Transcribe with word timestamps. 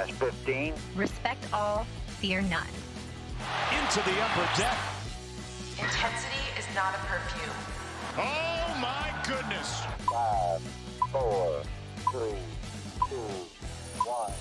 minus 0.00 0.16
15. 0.16 0.74
Respect 0.96 1.44
all, 1.52 1.86
fear 2.06 2.42
none. 2.42 2.66
Into 3.72 4.00
the 4.08 4.20
upper 4.22 4.60
deck. 4.60 4.76
Intensity 5.78 6.44
is 6.58 6.66
not 6.74 6.94
a 6.94 6.98
perfume. 7.06 7.56
Oh 8.16 8.78
my 8.80 9.12
goodness. 9.26 9.82
Five, 10.10 10.60
four, 11.10 11.62
three, 12.10 12.38
two, 13.08 13.16
one. 14.04 14.32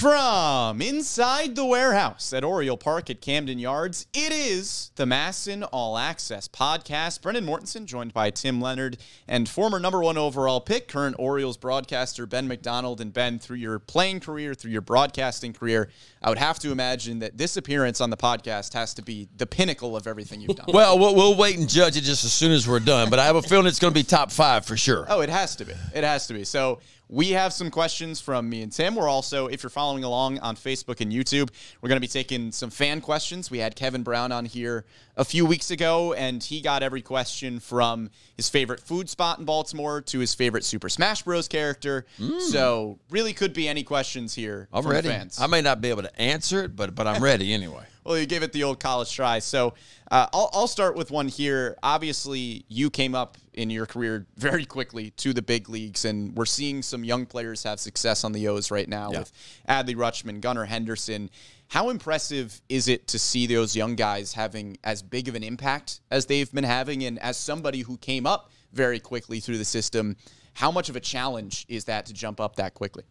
From 0.00 0.80
inside 0.80 1.56
the 1.56 1.66
warehouse 1.66 2.32
at 2.32 2.42
Oriole 2.42 2.78
Park 2.78 3.10
at 3.10 3.20
Camden 3.20 3.58
Yards, 3.58 4.06
it 4.14 4.32
is 4.32 4.92
the 4.94 5.04
MASN 5.04 5.68
All 5.72 5.98
Access 5.98 6.48
podcast. 6.48 7.20
Brendan 7.20 7.44
Mortensen, 7.44 7.84
joined 7.84 8.14
by 8.14 8.30
Tim 8.30 8.62
Leonard 8.62 8.96
and 9.28 9.46
former 9.46 9.78
number 9.78 10.00
one 10.00 10.16
overall 10.16 10.58
pick, 10.62 10.88
current 10.88 11.16
Orioles 11.18 11.58
broadcaster 11.58 12.24
Ben 12.24 12.48
McDonald. 12.48 13.02
And 13.02 13.12
Ben, 13.12 13.38
through 13.38 13.58
your 13.58 13.78
playing 13.78 14.20
career, 14.20 14.54
through 14.54 14.70
your 14.70 14.80
broadcasting 14.80 15.52
career, 15.52 15.90
I 16.22 16.30
would 16.30 16.38
have 16.38 16.58
to 16.60 16.72
imagine 16.72 17.18
that 17.18 17.36
this 17.36 17.58
appearance 17.58 18.00
on 18.00 18.08
the 18.08 18.16
podcast 18.16 18.72
has 18.72 18.94
to 18.94 19.02
be 19.02 19.28
the 19.36 19.44
pinnacle 19.44 19.98
of 19.98 20.06
everything 20.06 20.40
you've 20.40 20.56
done. 20.56 20.70
Well, 20.72 20.98
we'll, 20.98 21.14
we'll 21.14 21.36
wait 21.36 21.58
and 21.58 21.68
judge 21.68 21.98
it 21.98 22.04
just 22.04 22.24
as 22.24 22.32
soon 22.32 22.52
as 22.52 22.66
we're 22.66 22.80
done. 22.80 23.10
But 23.10 23.18
I 23.18 23.26
have 23.26 23.36
a 23.36 23.42
feeling 23.42 23.66
it's 23.66 23.78
going 23.78 23.92
to 23.92 24.00
be 24.00 24.04
top 24.04 24.32
five 24.32 24.64
for 24.64 24.78
sure. 24.78 25.04
Oh, 25.10 25.20
it 25.20 25.28
has 25.28 25.56
to 25.56 25.66
be. 25.66 25.74
It 25.94 26.04
has 26.04 26.26
to 26.28 26.32
be. 26.32 26.44
So 26.44 26.80
we 27.10 27.30
have 27.30 27.52
some 27.52 27.70
questions 27.70 28.20
from 28.20 28.48
me 28.48 28.62
and 28.62 28.70
Tim. 28.70 28.94
We're 28.94 29.08
also, 29.08 29.48
if 29.48 29.64
you're 29.64 29.70
following 29.70 30.04
along 30.04 30.38
on 30.38 30.54
Facebook 30.54 31.00
and 31.00 31.12
YouTube, 31.12 31.50
we're 31.80 31.88
going 31.88 31.96
to 31.96 32.00
be 32.00 32.06
taking 32.06 32.52
some 32.52 32.70
fan 32.70 33.00
questions. 33.00 33.50
We 33.50 33.58
had 33.58 33.74
Kevin 33.74 34.04
Brown 34.04 34.30
on 34.30 34.44
here 34.44 34.84
a 35.16 35.24
few 35.24 35.44
weeks 35.44 35.72
ago, 35.72 36.12
and 36.12 36.42
he 36.42 36.60
got 36.60 36.84
every 36.84 37.02
question 37.02 37.58
from 37.58 38.10
his 38.36 38.48
favorite 38.48 38.80
food 38.80 39.10
spot 39.10 39.40
in 39.40 39.44
Baltimore 39.44 40.00
to 40.02 40.20
his 40.20 40.34
favorite 40.34 40.64
Super 40.64 40.88
Smash 40.88 41.22
Bros. 41.22 41.48
character. 41.48 42.06
Mm. 42.20 42.40
So 42.40 43.00
really 43.10 43.32
could 43.32 43.52
be 43.52 43.68
any 43.68 43.82
questions 43.82 44.32
here 44.32 44.68
I'm 44.72 44.84
from 44.84 44.92
ready. 44.92 45.08
fans. 45.08 45.40
I 45.40 45.48
may 45.48 45.62
not 45.62 45.80
be 45.80 45.90
able 45.90 46.02
to 46.02 46.20
answer 46.20 46.62
it, 46.62 46.76
but 46.76 46.94
but 46.94 47.08
I'm 47.08 47.22
ready 47.22 47.52
anyway. 47.52 47.84
Well, 48.10 48.18
you 48.18 48.26
gave 48.26 48.42
it 48.42 48.52
the 48.52 48.64
old 48.64 48.80
college 48.80 49.14
try. 49.14 49.38
So 49.38 49.74
uh, 50.10 50.26
I'll, 50.32 50.50
I'll 50.52 50.66
start 50.66 50.96
with 50.96 51.12
one 51.12 51.28
here. 51.28 51.76
Obviously, 51.80 52.64
you 52.66 52.90
came 52.90 53.14
up 53.14 53.38
in 53.54 53.70
your 53.70 53.86
career 53.86 54.26
very 54.36 54.64
quickly 54.64 55.10
to 55.18 55.32
the 55.32 55.42
big 55.42 55.68
leagues, 55.68 56.04
and 56.04 56.34
we're 56.34 56.44
seeing 56.44 56.82
some 56.82 57.04
young 57.04 57.24
players 57.24 57.62
have 57.62 57.78
success 57.78 58.24
on 58.24 58.32
the 58.32 58.48
O's 58.48 58.72
right 58.72 58.88
now 58.88 59.12
with 59.12 59.30
Adley 59.68 59.94
Rutschman, 59.94 60.40
Gunnar 60.40 60.64
Henderson. 60.64 61.30
How 61.68 61.88
impressive 61.90 62.60
is 62.68 62.88
it 62.88 63.06
to 63.06 63.18
see 63.20 63.46
those 63.46 63.76
young 63.76 63.94
guys 63.94 64.32
having 64.32 64.76
as 64.82 65.02
big 65.02 65.28
of 65.28 65.36
an 65.36 65.44
impact 65.44 66.00
as 66.10 66.26
they've 66.26 66.50
been 66.50 66.64
having? 66.64 67.04
And 67.04 67.16
as 67.20 67.36
somebody 67.36 67.82
who 67.82 67.96
came 67.96 68.26
up 68.26 68.50
very 68.72 68.98
quickly 68.98 69.38
through 69.38 69.58
the 69.58 69.64
system, 69.64 70.16
how 70.54 70.72
much 70.72 70.88
of 70.88 70.96
a 70.96 71.00
challenge 71.00 71.64
is 71.68 71.84
that 71.84 72.06
to 72.06 72.12
jump 72.12 72.40
up 72.40 72.56
that 72.56 72.74
quickly? 72.74 73.04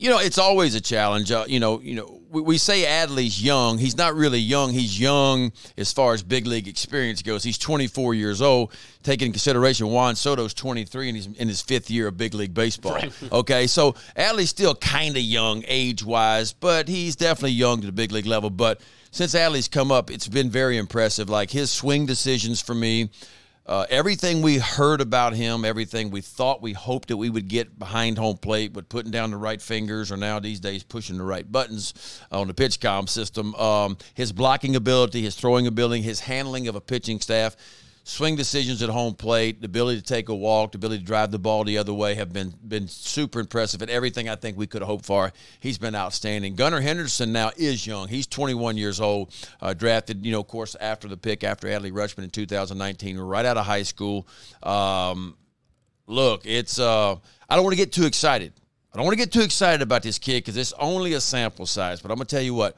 You 0.00 0.08
know, 0.08 0.18
it's 0.18 0.38
always 0.38 0.74
a 0.74 0.80
challenge. 0.80 1.30
Uh, 1.30 1.44
you 1.46 1.60
know, 1.60 1.78
you 1.78 1.94
know, 1.94 2.22
we, 2.30 2.40
we 2.40 2.56
say 2.56 2.84
Adley's 2.84 3.42
young. 3.42 3.76
He's 3.76 3.98
not 3.98 4.14
really 4.14 4.38
young. 4.38 4.72
He's 4.72 4.98
young 4.98 5.52
as 5.76 5.92
far 5.92 6.14
as 6.14 6.22
big 6.22 6.46
league 6.46 6.66
experience 6.66 7.20
goes. 7.20 7.42
He's 7.42 7.58
24 7.58 8.14
years 8.14 8.40
old. 8.40 8.72
Taking 9.02 9.26
into 9.26 9.34
consideration 9.34 9.88
Juan 9.88 10.16
Soto's 10.16 10.54
23 10.54 11.08
and 11.08 11.16
he's 11.16 11.26
in 11.26 11.48
his 11.48 11.60
fifth 11.60 11.90
year 11.90 12.08
of 12.08 12.16
big 12.16 12.32
league 12.32 12.54
baseball. 12.54 12.98
Okay, 13.30 13.66
so 13.66 13.94
Adley's 14.16 14.48
still 14.48 14.74
kind 14.74 15.16
of 15.16 15.22
young 15.22 15.64
age 15.68 16.02
wise, 16.02 16.54
but 16.54 16.88
he's 16.88 17.14
definitely 17.14 17.52
young 17.52 17.80
to 17.80 17.86
the 17.86 17.92
big 17.92 18.10
league 18.10 18.26
level. 18.26 18.48
But 18.48 18.80
since 19.10 19.34
Adley's 19.34 19.68
come 19.68 19.92
up, 19.92 20.10
it's 20.10 20.28
been 20.28 20.48
very 20.48 20.78
impressive. 20.78 21.28
Like 21.28 21.50
his 21.50 21.70
swing 21.70 22.06
decisions 22.06 22.62
for 22.62 22.74
me. 22.74 23.10
Uh, 23.70 23.86
everything 23.88 24.42
we 24.42 24.58
heard 24.58 25.00
about 25.00 25.32
him, 25.32 25.64
everything 25.64 26.10
we 26.10 26.20
thought 26.20 26.60
we 26.60 26.72
hoped 26.72 27.06
that 27.06 27.16
we 27.16 27.30
would 27.30 27.46
get 27.46 27.78
behind 27.78 28.18
home 28.18 28.36
plate, 28.36 28.72
with 28.72 28.88
putting 28.88 29.12
down 29.12 29.30
the 29.30 29.36
right 29.36 29.62
fingers, 29.62 30.10
or 30.10 30.16
now 30.16 30.40
these 30.40 30.58
days 30.58 30.82
pushing 30.82 31.16
the 31.16 31.22
right 31.22 31.52
buttons 31.52 32.20
on 32.32 32.48
the 32.48 32.52
PitchCom 32.52 33.08
system. 33.08 33.54
Um, 33.54 33.96
his 34.14 34.32
blocking 34.32 34.74
ability, 34.74 35.22
his 35.22 35.36
throwing 35.36 35.68
ability, 35.68 36.02
his 36.02 36.18
handling 36.18 36.66
of 36.66 36.74
a 36.74 36.80
pitching 36.80 37.20
staff, 37.20 37.54
swing 38.04 38.36
decisions 38.36 38.82
at 38.82 38.88
home 38.88 39.14
plate, 39.14 39.60
the 39.60 39.66
ability 39.66 40.00
to 40.00 40.06
take 40.06 40.28
a 40.28 40.34
walk, 40.34 40.72
the 40.72 40.78
ability 40.78 41.00
to 41.00 41.04
drive 41.04 41.30
the 41.30 41.38
ball 41.38 41.64
the 41.64 41.78
other 41.78 41.92
way 41.92 42.14
have 42.14 42.32
been 42.32 42.52
been 42.66 42.88
super 42.88 43.40
impressive. 43.40 43.82
And 43.82 43.90
everything 43.90 44.28
I 44.28 44.36
think 44.36 44.56
we 44.56 44.66
could 44.66 44.82
hoped 44.82 45.04
for, 45.04 45.32
he's 45.60 45.78
been 45.78 45.94
outstanding. 45.94 46.54
Gunnar 46.54 46.80
Henderson 46.80 47.32
now 47.32 47.50
is 47.56 47.86
young. 47.86 48.08
He's 48.08 48.26
21 48.26 48.76
years 48.76 49.00
old, 49.00 49.34
uh, 49.60 49.74
drafted, 49.74 50.24
you 50.24 50.32
know, 50.32 50.40
of 50.40 50.48
course, 50.48 50.76
after 50.80 51.08
the 51.08 51.16
pick 51.16 51.44
after 51.44 51.68
Adley 51.68 51.92
Rutschman 51.92 52.24
in 52.24 52.30
2019, 52.30 53.18
right 53.18 53.44
out 53.44 53.56
of 53.56 53.66
high 53.66 53.82
school. 53.82 54.26
Um, 54.62 55.36
look, 56.06 56.42
it's 56.44 56.78
uh, 56.78 57.16
I 57.48 57.56
don't 57.56 57.64
want 57.64 57.72
to 57.72 57.82
get 57.82 57.92
too 57.92 58.06
excited. 58.06 58.52
I 58.92 58.96
don't 58.96 59.06
want 59.06 59.16
to 59.16 59.24
get 59.24 59.32
too 59.32 59.42
excited 59.42 59.82
about 59.82 60.02
this 60.02 60.18
kid 60.18 60.38
because 60.38 60.56
it's 60.56 60.72
only 60.72 61.12
a 61.12 61.20
sample 61.20 61.66
size. 61.66 62.00
But 62.00 62.10
I'm 62.10 62.16
gonna 62.16 62.26
tell 62.26 62.42
you 62.42 62.54
what. 62.54 62.76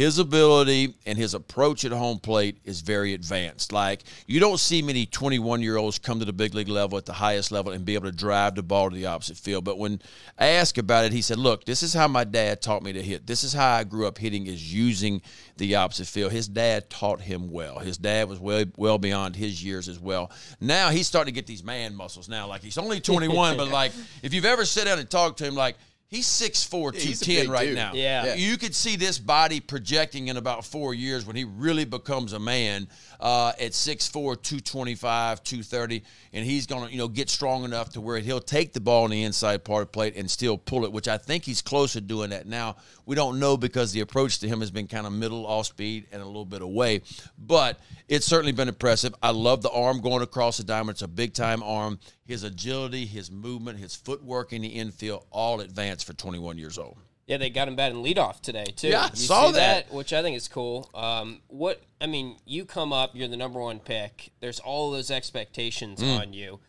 His 0.00 0.18
ability 0.18 0.94
and 1.04 1.18
his 1.18 1.34
approach 1.34 1.84
at 1.84 1.92
home 1.92 2.20
plate 2.20 2.56
is 2.64 2.80
very 2.80 3.12
advanced. 3.12 3.70
Like 3.70 4.02
you 4.26 4.40
don't 4.40 4.58
see 4.58 4.80
many 4.80 5.04
21 5.04 5.60
year 5.60 5.76
olds 5.76 5.98
come 5.98 6.20
to 6.20 6.24
the 6.24 6.32
big 6.32 6.54
league 6.54 6.68
level 6.68 6.96
at 6.96 7.04
the 7.04 7.12
highest 7.12 7.52
level 7.52 7.72
and 7.72 7.84
be 7.84 7.96
able 7.96 8.06
to 8.10 8.16
drive 8.16 8.54
the 8.54 8.62
ball 8.62 8.88
to 8.88 8.96
the 8.96 9.04
opposite 9.04 9.36
field. 9.36 9.66
But 9.66 9.76
when 9.76 10.00
I 10.38 10.46
asked 10.46 10.78
about 10.78 11.04
it, 11.04 11.12
he 11.12 11.20
said, 11.20 11.36
"Look, 11.36 11.66
this 11.66 11.82
is 11.82 11.92
how 11.92 12.08
my 12.08 12.24
dad 12.24 12.62
taught 12.62 12.82
me 12.82 12.94
to 12.94 13.02
hit. 13.02 13.26
This 13.26 13.44
is 13.44 13.52
how 13.52 13.76
I 13.76 13.84
grew 13.84 14.06
up 14.06 14.16
hitting 14.16 14.46
is 14.46 14.72
using 14.72 15.20
the 15.58 15.74
opposite 15.74 16.06
field. 16.06 16.32
His 16.32 16.48
dad 16.48 16.88
taught 16.88 17.20
him 17.20 17.50
well. 17.50 17.78
His 17.78 17.98
dad 17.98 18.26
was 18.26 18.40
well 18.40 18.64
well 18.78 18.96
beyond 18.96 19.36
his 19.36 19.62
years 19.62 19.86
as 19.86 20.00
well. 20.00 20.30
Now 20.62 20.88
he's 20.88 21.08
starting 21.08 21.34
to 21.34 21.38
get 21.38 21.46
these 21.46 21.62
man 21.62 21.94
muscles. 21.94 22.26
Now, 22.26 22.46
like 22.46 22.62
he's 22.62 22.78
only 22.78 23.00
21, 23.00 23.58
but 23.58 23.68
like 23.70 23.92
if 24.22 24.32
you've 24.32 24.46
ever 24.46 24.64
sit 24.64 24.86
down 24.86 24.98
and 24.98 25.10
talked 25.10 25.36
to 25.40 25.44
him, 25.44 25.54
like 25.54 25.76
He's 26.10 26.26
6'4", 26.26 26.92
he's 26.96 27.22
a 27.22 27.24
210 27.24 27.50
right 27.52 27.66
dude. 27.66 27.76
now. 27.76 27.92
Yeah. 27.94 28.24
Yeah. 28.24 28.34
You 28.34 28.56
could 28.56 28.74
see 28.74 28.96
this 28.96 29.16
body 29.16 29.60
projecting 29.60 30.26
in 30.26 30.36
about 30.36 30.64
four 30.64 30.92
years 30.92 31.24
when 31.24 31.36
he 31.36 31.44
really 31.44 31.84
becomes 31.84 32.32
a 32.32 32.40
man 32.40 32.88
uh, 33.20 33.52
at 33.60 33.70
6'4", 33.70 34.10
225, 34.10 35.44
230, 35.44 36.02
and 36.32 36.44
he's 36.44 36.66
going 36.66 36.84
to 36.84 36.90
you 36.90 36.98
know 36.98 37.06
get 37.06 37.30
strong 37.30 37.62
enough 37.62 37.90
to 37.90 38.00
where 38.00 38.18
he'll 38.18 38.40
take 38.40 38.72
the 38.72 38.80
ball 38.80 39.04
on 39.04 39.10
the 39.10 39.22
inside 39.22 39.62
part 39.62 39.82
of 39.82 39.88
the 39.88 39.92
plate 39.92 40.16
and 40.16 40.28
still 40.28 40.58
pull 40.58 40.84
it, 40.84 40.90
which 40.90 41.06
I 41.06 41.16
think 41.16 41.44
he's 41.44 41.62
close 41.62 41.92
to 41.92 42.00
doing 42.00 42.30
that 42.30 42.44
now. 42.44 42.74
We 43.06 43.14
don't 43.14 43.38
know 43.38 43.56
because 43.56 43.92
the 43.92 44.00
approach 44.00 44.40
to 44.40 44.48
him 44.48 44.58
has 44.60 44.72
been 44.72 44.88
kind 44.88 45.06
of 45.06 45.12
middle 45.12 45.46
off 45.46 45.66
speed 45.66 46.08
and 46.10 46.20
a 46.20 46.26
little 46.26 46.44
bit 46.44 46.62
away, 46.62 47.02
but 47.38 47.78
it's 48.08 48.26
certainly 48.26 48.50
been 48.50 48.66
impressive. 48.66 49.14
I 49.22 49.30
love 49.30 49.62
the 49.62 49.70
arm 49.70 50.00
going 50.00 50.22
across 50.22 50.56
the 50.56 50.64
diamond. 50.64 50.96
It's 50.96 51.02
a 51.02 51.08
big 51.08 51.34
time 51.34 51.62
arm. 51.62 52.00
His 52.30 52.44
agility, 52.44 53.06
his 53.06 53.28
movement, 53.28 53.80
his 53.80 53.96
footwork 53.96 54.52
in 54.52 54.62
the 54.62 54.68
infield, 54.68 55.24
all 55.32 55.60
advanced 55.60 56.06
for 56.06 56.12
21 56.12 56.58
years 56.58 56.78
old. 56.78 56.96
Yeah, 57.26 57.38
they 57.38 57.50
got 57.50 57.66
him 57.66 57.74
batting 57.74 58.04
leadoff 58.04 58.40
today 58.40 58.66
too. 58.66 58.86
Yeah, 58.88 59.08
you 59.12 59.16
saw 59.16 59.46
see 59.48 59.54
that. 59.54 59.92
which 59.92 60.12
I 60.12 60.22
think 60.22 60.36
is 60.36 60.46
cool. 60.46 60.88
Um, 60.94 61.40
what 61.48 61.82
I 62.00 62.06
mean, 62.06 62.36
you 62.46 62.64
come 62.64 62.92
up, 62.92 63.10
you're 63.14 63.26
the 63.26 63.36
number 63.36 63.58
one 63.58 63.80
pick. 63.80 64.30
There's 64.38 64.60
all 64.60 64.92
those 64.92 65.10
expectations 65.10 66.00
Mm. 66.00 66.20
on 66.20 66.32
you. 66.32 66.60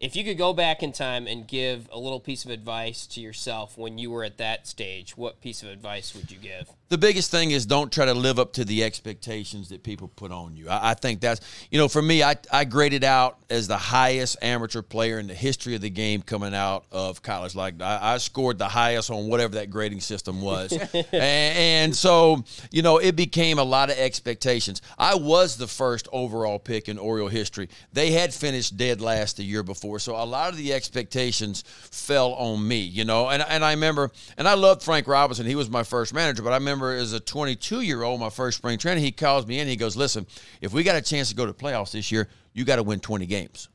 If 0.00 0.14
you 0.14 0.22
could 0.24 0.36
go 0.36 0.52
back 0.52 0.82
in 0.82 0.92
time 0.92 1.26
and 1.26 1.48
give 1.48 1.88
a 1.90 1.98
little 1.98 2.20
piece 2.20 2.44
of 2.44 2.50
advice 2.50 3.06
to 3.06 3.20
yourself 3.22 3.78
when 3.78 3.96
you 3.96 4.10
were 4.10 4.22
at 4.24 4.36
that 4.36 4.66
stage, 4.66 5.16
what 5.16 5.40
piece 5.40 5.62
of 5.62 5.70
advice 5.70 6.14
would 6.14 6.30
you 6.30 6.36
give? 6.36 6.68
The 6.88 6.98
biggest 6.98 7.30
thing 7.30 7.50
is 7.50 7.66
don't 7.66 7.90
try 7.92 8.04
to 8.04 8.14
live 8.14 8.38
up 8.38 8.52
to 8.54 8.64
the 8.64 8.84
expectations 8.84 9.70
that 9.70 9.82
people 9.82 10.06
put 10.06 10.30
on 10.30 10.56
you. 10.56 10.68
I, 10.68 10.90
I 10.90 10.94
think 10.94 11.20
that's, 11.20 11.40
you 11.70 11.78
know, 11.78 11.88
for 11.88 12.00
me, 12.00 12.22
I, 12.22 12.36
I 12.52 12.64
graded 12.64 13.02
out 13.02 13.38
as 13.50 13.66
the 13.66 13.76
highest 13.76 14.36
amateur 14.40 14.82
player 14.82 15.18
in 15.18 15.26
the 15.26 15.34
history 15.34 15.74
of 15.74 15.80
the 15.80 15.90
game 15.90 16.22
coming 16.22 16.54
out 16.54 16.84
of 16.92 17.22
college. 17.22 17.56
Like 17.56 17.82
I, 17.82 18.14
I 18.14 18.18
scored 18.18 18.58
the 18.58 18.68
highest 18.68 19.10
on 19.10 19.28
whatever 19.28 19.56
that 19.56 19.70
grading 19.70 20.00
system 20.00 20.40
was. 20.40 20.72
and, 20.94 21.12
and 21.12 21.96
so, 21.96 22.44
you 22.70 22.82
know, 22.82 22.98
it 22.98 23.16
became 23.16 23.58
a 23.58 23.64
lot 23.64 23.90
of 23.90 23.98
expectations. 23.98 24.80
I 24.96 25.16
was 25.16 25.56
the 25.56 25.66
first 25.66 26.06
overall 26.12 26.60
pick 26.60 26.88
in 26.88 26.98
Oriole 26.98 27.28
history. 27.28 27.68
They 27.92 28.12
had 28.12 28.32
finished 28.32 28.76
dead 28.76 29.00
last 29.00 29.38
the 29.38 29.44
year 29.44 29.64
before. 29.64 29.98
So 29.98 30.14
a 30.14 30.24
lot 30.24 30.50
of 30.50 30.56
the 30.56 30.72
expectations 30.72 31.64
fell 31.66 32.32
on 32.34 32.66
me, 32.66 32.78
you 32.78 33.04
know, 33.04 33.28
and, 33.28 33.44
and 33.48 33.64
I 33.64 33.72
remember, 33.72 34.12
and 34.38 34.46
I 34.46 34.54
loved 34.54 34.84
Frank 34.84 35.08
Robinson. 35.08 35.46
He 35.46 35.56
was 35.56 35.68
my 35.68 35.82
first 35.82 36.14
manager, 36.14 36.42
but 36.42 36.52
I 36.52 36.56
remember 36.56 36.75
as 36.82 37.12
a 37.12 37.20
22 37.20 37.80
year 37.80 38.02
old, 38.02 38.20
my 38.20 38.30
first 38.30 38.58
spring 38.58 38.78
training, 38.78 39.04
he 39.04 39.12
calls 39.12 39.46
me 39.46 39.60
in. 39.60 39.68
He 39.68 39.76
goes, 39.76 39.96
"Listen, 39.96 40.26
if 40.60 40.72
we 40.72 40.82
got 40.82 40.96
a 40.96 41.02
chance 41.02 41.28
to 41.30 41.34
go 41.34 41.46
to 41.46 41.52
playoffs 41.52 41.92
this 41.92 42.10
year, 42.12 42.28
you 42.52 42.64
got 42.64 42.76
to 42.76 42.82
win 42.82 43.00
20 43.00 43.26
games." 43.26 43.68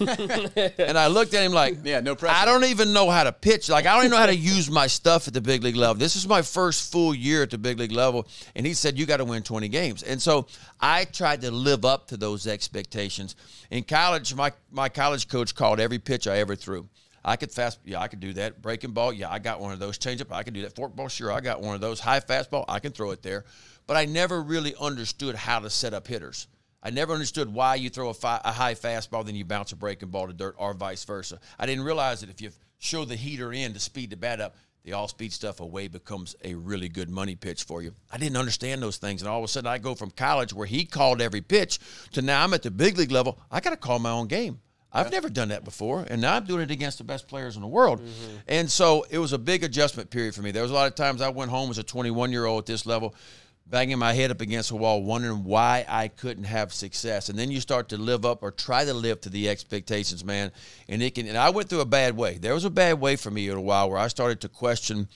and 0.00 0.96
I 0.96 1.08
looked 1.08 1.34
at 1.34 1.44
him 1.44 1.52
like, 1.52 1.78
Yeah, 1.84 2.00
no 2.00 2.14
pressure. 2.14 2.34
I 2.34 2.46
don't 2.46 2.64
even 2.64 2.92
know 2.94 3.10
how 3.10 3.24
to 3.24 3.32
pitch. 3.32 3.68
Like, 3.68 3.84
I 3.84 3.94
don't 3.94 4.04
even 4.04 4.12
know 4.12 4.16
how 4.16 4.26
to 4.26 4.36
use 4.36 4.70
my 4.70 4.86
stuff 4.86 5.28
at 5.28 5.34
the 5.34 5.42
big 5.42 5.62
league 5.62 5.76
level. 5.76 5.96
This 5.96 6.16
is 6.16 6.26
my 6.26 6.40
first 6.40 6.90
full 6.90 7.14
year 7.14 7.42
at 7.42 7.50
the 7.50 7.58
big 7.58 7.78
league 7.78 7.92
level. 7.92 8.26
And 8.54 8.64
he 8.64 8.72
said, 8.72 8.98
You 8.98 9.04
got 9.04 9.18
to 9.18 9.26
win 9.26 9.42
20 9.42 9.68
games. 9.68 10.02
And 10.02 10.20
so 10.20 10.46
I 10.80 11.04
tried 11.04 11.42
to 11.42 11.50
live 11.50 11.84
up 11.84 12.06
to 12.08 12.16
those 12.16 12.46
expectations. 12.46 13.36
In 13.70 13.82
college, 13.84 14.34
my, 14.34 14.52
my 14.70 14.88
college 14.88 15.28
coach 15.28 15.54
called 15.54 15.80
every 15.80 15.98
pitch 15.98 16.26
I 16.26 16.38
ever 16.38 16.56
threw. 16.56 16.88
I 17.24 17.36
could 17.36 17.52
fast, 17.52 17.80
yeah, 17.84 18.00
I 18.00 18.08
could 18.08 18.20
do 18.20 18.32
that. 18.34 18.62
Breaking 18.62 18.92
ball, 18.92 19.12
yeah, 19.12 19.30
I 19.30 19.38
got 19.38 19.60
one 19.60 19.72
of 19.72 19.78
those. 19.78 19.98
Changeup, 19.98 20.32
I 20.32 20.42
can 20.42 20.54
do 20.54 20.62
that. 20.62 20.74
Forkball, 20.74 21.10
sure, 21.10 21.32
I 21.32 21.40
got 21.40 21.60
one 21.60 21.74
of 21.74 21.80
those. 21.80 22.00
High 22.00 22.20
fastball, 22.20 22.64
I 22.68 22.80
can 22.80 22.92
throw 22.92 23.10
it 23.10 23.22
there. 23.22 23.44
But 23.86 23.96
I 23.96 24.06
never 24.06 24.42
really 24.42 24.74
understood 24.80 25.34
how 25.34 25.58
to 25.58 25.68
set 25.68 25.92
up 25.92 26.06
hitters. 26.06 26.46
I 26.82 26.90
never 26.90 27.12
understood 27.12 27.52
why 27.52 27.74
you 27.74 27.90
throw 27.90 28.08
a, 28.08 28.14
fi- 28.14 28.40
a 28.42 28.52
high 28.52 28.74
fastball, 28.74 29.24
then 29.24 29.34
you 29.34 29.44
bounce 29.44 29.72
a 29.72 29.76
breaking 29.76 30.08
ball 30.08 30.26
to 30.28 30.32
dirt, 30.32 30.54
or 30.56 30.72
vice 30.72 31.04
versa. 31.04 31.38
I 31.58 31.66
didn't 31.66 31.84
realize 31.84 32.20
that 32.20 32.30
if 32.30 32.40
you 32.40 32.50
show 32.78 33.04
the 33.04 33.16
heater 33.16 33.52
in 33.52 33.74
to 33.74 33.80
speed 33.80 34.10
the 34.10 34.16
bat 34.16 34.40
up, 34.40 34.56
the 34.82 34.94
all 34.94 35.08
speed 35.08 35.30
stuff 35.32 35.60
away 35.60 35.88
becomes 35.88 36.34
a 36.42 36.54
really 36.54 36.88
good 36.88 37.10
money 37.10 37.36
pitch 37.36 37.64
for 37.64 37.82
you. 37.82 37.92
I 38.10 38.16
didn't 38.16 38.38
understand 38.38 38.82
those 38.82 38.96
things. 38.96 39.20
And 39.20 39.28
all 39.28 39.38
of 39.38 39.44
a 39.44 39.48
sudden, 39.48 39.68
I 39.68 39.76
go 39.76 39.94
from 39.94 40.10
college 40.10 40.54
where 40.54 40.66
he 40.66 40.86
called 40.86 41.20
every 41.20 41.42
pitch 41.42 41.78
to 42.12 42.22
now 42.22 42.42
I'm 42.42 42.54
at 42.54 42.62
the 42.62 42.70
big 42.70 42.96
league 42.96 43.10
level. 43.10 43.38
I 43.50 43.60
got 43.60 43.70
to 43.70 43.76
call 43.76 43.98
my 43.98 44.10
own 44.10 44.26
game. 44.26 44.60
I've 44.92 45.12
never 45.12 45.28
done 45.28 45.48
that 45.48 45.64
before, 45.64 46.04
and 46.08 46.20
now 46.20 46.34
I'm 46.34 46.44
doing 46.44 46.62
it 46.62 46.70
against 46.70 46.98
the 46.98 47.04
best 47.04 47.28
players 47.28 47.54
in 47.54 47.62
the 47.62 47.68
world. 47.68 48.00
Mm-hmm. 48.00 48.36
And 48.48 48.70
so 48.70 49.06
it 49.08 49.18
was 49.18 49.32
a 49.32 49.38
big 49.38 49.62
adjustment 49.62 50.10
period 50.10 50.34
for 50.34 50.42
me. 50.42 50.50
There 50.50 50.62
was 50.62 50.72
a 50.72 50.74
lot 50.74 50.88
of 50.88 50.96
times 50.96 51.20
I 51.22 51.28
went 51.28 51.50
home 51.50 51.70
as 51.70 51.78
a 51.78 51.84
21 51.84 52.32
year 52.32 52.44
old 52.44 52.62
at 52.62 52.66
this 52.66 52.86
level, 52.86 53.14
banging 53.66 53.98
my 53.98 54.12
head 54.12 54.32
up 54.32 54.40
against 54.40 54.72
a 54.72 54.76
wall, 54.76 55.02
wondering 55.02 55.44
why 55.44 55.84
I 55.88 56.08
couldn't 56.08 56.44
have 56.44 56.72
success. 56.72 57.28
And 57.28 57.38
then 57.38 57.52
you 57.52 57.60
start 57.60 57.90
to 57.90 57.96
live 57.96 58.24
up 58.24 58.42
or 58.42 58.50
try 58.50 58.84
to 58.84 58.92
live 58.92 59.20
to 59.20 59.30
the 59.30 59.48
expectations, 59.48 60.24
man. 60.24 60.50
And 60.88 61.02
it 61.02 61.14
can. 61.14 61.28
And 61.28 61.38
I 61.38 61.50
went 61.50 61.68
through 61.68 61.80
a 61.80 61.86
bad 61.86 62.16
way. 62.16 62.38
There 62.38 62.54
was 62.54 62.64
a 62.64 62.70
bad 62.70 63.00
way 63.00 63.14
for 63.14 63.30
me 63.30 63.48
in 63.48 63.56
a 63.56 63.60
while 63.60 63.88
where 63.88 63.98
I 63.98 64.08
started 64.08 64.40
to 64.40 64.48
question. 64.48 65.08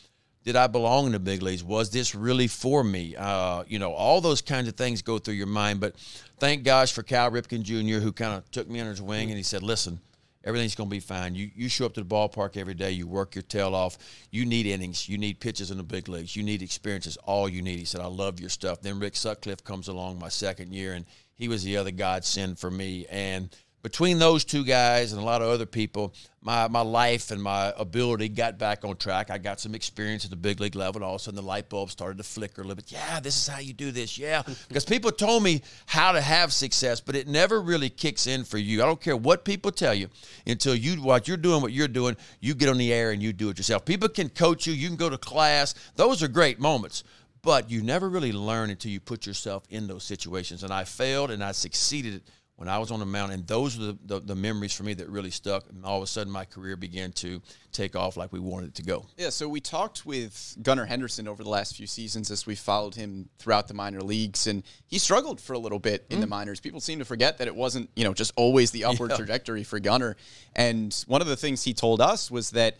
Did 0.44 0.56
I 0.56 0.66
belong 0.66 1.06
in 1.06 1.12
the 1.12 1.18
big 1.18 1.40
leagues? 1.40 1.64
Was 1.64 1.90
this 1.90 2.14
really 2.14 2.48
for 2.48 2.84
me? 2.84 3.16
Uh, 3.16 3.64
you 3.66 3.78
know, 3.78 3.92
all 3.92 4.20
those 4.20 4.42
kinds 4.42 4.68
of 4.68 4.76
things 4.76 5.00
go 5.00 5.18
through 5.18 5.34
your 5.34 5.46
mind. 5.46 5.80
But 5.80 5.96
thank 6.38 6.64
gosh 6.64 6.92
for 6.92 7.02
Cal 7.02 7.30
Ripken 7.30 7.62
Jr., 7.62 8.00
who 8.04 8.12
kind 8.12 8.34
of 8.34 8.50
took 8.50 8.68
me 8.68 8.78
under 8.78 8.90
his 8.90 9.00
wing 9.00 9.30
and 9.30 9.38
he 9.38 9.42
said, 9.42 9.62
listen, 9.62 10.00
everything's 10.44 10.74
going 10.74 10.88
to 10.90 10.94
be 10.94 11.00
fine. 11.00 11.34
You 11.34 11.50
you 11.54 11.68
show 11.70 11.86
up 11.86 11.94
to 11.94 12.02
the 12.02 12.06
ballpark 12.06 12.56
every 12.58 12.74
day. 12.74 12.90
You 12.90 13.06
work 13.06 13.34
your 13.34 13.42
tail 13.42 13.74
off. 13.74 13.96
You 14.30 14.44
need 14.44 14.66
innings. 14.66 15.08
You 15.08 15.18
need 15.18 15.40
pitches 15.40 15.70
in 15.70 15.78
the 15.78 15.82
big 15.82 16.08
leagues. 16.08 16.36
You 16.36 16.42
need 16.42 16.62
experiences. 16.62 17.16
All 17.24 17.48
you 17.48 17.62
need. 17.62 17.78
He 17.78 17.86
said, 17.86 18.02
I 18.02 18.06
love 18.06 18.38
your 18.38 18.50
stuff. 18.50 18.82
Then 18.82 18.98
Rick 18.98 19.16
Sutcliffe 19.16 19.64
comes 19.64 19.88
along 19.88 20.18
my 20.18 20.28
second 20.28 20.72
year, 20.72 20.92
and 20.92 21.06
he 21.34 21.48
was 21.48 21.64
the 21.64 21.76
other 21.78 21.90
godsend 21.90 22.58
for 22.58 22.70
me. 22.70 23.06
And 23.10 23.54
between 23.84 24.18
those 24.18 24.46
two 24.46 24.64
guys 24.64 25.12
and 25.12 25.20
a 25.20 25.24
lot 25.24 25.42
of 25.42 25.48
other 25.48 25.66
people, 25.66 26.14
my, 26.40 26.66
my 26.68 26.80
life 26.80 27.30
and 27.30 27.40
my 27.40 27.70
ability 27.76 28.30
got 28.30 28.58
back 28.58 28.82
on 28.82 28.96
track. 28.96 29.30
I 29.30 29.36
got 29.36 29.60
some 29.60 29.74
experience 29.74 30.24
at 30.24 30.30
the 30.30 30.38
big 30.38 30.58
league 30.58 30.74
level, 30.74 31.00
and 31.00 31.04
all 31.04 31.16
of 31.16 31.20
a 31.20 31.24
sudden 31.24 31.36
the 31.36 31.42
light 31.42 31.68
bulb 31.68 31.90
started 31.90 32.16
to 32.16 32.24
flicker 32.24 32.62
a 32.62 32.64
little 32.64 32.76
bit. 32.76 32.90
Yeah, 32.90 33.20
this 33.20 33.36
is 33.36 33.46
how 33.46 33.58
you 33.58 33.74
do 33.74 33.90
this. 33.90 34.16
Yeah, 34.16 34.42
because 34.68 34.86
people 34.86 35.12
told 35.12 35.42
me 35.42 35.60
how 35.84 36.12
to 36.12 36.20
have 36.22 36.50
success, 36.50 37.02
but 37.02 37.14
it 37.14 37.28
never 37.28 37.60
really 37.60 37.90
kicks 37.90 38.26
in 38.26 38.44
for 38.44 38.56
you. 38.56 38.82
I 38.82 38.86
don't 38.86 39.02
care 39.02 39.18
what 39.18 39.44
people 39.44 39.70
tell 39.70 39.92
you 39.92 40.08
until 40.46 40.74
you 40.74 41.02
what 41.02 41.28
you're 41.28 41.36
doing, 41.36 41.60
what 41.60 41.72
you're 41.72 41.86
doing, 41.86 42.16
you 42.40 42.54
get 42.54 42.70
on 42.70 42.78
the 42.78 42.90
air 42.90 43.10
and 43.10 43.22
you 43.22 43.34
do 43.34 43.50
it 43.50 43.58
yourself. 43.58 43.84
People 43.84 44.08
can 44.08 44.30
coach 44.30 44.66
you, 44.66 44.72
you 44.72 44.88
can 44.88 44.96
go 44.96 45.10
to 45.10 45.18
class. 45.18 45.74
Those 45.96 46.22
are 46.22 46.28
great 46.28 46.58
moments. 46.58 47.04
But 47.42 47.70
you 47.70 47.82
never 47.82 48.08
really 48.08 48.32
learn 48.32 48.70
until 48.70 48.90
you 48.90 49.00
put 49.00 49.26
yourself 49.26 49.64
in 49.68 49.86
those 49.86 50.04
situations. 50.04 50.62
And 50.62 50.72
I 50.72 50.84
failed 50.84 51.30
and 51.30 51.44
I 51.44 51.52
succeeded 51.52 52.22
when 52.56 52.68
I 52.68 52.78
was 52.78 52.92
on 52.92 53.00
the 53.00 53.06
mound, 53.06 53.32
and 53.32 53.46
those 53.46 53.76
were 53.76 53.86
the, 53.86 53.98
the, 54.04 54.20
the, 54.20 54.34
memories 54.36 54.72
for 54.72 54.84
me 54.84 54.94
that 54.94 55.08
really 55.08 55.32
stuck. 55.32 55.68
And 55.70 55.84
all 55.84 55.96
of 55.96 56.04
a 56.04 56.06
sudden, 56.06 56.32
my 56.32 56.44
career 56.44 56.76
began 56.76 57.10
to 57.12 57.42
take 57.72 57.96
off 57.96 58.16
like 58.16 58.32
we 58.32 58.38
wanted 58.38 58.68
it 58.68 58.74
to 58.76 58.84
go. 58.84 59.06
Yeah, 59.16 59.30
so 59.30 59.48
we 59.48 59.60
talked 59.60 60.06
with 60.06 60.56
Gunnar 60.62 60.84
Henderson 60.84 61.26
over 61.26 61.42
the 61.42 61.50
last 61.50 61.76
few 61.76 61.88
seasons 61.88 62.30
as 62.30 62.46
we 62.46 62.54
followed 62.54 62.94
him 62.94 63.28
throughout 63.38 63.66
the 63.66 63.74
minor 63.74 64.02
leagues, 64.02 64.46
and 64.46 64.62
he 64.86 64.98
struggled 64.98 65.40
for 65.40 65.54
a 65.54 65.58
little 65.58 65.80
bit 65.80 66.06
in 66.10 66.18
mm. 66.18 66.20
the 66.20 66.26
minors. 66.28 66.60
People 66.60 66.80
seem 66.80 67.00
to 67.00 67.04
forget 67.04 67.38
that 67.38 67.48
it 67.48 67.56
wasn't, 67.56 67.90
you 67.96 68.04
know, 68.04 68.14
just 68.14 68.32
always 68.36 68.70
the 68.70 68.84
upward 68.84 69.10
yeah. 69.10 69.16
trajectory 69.16 69.64
for 69.64 69.80
Gunnar. 69.80 70.16
And 70.54 70.94
one 71.08 71.20
of 71.20 71.26
the 71.26 71.36
things 71.36 71.64
he 71.64 71.74
told 71.74 72.00
us 72.00 72.30
was 72.30 72.50
that 72.50 72.76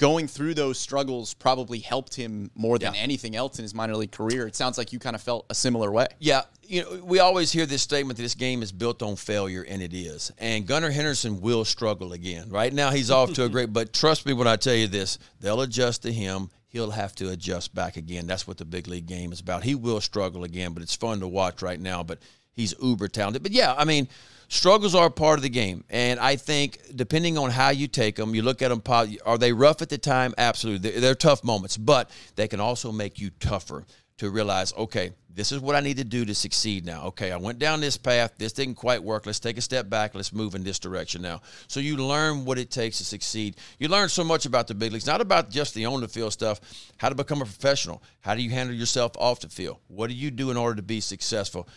going 0.00 0.26
through 0.26 0.54
those 0.54 0.80
struggles 0.80 1.34
probably 1.34 1.78
helped 1.78 2.14
him 2.14 2.50
more 2.54 2.78
than 2.78 2.94
yeah. 2.94 3.00
anything 3.00 3.36
else 3.36 3.58
in 3.58 3.62
his 3.62 3.74
minor 3.74 3.94
league 3.94 4.10
career. 4.10 4.46
It 4.46 4.56
sounds 4.56 4.78
like 4.78 4.94
you 4.94 4.98
kind 4.98 5.14
of 5.14 5.20
felt 5.20 5.44
a 5.50 5.54
similar 5.54 5.92
way. 5.92 6.06
Yeah, 6.18 6.42
you 6.62 6.82
know, 6.82 7.04
we 7.04 7.18
always 7.18 7.52
hear 7.52 7.66
this 7.66 7.82
statement 7.82 8.16
that 8.16 8.22
this 8.22 8.34
game 8.34 8.62
is 8.62 8.72
built 8.72 9.02
on 9.02 9.16
failure, 9.16 9.62
and 9.68 9.82
it 9.82 9.92
is. 9.92 10.32
And 10.38 10.66
Gunnar 10.66 10.90
Henderson 10.90 11.42
will 11.42 11.66
struggle 11.66 12.14
again. 12.14 12.48
Right 12.48 12.72
now, 12.72 12.90
he's 12.90 13.10
off 13.10 13.34
to 13.34 13.44
a 13.44 13.48
great, 13.50 13.74
but 13.74 13.92
trust 13.92 14.24
me 14.24 14.32
when 14.32 14.48
I 14.48 14.56
tell 14.56 14.74
you 14.74 14.86
this, 14.86 15.18
they'll 15.38 15.60
adjust 15.60 16.02
to 16.02 16.12
him. 16.12 16.48
He'll 16.68 16.92
have 16.92 17.14
to 17.16 17.28
adjust 17.28 17.74
back 17.74 17.98
again. 17.98 18.26
That's 18.26 18.46
what 18.46 18.56
the 18.56 18.64
big 18.64 18.88
league 18.88 19.06
game 19.06 19.32
is 19.32 19.40
about. 19.40 19.64
He 19.64 19.74
will 19.74 20.00
struggle 20.00 20.44
again, 20.44 20.72
but 20.72 20.82
it's 20.82 20.94
fun 20.94 21.20
to 21.20 21.28
watch 21.28 21.60
right 21.60 21.80
now. 21.80 22.02
But 22.02 22.20
he's 22.52 22.74
uber 22.80 23.08
talented. 23.08 23.42
But 23.42 23.52
yeah, 23.52 23.74
I 23.76 23.84
mean, 23.84 24.08
struggles 24.50 24.94
are 24.94 25.08
part 25.08 25.38
of 25.38 25.42
the 25.42 25.48
game. 25.48 25.84
And 25.88 26.20
I 26.20 26.36
think 26.36 26.78
depending 26.94 27.38
on 27.38 27.50
how 27.50 27.70
you 27.70 27.88
take 27.88 28.16
them, 28.16 28.34
you 28.34 28.42
look 28.42 28.60
at 28.60 28.68
them, 28.68 28.82
are 29.24 29.38
they 29.38 29.52
rough 29.52 29.80
at 29.80 29.88
the 29.88 29.98
time? 29.98 30.34
Absolutely. 30.36 30.90
They're, 30.90 31.00
they're 31.00 31.14
tough 31.14 31.42
moments, 31.42 31.78
but 31.78 32.10
they 32.36 32.48
can 32.48 32.60
also 32.60 32.92
make 32.92 33.18
you 33.18 33.30
tougher 33.40 33.86
to 34.18 34.28
realize, 34.28 34.74
okay, 34.74 35.12
this 35.32 35.52
is 35.52 35.60
what 35.60 35.76
I 35.76 35.80
need 35.80 35.96
to 35.98 36.04
do 36.04 36.24
to 36.24 36.34
succeed 36.34 36.84
now. 36.84 37.04
Okay, 37.06 37.30
I 37.30 37.36
went 37.36 37.58
down 37.58 37.80
this 37.80 37.96
path. 37.96 38.32
This 38.36 38.52
didn't 38.52 38.74
quite 38.74 39.02
work. 39.02 39.24
Let's 39.24 39.38
take 39.38 39.56
a 39.56 39.62
step 39.62 39.88
back. 39.88 40.14
Let's 40.14 40.32
move 40.32 40.54
in 40.54 40.64
this 40.64 40.78
direction 40.78 41.22
now. 41.22 41.40
So 41.68 41.80
you 41.80 41.96
learn 41.96 42.44
what 42.44 42.58
it 42.58 42.70
takes 42.70 42.98
to 42.98 43.04
succeed. 43.04 43.56
You 43.78 43.88
learn 43.88 44.08
so 44.08 44.24
much 44.24 44.44
about 44.44 44.66
the 44.66 44.74
big 44.74 44.92
leagues, 44.92 45.06
not 45.06 45.20
about 45.20 45.48
just 45.48 45.74
the 45.74 45.86
on 45.86 46.00
the 46.00 46.08
field 46.08 46.32
stuff, 46.32 46.60
how 46.98 47.08
to 47.08 47.14
become 47.14 47.40
a 47.40 47.44
professional. 47.44 48.02
How 48.20 48.34
do 48.34 48.42
you 48.42 48.50
handle 48.50 48.76
yourself 48.76 49.12
off 49.16 49.40
the 49.40 49.48
field? 49.48 49.78
What 49.86 50.08
do 50.08 50.14
you 50.14 50.30
do 50.30 50.50
in 50.50 50.56
order 50.56 50.74
to 50.74 50.82
be 50.82 51.00
successful? 51.00 51.68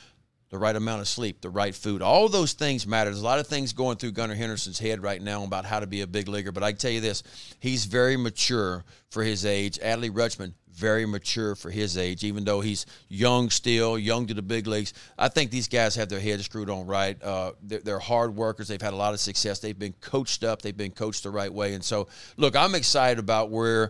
The 0.53 0.59
right 0.59 0.75
amount 0.75 1.01
of 1.01 1.07
sleep, 1.07 1.41
the 1.41 1.49
right 1.49 1.73
food. 1.73 2.03
All 2.03 2.29
those 2.29 2.53
things 2.53 2.85
matter. 2.85 3.09
There's 3.09 3.23
a 3.23 3.25
lot 3.25 3.39
of 3.39 3.47
things 3.47 3.73
going 3.73 3.97
through 3.97 4.11
Gunnar 4.11 4.35
Henderson's 4.35 4.77
head 4.77 5.01
right 5.01 5.19
now 5.19 5.43
about 5.43 5.65
how 5.65 5.79
to 5.79 5.87
be 5.87 6.01
a 6.01 6.07
big 6.07 6.27
leaguer. 6.27 6.51
But 6.51 6.61
I 6.61 6.73
tell 6.73 6.91
you 6.91 7.01
this, 7.01 7.23
he's 7.59 7.85
very 7.85 8.17
mature 8.17 8.85
for 9.09 9.23
his 9.23 9.47
age. 9.47 9.79
Adley 9.79 10.11
Rutschman, 10.11 10.53
very 10.71 11.07
mature 11.07 11.55
for 11.55 11.71
his 11.71 11.97
age, 11.97 12.23
even 12.23 12.43
though 12.43 12.61
he's 12.61 12.85
young 13.09 13.49
still, 13.49 13.97
young 13.97 14.27
to 14.27 14.35
the 14.35 14.43
big 14.43 14.67
leagues. 14.67 14.93
I 15.17 15.27
think 15.27 15.49
these 15.49 15.67
guys 15.67 15.95
have 15.95 16.07
their 16.07 16.19
heads 16.19 16.45
screwed 16.45 16.69
on 16.69 16.85
right. 16.85 17.19
Uh, 17.23 17.53
they're, 17.63 17.79
they're, 17.79 17.97
hard 17.97 18.35
workers. 18.35 18.67
They've 18.67 18.79
had 18.79 18.93
a 18.93 18.95
lot 18.95 19.15
of 19.15 19.19
success. 19.19 19.57
They've 19.57 19.77
been 19.77 19.95
coached 20.01 20.43
up. 20.43 20.61
They've 20.61 20.77
been 20.77 20.91
coached 20.91 21.23
the 21.23 21.31
right 21.31 21.51
way. 21.51 21.73
And 21.73 21.83
so, 21.83 22.09
look, 22.37 22.55
I'm 22.55 22.75
excited 22.75 23.17
about 23.17 23.49
where 23.49 23.89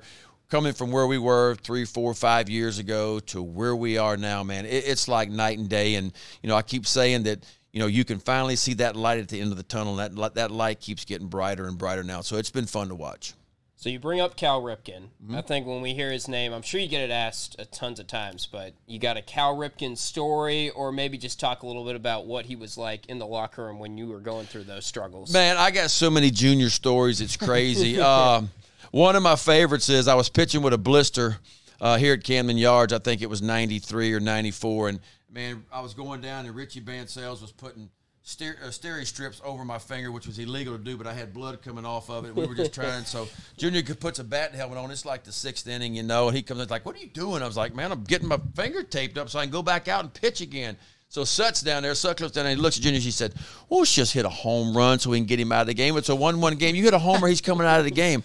coming 0.54 0.72
from 0.72 0.92
where 0.92 1.08
we 1.08 1.18
were 1.18 1.56
three, 1.56 1.84
four, 1.84 2.14
five 2.14 2.48
years 2.48 2.78
ago 2.78 3.20
to 3.20 3.42
where 3.42 3.76
we 3.76 3.98
are 3.98 4.16
now, 4.16 4.44
man, 4.44 4.68
it, 4.68 4.84
it's 4.86 5.08
like 5.08 5.28
night 5.28 5.58
and 5.58 5.68
day. 5.68 5.96
And 5.96 6.14
you 6.44 6.48
know, 6.48 6.56
I 6.56 6.62
keep 6.62 6.86
saying 6.86 7.24
that 7.24 7.44
you 7.72 7.80
know 7.80 7.88
you 7.88 8.06
can 8.06 8.20
finally 8.20 8.56
see 8.56 8.76
that 8.76 8.96
light 8.96 9.18
at 9.18 9.30
the 9.30 9.42
end 9.42 9.50
of 9.50 9.58
the 9.58 9.64
tunnel. 9.64 9.96
That 9.96 10.36
that 10.36 10.52
light 10.52 10.80
keeps 10.80 11.06
getting 11.06 11.26
brighter 11.26 11.66
and 11.66 11.76
brighter 11.76 12.04
now. 12.04 12.22
So 12.22 12.38
it's 12.38 12.52
been 12.52 12.68
fun 12.68 12.90
to 12.90 12.96
watch. 12.96 13.34
So 13.78 13.90
you 13.90 14.00
bring 14.00 14.22
up 14.22 14.38
Cal 14.38 14.62
Ripken. 14.62 15.08
Mm-hmm. 15.26 15.36
I 15.36 15.42
think 15.42 15.66
when 15.66 15.82
we 15.82 15.96
hear 15.96 16.12
his 16.12 16.28
name, 16.28 16.54
I'm 16.54 16.62
sure 16.62 16.80
you 16.80 16.88
get 16.88 17.02
it 17.02 17.12
asked 17.12 17.56
a 17.58 17.66
tons 17.66 18.00
of 18.00 18.06
times, 18.06 18.48
but 18.50 18.76
you 18.86 19.00
got 19.00 19.18
a 19.18 19.24
Cal 19.24 19.58
Ripken 19.58 19.98
story, 19.98 20.70
or 20.70 20.92
maybe 20.92 21.18
just 21.18 21.40
talk 21.40 21.64
a 21.64 21.68
little 21.68 21.84
bit 21.84 21.96
about 21.96 22.28
what 22.28 22.46
he 22.46 22.56
was 22.56 22.78
like 22.78 23.08
in 23.08 23.18
the 23.18 23.26
locker 23.26 23.66
room 23.66 23.80
when 23.80 23.98
you 23.98 24.08
were 24.08 24.20
going 24.20 24.46
through 24.46 24.66
those 24.66 24.86
struggles. 24.86 25.34
Man, 25.34 25.58
I 25.58 25.72
got 25.72 25.90
so 25.90 26.12
many 26.12 26.30
junior 26.30 26.70
stories. 26.70 27.22
It's 27.22 27.36
crazy. 27.36 28.00
um, 28.00 28.52
one 28.94 29.16
of 29.16 29.24
my 29.24 29.36
favorites 29.36 29.90
is 29.90 30.08
I 30.08 30.14
was 30.14 30.30
pitching 30.30 30.62
with 30.62 30.72
a 30.72 30.78
blister 30.78 31.38
uh, 31.82 31.98
here 31.98 32.14
at 32.14 32.24
Camden 32.24 32.60
Yards. 32.60 32.94
I 32.94 33.00
think 33.00 33.24
it 33.24 33.30
was 33.30 33.42
93 33.42 34.14
or 34.14 34.20
94. 34.20 34.90
And 34.90 35.00
man, 35.32 35.66
I 35.72 35.82
was 35.82 35.96
going 35.96 36.22
down, 36.22 36.46
and 36.46 36.56
Richie 36.56 36.84
Sales 37.08 37.42
was 37.42 37.52
putting 37.52 37.90
steer, 38.22 38.56
uh, 38.64 38.70
strips 38.70 39.42
over 39.44 39.66
my 39.66 39.80
finger, 39.80 40.12
which 40.12 40.28
was 40.28 40.38
illegal 40.38 40.78
to 40.78 40.84
do, 40.84 40.96
but 40.96 41.08
I 41.08 41.14
had 41.14 41.34
blood 41.34 41.64
coming 41.64 41.88
off 41.88 42.12
of 42.12 42.26
it. 42.26 42.36
We 42.36 42.46
were 42.46 42.54
just 42.54 42.72
trying. 42.76 43.04
So 43.06 43.28
Junior 43.58 43.82
puts 43.96 44.20
a 44.20 44.24
bat 44.24 44.54
helmet 44.54 44.78
on. 44.78 44.92
It's 44.92 45.06
like 45.06 45.24
the 45.24 45.32
sixth 45.32 45.68
inning, 45.68 45.96
you 45.96 46.04
know, 46.04 46.28
and 46.28 46.38
he 46.38 46.44
comes 46.44 46.62
in 46.62 46.68
like, 46.68 46.86
"What 46.86 46.96
are 46.96 47.00
you 47.00 47.08
doing?" 47.08 47.42
I 47.42 47.48
was 47.48 47.58
like, 47.58 47.74
"Man, 47.74 47.92
I'm 47.92 48.04
getting 48.04 48.28
my 48.28 48.40
finger 48.56 48.84
taped 48.84 49.18
up 49.18 49.28
so 49.28 49.40
I 49.40 49.44
can 49.46 49.52
go 49.52 49.64
back 49.64 49.88
out 49.88 50.04
and 50.04 50.14
pitch 50.14 50.40
again." 50.40 50.78
So 51.14 51.24
Sut's 51.24 51.62
down 51.62 51.84
there, 51.84 51.94
Sutcliffe's 51.94 52.32
down 52.32 52.46
there, 52.46 52.56
he 52.56 52.60
looks 52.60 52.78
at 52.78 52.82
Junior, 52.82 53.00
she 53.00 53.12
said, 53.12 53.36
Well, 53.70 53.82
let's 53.82 53.94
just 53.94 54.14
hit 54.14 54.26
a 54.26 54.30
home 54.30 54.76
run 54.76 54.98
so 54.98 55.12
we 55.12 55.20
can 55.20 55.28
get 55.28 55.40
him 55.40 55.52
out 55.52 55.62
of 55.62 55.68
the 55.68 55.76
game. 55.76 55.96
It's 55.96 56.10
a 56.10 56.16
1 56.16 56.42
1 56.42 56.56
game. 56.56 56.76
You 56.76 56.82
hit 56.82 56.96
a 56.96 56.98
homer, 56.98 57.28
he's 57.28 57.40
coming 57.40 57.68
out 57.68 57.78
of 57.78 57.86
the 57.86 57.92
game. 57.92 58.24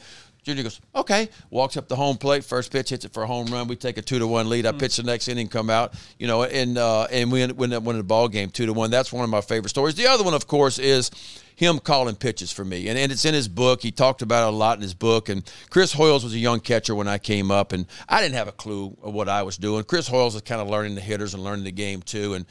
Junior 0.49 0.63
goes, 0.63 0.81
okay. 0.95 1.29
Walks 1.51 1.77
up 1.77 1.89
the 1.89 1.97
home 1.97 2.17
plate. 2.17 2.43
First 2.43 2.73
pitch 2.73 2.89
hits 2.89 3.05
it 3.05 3.13
for 3.13 3.23
a 3.23 3.27
home 3.27 3.49
run. 3.49 3.69
We 3.69 3.77
take 3.77 3.99
a 3.99 4.03
two 4.03 4.19
to 4.19 4.27
one 4.27 4.49
lead. 4.49 4.65
I 4.65 4.73
pitch 4.73 4.97
the 4.97 5.03
next 5.03 5.29
inning, 5.29 5.49
come 5.49 5.69
out, 5.69 5.93
you 6.19 6.27
know, 6.27 6.45
and 6.45 6.79
uh, 6.79 7.05
and 7.13 7.31
we 7.31 7.47
win, 7.53 7.85
win 7.85 7.97
the 7.99 8.03
ball 8.03 8.29
game 8.29 8.49
two 8.49 8.65
to 8.65 8.73
one. 8.73 8.91
That's 8.91 9.13
one 9.13 9.25
of 9.25 9.29
my 9.29 9.43
favorite 9.43 9.69
stories. 9.69 9.95
The 9.95 10.07
other 10.07 10.25
one, 10.25 10.33
of 10.33 10.47
course, 10.47 10.79
is 10.79 11.11
him 11.55 11.81
calling 11.81 12.17
pitches 12.17 12.51
for 12.51 12.65
me, 12.65 12.89
and, 12.89 12.99
and 12.99 13.13
it's 13.13 13.27
in 13.27 13.35
his 13.35 13.47
book. 13.47 13.83
He 13.83 13.91
talked 13.91 14.23
about 14.23 14.49
it 14.49 14.55
a 14.55 14.57
lot 14.57 14.79
in 14.79 14.83
his 14.83 14.95
book. 14.95 15.29
And 15.29 15.43
Chris 15.69 15.93
Hoiles 15.93 16.25
was 16.25 16.33
a 16.33 16.39
young 16.39 16.61
catcher 16.61 16.95
when 16.95 17.09
I 17.09 17.19
came 17.19 17.51
up, 17.51 17.73
and 17.73 17.85
I 18.09 18.23
didn't 18.23 18.37
have 18.37 18.49
a 18.49 18.53
clue 18.53 18.97
of 19.03 19.13
what 19.13 19.29
I 19.29 19.43
was 19.43 19.59
doing. 19.59 19.85
Chris 19.85 20.09
Hoiles 20.09 20.33
was 20.33 20.43
kind 20.43 20.63
of 20.63 20.69
learning 20.69 20.95
the 20.95 21.03
hitters 21.03 21.35
and 21.35 21.45
learning 21.45 21.65
the 21.67 21.73
game 21.73 22.01
too, 22.01 22.33
and 22.33 22.47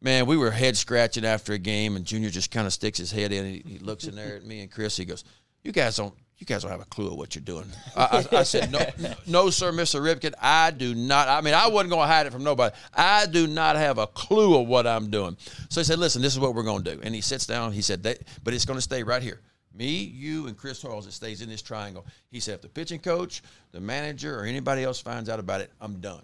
man, 0.00 0.26
we 0.26 0.36
were 0.36 0.52
head 0.52 0.76
scratching 0.76 1.24
after 1.24 1.52
a 1.52 1.58
game, 1.58 1.96
and 1.96 2.04
Junior 2.04 2.30
just 2.30 2.52
kind 2.52 2.68
of 2.68 2.72
sticks 2.72 2.98
his 2.98 3.10
head 3.10 3.32
in. 3.32 3.44
He, 3.44 3.62
he 3.66 3.78
looks 3.78 4.04
in 4.04 4.14
there 4.14 4.36
at 4.36 4.44
me 4.44 4.60
and 4.60 4.70
Chris. 4.70 4.96
He 4.96 5.04
goes, 5.04 5.24
"You 5.64 5.72
guys 5.72 5.96
don't 5.96 6.14
you 6.40 6.46
guys 6.46 6.62
don't 6.62 6.70
have 6.70 6.80
a 6.80 6.86
clue 6.86 7.08
of 7.08 7.18
what 7.18 7.34
you're 7.34 7.44
doing. 7.44 7.66
I, 7.94 8.24
I, 8.32 8.38
I 8.38 8.42
said, 8.44 8.72
no, 8.72 8.80
no, 9.26 9.50
sir, 9.50 9.72
Mr. 9.72 10.00
Ripken, 10.00 10.32
I 10.40 10.70
do 10.70 10.94
not. 10.94 11.28
I 11.28 11.42
mean, 11.42 11.52
I 11.52 11.68
wasn't 11.68 11.90
going 11.90 12.08
to 12.08 12.12
hide 12.12 12.26
it 12.26 12.32
from 12.32 12.42
nobody. 12.42 12.74
I 12.94 13.26
do 13.26 13.46
not 13.46 13.76
have 13.76 13.98
a 13.98 14.06
clue 14.06 14.58
of 14.58 14.66
what 14.66 14.86
I'm 14.86 15.10
doing. 15.10 15.36
So 15.68 15.82
he 15.82 15.84
said, 15.84 15.98
listen, 15.98 16.22
this 16.22 16.32
is 16.32 16.40
what 16.40 16.54
we're 16.54 16.62
going 16.62 16.82
to 16.82 16.94
do. 16.96 17.00
And 17.02 17.14
he 17.14 17.20
sits 17.20 17.46
down. 17.46 17.72
He 17.72 17.82
said, 17.82 18.02
but 18.02 18.54
it's 18.54 18.64
going 18.64 18.78
to 18.78 18.82
stay 18.82 19.02
right 19.02 19.22
here. 19.22 19.40
Me, 19.74 19.98
you, 19.98 20.46
and 20.46 20.56
Chris 20.56 20.82
Hoiles, 20.82 21.06
it 21.06 21.12
stays 21.12 21.42
in 21.42 21.48
this 21.48 21.62
triangle. 21.62 22.06
He 22.30 22.40
said, 22.40 22.54
if 22.54 22.62
the 22.62 22.68
pitching 22.68 23.00
coach, 23.00 23.42
the 23.70 23.80
manager, 23.80 24.40
or 24.40 24.44
anybody 24.44 24.82
else 24.82 24.98
finds 24.98 25.28
out 25.28 25.38
about 25.38 25.60
it, 25.60 25.70
I'm 25.78 26.00
done. 26.00 26.22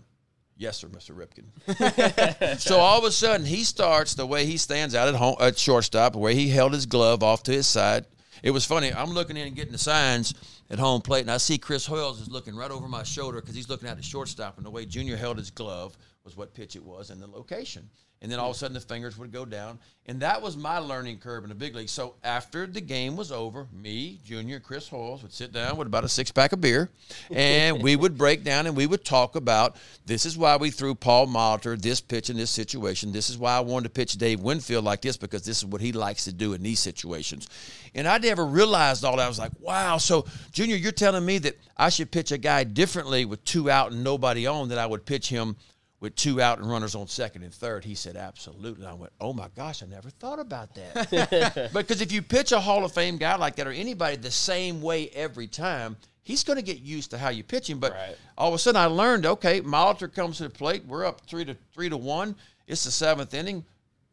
Yes, 0.56 0.78
sir, 0.78 0.88
Mr. 0.88 1.14
Ripken. 1.14 2.58
so 2.58 2.78
all 2.78 2.98
of 2.98 3.04
a 3.04 3.12
sudden, 3.12 3.44
he 3.44 3.62
starts 3.64 4.14
the 4.14 4.26
way 4.26 4.46
he 4.46 4.56
stands 4.56 4.94
out 4.94 5.08
at 5.08 5.14
home 5.14 5.36
at 5.38 5.58
shortstop, 5.58 6.14
the 6.14 6.18
way 6.18 6.34
he 6.34 6.48
held 6.48 6.72
his 6.72 6.86
glove 6.86 7.22
off 7.22 7.42
to 7.44 7.52
his 7.52 7.66
side. 7.66 8.06
It 8.46 8.52
was 8.52 8.64
funny. 8.64 8.92
I'm 8.94 9.10
looking 9.10 9.36
in 9.36 9.48
and 9.48 9.56
getting 9.56 9.72
the 9.72 9.78
signs 9.78 10.32
at 10.70 10.78
home 10.78 11.00
plate, 11.00 11.22
and 11.22 11.32
I 11.32 11.36
see 11.38 11.58
Chris 11.58 11.84
Hoiles 11.84 12.20
is 12.20 12.30
looking 12.30 12.54
right 12.54 12.70
over 12.70 12.86
my 12.86 13.02
shoulder 13.02 13.40
because 13.40 13.56
he's 13.56 13.68
looking 13.68 13.88
at 13.88 13.96
the 13.96 14.04
shortstop, 14.04 14.56
and 14.56 14.64
the 14.64 14.70
way 14.70 14.86
Junior 14.86 15.16
held 15.16 15.38
his 15.38 15.50
glove 15.50 15.98
was 16.22 16.36
what 16.36 16.54
pitch 16.54 16.76
it 16.76 16.84
was 16.84 17.10
and 17.10 17.20
the 17.20 17.26
location. 17.26 17.90
And 18.22 18.32
then 18.32 18.38
all 18.38 18.50
of 18.50 18.56
a 18.56 18.58
sudden, 18.58 18.74
the 18.74 18.80
fingers 18.80 19.18
would 19.18 19.30
go 19.30 19.44
down, 19.44 19.78
and 20.06 20.20
that 20.20 20.40
was 20.40 20.56
my 20.56 20.78
learning 20.78 21.18
curve 21.18 21.42
in 21.42 21.50
the 21.50 21.54
big 21.54 21.74
league. 21.74 21.90
So 21.90 22.14
after 22.24 22.66
the 22.66 22.80
game 22.80 23.14
was 23.14 23.30
over, 23.30 23.66
me, 23.72 24.20
Junior, 24.24 24.58
Chris 24.58 24.88
Hoiles 24.88 25.22
would 25.22 25.32
sit 25.32 25.52
down 25.52 25.76
with 25.76 25.86
about 25.86 26.02
a 26.04 26.08
six 26.08 26.30
pack 26.30 26.52
of 26.52 26.60
beer, 26.60 26.90
and 27.30 27.82
we 27.82 27.94
would 27.94 28.16
break 28.18 28.42
down 28.42 28.66
and 28.66 28.74
we 28.74 28.86
would 28.86 29.04
talk 29.04 29.36
about 29.36 29.76
this 30.06 30.24
is 30.24 30.38
why 30.38 30.56
we 30.56 30.70
threw 30.70 30.94
Paul 30.94 31.26
Molitor 31.26 31.80
this 31.80 32.00
pitch 32.00 32.30
in 32.30 32.36
this 32.36 32.50
situation. 32.50 33.12
This 33.12 33.28
is 33.28 33.36
why 33.36 33.56
I 33.56 33.60
wanted 33.60 33.84
to 33.84 33.90
pitch 33.90 34.14
Dave 34.14 34.40
Winfield 34.40 34.84
like 34.84 35.02
this 35.02 35.16
because 35.16 35.44
this 35.44 35.58
is 35.58 35.66
what 35.66 35.82
he 35.82 35.92
likes 35.92 36.24
to 36.24 36.32
do 36.32 36.54
in 36.54 36.62
these 36.62 36.80
situations. 36.80 37.48
And 37.94 38.08
I 38.08 38.18
never 38.18 38.46
realized 38.46 39.04
all 39.04 39.16
that. 39.16 39.24
I 39.24 39.28
was 39.28 39.38
like, 39.38 39.52
wow. 39.60 39.98
So, 39.98 40.24
Junior, 40.52 40.76
you're 40.76 40.92
telling 40.92 41.24
me 41.24 41.38
that 41.38 41.58
I 41.76 41.90
should 41.90 42.10
pitch 42.10 42.32
a 42.32 42.38
guy 42.38 42.64
differently 42.64 43.24
with 43.24 43.44
two 43.44 43.70
out 43.70 43.92
and 43.92 44.02
nobody 44.02 44.46
on 44.46 44.68
than 44.68 44.78
I 44.78 44.86
would 44.86 45.04
pitch 45.04 45.28
him 45.28 45.56
with 46.06 46.14
two 46.14 46.40
out 46.40 46.58
and 46.60 46.70
runners 46.70 46.94
on 46.94 47.08
second 47.08 47.42
and 47.42 47.52
third. 47.52 47.84
He 47.84 47.96
said, 47.96 48.14
absolutely. 48.16 48.86
I 48.86 48.94
went, 48.94 49.12
oh 49.20 49.32
my 49.32 49.48
gosh, 49.56 49.82
I 49.82 49.86
never 49.86 50.08
thought 50.08 50.38
about 50.38 50.72
that. 50.76 51.70
because 51.74 52.00
if 52.00 52.12
you 52.12 52.22
pitch 52.22 52.52
a 52.52 52.60
Hall 52.60 52.84
of 52.84 52.92
Fame 52.92 53.16
guy 53.16 53.34
like 53.34 53.56
that 53.56 53.66
or 53.66 53.72
anybody 53.72 54.14
the 54.14 54.30
same 54.30 54.80
way 54.80 55.08
every 55.08 55.48
time, 55.48 55.96
he's 56.22 56.44
going 56.44 56.58
to 56.58 56.62
get 56.62 56.78
used 56.78 57.10
to 57.10 57.18
how 57.18 57.30
you 57.30 57.42
pitch 57.42 57.68
him. 57.68 57.80
But 57.80 57.90
Right. 57.94 58.16
all 58.38 58.46
of 58.50 58.54
a 58.54 58.58
sudden, 58.58 58.80
I 58.80 58.84
learned, 58.86 59.26
okay, 59.26 59.62
Molitor 59.62 60.12
comes 60.14 60.36
to 60.36 60.44
the 60.44 60.50
plate. 60.50 60.84
We're 60.86 61.04
up 61.04 61.22
three 61.22 61.44
to 61.44 61.56
three 61.74 61.88
to 61.88 61.96
one. 61.96 62.36
It's 62.68 62.84
the 62.84 62.92
seventh 62.92 63.34
inning. 63.34 63.64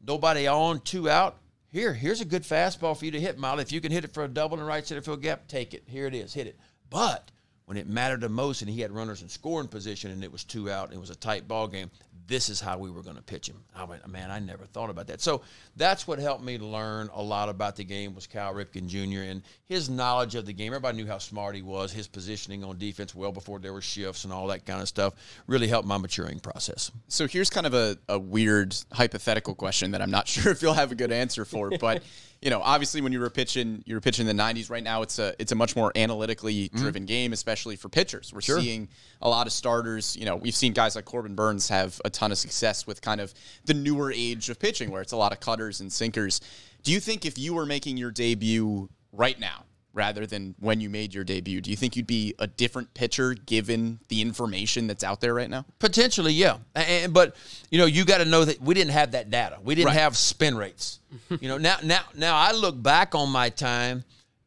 Nobody 0.03 0.47
on, 0.47 0.79
two 0.79 1.07
out. 1.11 1.37
Here, 1.71 1.93
here's 1.93 2.21
a 2.21 2.25
good 2.25 2.41
fastball 2.41 2.97
for 2.97 3.05
you 3.05 3.11
to 3.11 3.19
hit, 3.19 3.37
Molly. 3.37 3.61
If 3.61 3.71
you 3.71 3.81
can 3.81 3.91
hit 3.91 4.03
it 4.03 4.15
for 4.15 4.23
a 4.23 4.27
double 4.27 4.59
in 4.59 4.65
right 4.65 4.85
center 4.85 5.01
field 5.01 5.21
gap, 5.21 5.47
take 5.47 5.75
it. 5.75 5.83
Here 5.85 6.07
it 6.07 6.15
is, 6.15 6.33
hit 6.33 6.47
it. 6.47 6.57
But 6.89 7.29
when 7.65 7.77
it 7.77 7.87
mattered 7.87 8.21
the 8.21 8.29
most 8.29 8.61
and 8.61 8.69
he 8.69 8.81
had 8.81 8.91
runners 8.91 9.21
in 9.21 9.29
scoring 9.29 9.67
position 9.67 10.11
and 10.11 10.23
it 10.23 10.31
was 10.31 10.43
two 10.43 10.69
out 10.69 10.89
and 10.89 10.97
it 10.97 10.99
was 10.99 11.09
a 11.09 11.15
tight 11.15 11.47
ball 11.47 11.67
game, 11.67 11.89
this 12.27 12.49
is 12.49 12.59
how 12.59 12.77
we 12.77 12.89
were 12.89 13.03
going 13.03 13.15
to 13.15 13.21
pitch 13.21 13.47
him. 13.47 13.63
I 13.75 13.83
went, 13.83 14.07
man, 14.07 14.31
I 14.31 14.39
never 14.39 14.65
thought 14.65 14.89
about 14.89 15.07
that. 15.07 15.21
So 15.21 15.41
that's 15.75 16.07
what 16.07 16.19
helped 16.19 16.43
me 16.43 16.57
learn 16.57 17.09
a 17.13 17.21
lot 17.21 17.49
about 17.49 17.75
the 17.75 17.83
game 17.83 18.15
was 18.15 18.27
Cal 18.27 18.53
Ripken 18.53 18.87
Jr. 18.87 19.29
and 19.29 19.43
his 19.65 19.89
knowledge 19.89 20.35
of 20.35 20.45
the 20.45 20.53
game. 20.53 20.67
Everybody 20.67 20.97
knew 20.97 21.07
how 21.07 21.17
smart 21.17 21.55
he 21.55 21.61
was. 21.61 21.91
His 21.91 22.07
positioning 22.07 22.63
on 22.63 22.77
defense 22.77 23.13
well 23.13 23.31
before 23.31 23.59
there 23.59 23.73
were 23.73 23.81
shifts 23.81 24.23
and 24.23 24.31
all 24.31 24.47
that 24.47 24.65
kind 24.65 24.81
of 24.81 24.87
stuff 24.87 25.13
really 25.47 25.67
helped 25.67 25.87
my 25.87 25.97
maturing 25.97 26.39
process. 26.39 26.91
So 27.07 27.27
here's 27.27 27.49
kind 27.49 27.67
of 27.67 27.73
a, 27.73 27.97
a 28.07 28.19
weird 28.19 28.75
hypothetical 28.91 29.55
question 29.55 29.91
that 29.91 30.01
I'm 30.01 30.11
not 30.11 30.27
sure 30.33 30.51
if 30.51 30.61
you'll 30.61 30.73
have 30.73 30.91
a 30.91 30.95
good 30.95 31.11
answer 31.11 31.45
for, 31.45 31.71
but 31.71 32.03
you 32.43 32.49
know, 32.49 32.61
obviously 32.61 32.99
when 32.99 33.13
you 33.13 33.21
were 33.21 33.29
pitching, 33.29 33.83
you 33.85 33.95
were 33.95 34.01
pitching 34.01 34.27
in 34.27 34.35
the 34.35 34.43
90s. 34.43 34.69
Right 34.69 34.83
now, 34.83 35.01
it's 35.01 35.17
a 35.17 35.33
it's 35.39 35.53
a 35.53 35.55
much 35.55 35.77
more 35.77 35.93
analytically 35.95 36.65
mm-hmm. 36.65 36.77
driven 36.77 37.05
game, 37.05 37.31
especially 37.31 37.77
for 37.77 37.87
pitchers. 37.87 38.33
We're 38.33 38.41
seeing 38.41 38.89
a 39.21 39.29
lot 39.29 39.47
of 39.47 39.53
starters. 39.53 40.17
You 40.17 40.25
know, 40.25 40.35
we've 40.35 40.55
seen 40.55 40.73
guys 40.73 40.95
like 40.97 41.05
Corbin 41.05 41.35
Burnes 41.35 41.69
have 41.69 42.01
a 42.03 42.09
ton 42.09 42.33
of 42.33 42.37
success 42.37 42.85
with 42.85 43.01
kind 43.01 43.21
of 43.21 43.33
the 43.63 43.73
newer 43.73 44.11
age 44.13 44.49
of 44.49 44.59
pitching, 44.59 44.91
where 44.91 45.01
it's 45.01 45.13
a 45.13 45.17
lot 45.17 45.31
of 45.31 45.39
cutters 45.39 45.79
and 45.79 45.91
sinkers. 45.91 46.41
Do 46.83 46.91
you 46.91 46.99
think 46.99 47.25
if 47.25 47.37
you 47.37 47.53
were 47.53 47.65
making 47.65 47.95
your 47.95 48.11
debut 48.11 48.89
right 49.13 49.39
now? 49.39 49.63
Rather 49.95 50.25
than 50.25 50.55
when 50.59 50.81
you 50.81 50.89
made 50.89 51.13
your 51.13 51.23
debut, 51.23 51.61
do 51.61 51.69
you 51.69 51.75
think 51.77 51.95
you'd 51.95 52.07
be 52.07 52.33
a 52.39 52.47
different 52.47 52.91
pitcher 52.95 53.35
given 53.35 53.99
the 54.07 54.23
information 54.23 54.87
that's 54.87 55.03
out 55.03 55.21
there 55.21 55.35
right 55.35 55.49
now? 55.51 55.65
Potentially, 55.77 56.33
yeah. 56.33 56.57
And, 56.73 57.13
but 57.13 57.35
you 57.69 57.77
know, 57.77 57.85
you 57.85 58.03
got 58.03 58.17
to 58.17 58.25
know 58.25 58.43
that 58.43 58.59
we 58.59 58.73
didn't 58.73 58.89
have 58.93 59.11
that 59.11 59.29
data. 59.29 59.59
We 59.63 59.75
didn't 59.75 59.89
Right. 59.89 59.97
have 59.97 60.17
spin 60.17 60.57
rates. 60.57 60.99
you 61.39 61.47
know, 61.47 61.59
now 61.59 61.77
now 61.83 62.01
now 62.15 62.35
I 62.35 62.53
look 62.53 62.81
back 62.81 63.13
on 63.13 63.29
my 63.29 63.49
time, 63.49 64.03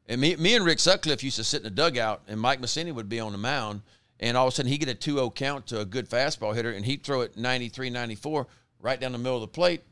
and 0.09 0.21
me 0.21 0.35
me 0.35 0.57
and 0.57 0.65
Rick 0.65 0.81
Sutcliffe 0.81 1.23
used 1.23 1.37
to 1.37 1.45
sit 1.45 1.59
in 1.59 1.63
the 1.65 1.71
dugout, 1.71 2.23
and 2.27 2.41
Mike 2.41 2.61
Mussina 2.61 2.93
would 2.93 3.09
be 3.09 3.21
on 3.21 3.31
the 3.31 3.39
mound, 3.39 3.83
and 4.19 4.37
all 4.37 4.49
of 4.49 4.53
a 4.53 4.57
sudden 4.57 4.73
he 4.73 4.79
get 4.79 4.89
a 4.89 4.95
2-0 4.97 5.33
count 5.37 5.69
to 5.69 5.79
a 5.81 5.85
good 5.85 6.11
fastball 6.11 6.57
hitter, 6.57 6.73
and 6.73 6.85
he'd 6.85 7.05
throw 7.05 7.21
it 7.21 7.37
93, 7.37 7.89
94 7.91 8.49
right 8.81 8.99
down 8.99 9.13
the 9.13 9.19
middle 9.19 9.37
of 9.37 9.43
the 9.43 9.47
plate, 9.49 9.83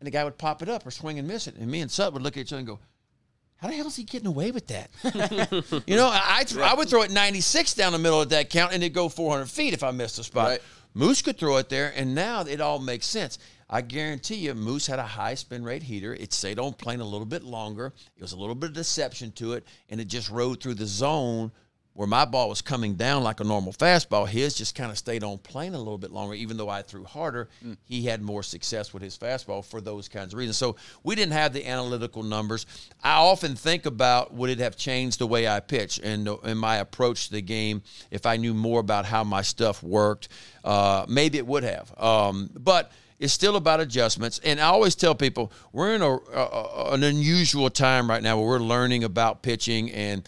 and 0.00 0.08
the 0.08 0.10
guy 0.10 0.24
would 0.24 0.38
pop 0.38 0.60
it 0.60 0.68
up 0.68 0.84
or 0.84 0.90
swing 0.90 1.20
and 1.20 1.28
miss 1.28 1.46
it, 1.46 1.54
and 1.54 1.70
me 1.70 1.80
and 1.82 1.90
Sut 1.90 2.12
would 2.12 2.22
look 2.22 2.36
at 2.36 2.40
each 2.40 2.52
other 2.52 2.58
and 2.58 2.66
go. 2.66 2.80
How 3.58 3.68
the 3.68 3.74
hell 3.74 3.88
is 3.88 3.96
he 3.96 4.04
getting 4.04 4.28
away 4.28 4.52
with 4.52 4.68
that? 4.68 4.90
you 5.86 5.96
know, 5.96 6.06
I, 6.06 6.44
I, 6.56 6.70
I 6.70 6.74
would 6.74 6.88
throw 6.88 7.02
it 7.02 7.10
96 7.10 7.74
down 7.74 7.92
the 7.92 7.98
middle 7.98 8.22
of 8.22 8.28
that 8.28 8.50
count 8.50 8.72
and 8.72 8.82
it'd 8.82 8.94
go 8.94 9.08
400 9.08 9.46
feet 9.46 9.74
if 9.74 9.82
I 9.82 9.90
missed 9.90 10.18
a 10.18 10.24
spot. 10.24 10.48
Right. 10.48 10.62
Moose 10.94 11.22
could 11.22 11.38
throw 11.38 11.58
it 11.58 11.68
there, 11.68 11.92
and 11.94 12.14
now 12.14 12.40
it 12.42 12.60
all 12.60 12.78
makes 12.78 13.06
sense. 13.06 13.38
I 13.70 13.82
guarantee 13.82 14.36
you, 14.36 14.54
Moose 14.54 14.86
had 14.86 14.98
a 14.98 15.04
high 15.04 15.34
spin 15.34 15.62
rate 15.62 15.82
heater. 15.82 16.14
It 16.14 16.32
stayed 16.32 16.58
on 16.58 16.72
plane 16.72 17.00
a 17.00 17.04
little 17.04 17.26
bit 17.26 17.44
longer. 17.44 17.92
It 18.16 18.22
was 18.22 18.32
a 18.32 18.38
little 18.38 18.54
bit 18.54 18.70
of 18.70 18.74
deception 18.74 19.30
to 19.32 19.52
it, 19.52 19.66
and 19.90 20.00
it 20.00 20.06
just 20.06 20.30
rode 20.30 20.60
through 20.60 20.74
the 20.74 20.86
zone 20.86 21.52
where 21.98 22.06
my 22.06 22.24
ball 22.24 22.48
was 22.48 22.62
coming 22.62 22.94
down 22.94 23.24
like 23.24 23.40
a 23.40 23.44
normal 23.44 23.72
fastball. 23.72 24.24
His 24.24 24.54
just 24.54 24.76
kind 24.76 24.92
of 24.92 24.96
stayed 24.96 25.24
on 25.24 25.36
plane 25.38 25.74
a 25.74 25.78
little 25.78 25.98
bit 25.98 26.12
longer, 26.12 26.32
even 26.32 26.56
though 26.56 26.68
I 26.68 26.82
threw 26.82 27.02
harder. 27.02 27.48
He 27.86 28.04
had 28.04 28.22
more 28.22 28.44
success 28.44 28.94
with 28.94 29.02
his 29.02 29.18
fastball 29.18 29.64
for 29.64 29.80
those 29.80 30.08
kinds 30.08 30.32
of 30.32 30.38
reasons. 30.38 30.58
So 30.58 30.76
we 31.02 31.16
didn't 31.16 31.32
have 31.32 31.52
the 31.52 31.66
analytical 31.66 32.22
numbers. 32.22 32.66
I 33.02 33.16
often 33.16 33.56
think 33.56 33.84
about 33.84 34.32
would 34.32 34.48
it 34.48 34.60
have 34.60 34.76
changed 34.76 35.18
the 35.18 35.26
way 35.26 35.48
I 35.48 35.58
pitch 35.58 35.98
and, 36.00 36.28
and 36.28 36.56
my 36.56 36.76
approach 36.76 37.26
to 37.26 37.32
the 37.32 37.42
game 37.42 37.82
if 38.12 38.26
I 38.26 38.36
knew 38.36 38.54
more 38.54 38.78
about 38.78 39.04
how 39.04 39.24
my 39.24 39.42
stuff 39.42 39.82
worked. 39.82 40.28
Uh, 40.62 41.04
maybe 41.08 41.36
it 41.36 41.48
would 41.48 41.64
have. 41.64 41.92
Um, 42.00 42.48
but 42.54 42.92
it's 43.18 43.32
still 43.32 43.56
about 43.56 43.80
adjustments. 43.80 44.38
And 44.44 44.60
I 44.60 44.66
always 44.66 44.94
tell 44.94 45.16
people 45.16 45.50
we're 45.72 45.96
in 45.96 46.02
a, 46.02 46.12
a, 46.12 46.92
an 46.92 47.02
unusual 47.02 47.70
time 47.70 48.08
right 48.08 48.22
now 48.22 48.38
where 48.38 48.46
we're 48.46 48.58
learning 48.60 49.02
about 49.02 49.42
pitching 49.42 49.90
and 49.90 50.22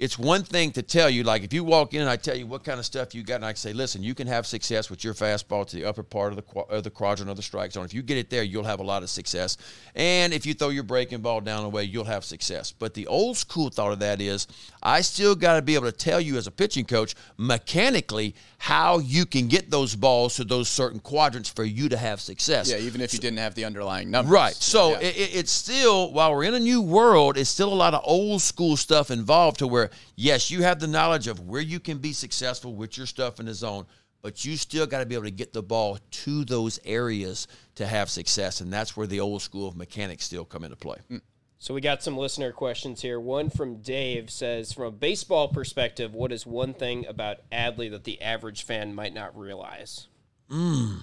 it's 0.00 0.18
one 0.18 0.42
thing 0.42 0.72
to 0.72 0.82
tell 0.82 1.08
you, 1.10 1.22
like 1.22 1.44
if 1.44 1.52
you 1.52 1.62
walk 1.62 1.94
in 1.94 2.00
and 2.00 2.08
I 2.10 2.16
tell 2.16 2.34
you 2.34 2.46
what 2.46 2.64
kind 2.64 2.78
of 2.80 2.86
stuff 2.86 3.14
you 3.14 3.22
got, 3.22 3.36
and 3.36 3.44
I 3.44 3.52
say, 3.52 3.72
listen, 3.72 4.02
you 4.02 4.14
can 4.14 4.26
have 4.26 4.46
success 4.46 4.88
with 4.90 5.04
your 5.04 5.14
fastball 5.14 5.66
to 5.68 5.76
the 5.76 5.84
upper 5.84 6.02
part 6.02 6.32
of 6.32 6.36
the 6.36 6.42
qu- 6.42 6.60
of 6.60 6.82
the 6.84 6.90
quadrant 6.90 7.30
of 7.30 7.36
the 7.36 7.42
strike 7.42 7.70
zone. 7.72 7.84
If 7.84 7.92
you 7.94 8.02
get 8.02 8.16
it 8.16 8.30
there, 8.30 8.42
you'll 8.42 8.64
have 8.64 8.80
a 8.80 8.82
lot 8.82 9.02
of 9.02 9.10
success. 9.10 9.58
And 9.94 10.32
if 10.32 10.46
you 10.46 10.54
throw 10.54 10.70
your 10.70 10.84
breaking 10.84 11.20
ball 11.20 11.40
down 11.42 11.62
the 11.62 11.68
way, 11.68 11.84
you'll 11.84 12.04
have 12.04 12.24
success. 12.24 12.72
But 12.72 12.94
the 12.94 13.06
old 13.06 13.36
school 13.36 13.68
thought 13.70 13.92
of 13.92 13.98
that 14.00 14.20
is, 14.20 14.46
I 14.82 15.02
still 15.02 15.34
got 15.34 15.56
to 15.56 15.62
be 15.62 15.74
able 15.74 15.86
to 15.86 15.96
tell 15.96 16.20
you 16.20 16.38
as 16.38 16.46
a 16.46 16.50
pitching 16.50 16.86
coach 16.86 17.14
mechanically 17.36 18.34
how 18.58 18.98
you 18.98 19.26
can 19.26 19.48
get 19.48 19.70
those 19.70 19.94
balls 19.94 20.36
to 20.36 20.44
those 20.44 20.68
certain 20.68 21.00
quadrants 21.00 21.48
for 21.48 21.64
you 21.64 21.88
to 21.90 21.96
have 21.96 22.20
success. 22.20 22.70
Yeah, 22.70 22.78
even 22.78 23.00
if 23.00 23.12
you 23.12 23.18
didn't 23.18 23.38
have 23.38 23.54
the 23.54 23.64
underlying 23.64 24.10
numbers. 24.10 24.30
Right. 24.32 24.54
So 24.54 24.92
Yeah. 24.92 24.98
it, 25.00 25.16
it- 25.16 25.34
it's 25.40 25.52
still, 25.52 26.12
while 26.12 26.34
we're 26.34 26.44
in 26.44 26.54
a 26.54 26.60
new 26.60 26.80
world, 26.80 27.36
it's 27.36 27.50
still 27.50 27.72
a 27.72 27.74
lot 27.74 27.92
of 27.94 28.02
old 28.04 28.40
school 28.42 28.76
stuff 28.76 29.10
involved 29.10 29.58
to 29.60 29.66
where, 29.66 29.89
yes, 30.16 30.50
you 30.50 30.62
have 30.62 30.80
the 30.80 30.86
knowledge 30.86 31.26
of 31.26 31.40
where 31.40 31.60
you 31.60 31.80
can 31.80 31.98
be 31.98 32.12
successful 32.12 32.74
with 32.74 32.96
your 32.96 33.06
stuff 33.06 33.40
in 33.40 33.46
the 33.46 33.54
zone, 33.54 33.86
but 34.22 34.44
you 34.44 34.56
still 34.56 34.86
got 34.86 35.00
to 35.00 35.06
be 35.06 35.14
able 35.14 35.24
to 35.24 35.30
get 35.30 35.52
the 35.52 35.62
ball 35.62 35.98
to 36.10 36.44
those 36.44 36.78
areas 36.84 37.48
to 37.76 37.86
have 37.86 38.10
success. 38.10 38.60
And 38.60 38.72
that's 38.72 38.96
where 38.96 39.06
the 39.06 39.20
old 39.20 39.42
school 39.42 39.68
of 39.68 39.76
mechanics 39.76 40.24
still 40.24 40.44
come 40.44 40.64
into 40.64 40.76
play. 40.76 40.98
Mm. 41.10 41.20
So 41.58 41.74
we 41.74 41.82
got 41.82 42.02
some 42.02 42.16
listener 42.16 42.52
questions 42.52 43.02
here. 43.02 43.20
One 43.20 43.50
from 43.50 43.82
Dave 43.82 44.30
says, 44.30 44.72
from 44.72 44.84
a 44.84 44.90
baseball 44.90 45.48
perspective, 45.48 46.14
what 46.14 46.32
is 46.32 46.46
one 46.46 46.72
thing 46.72 47.04
about 47.06 47.38
Adley 47.52 47.90
that 47.90 48.04
the 48.04 48.20
average 48.22 48.62
fan 48.62 48.94
might 48.94 49.12
not 49.12 49.38
realize? 49.38 50.08
Mm. 50.50 51.00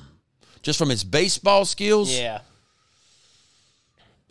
Just 0.63 0.79
from 0.79 0.89
his 0.89 1.03
baseball 1.03 1.63
skills, 1.63 2.11
Yeah. 2.11 2.41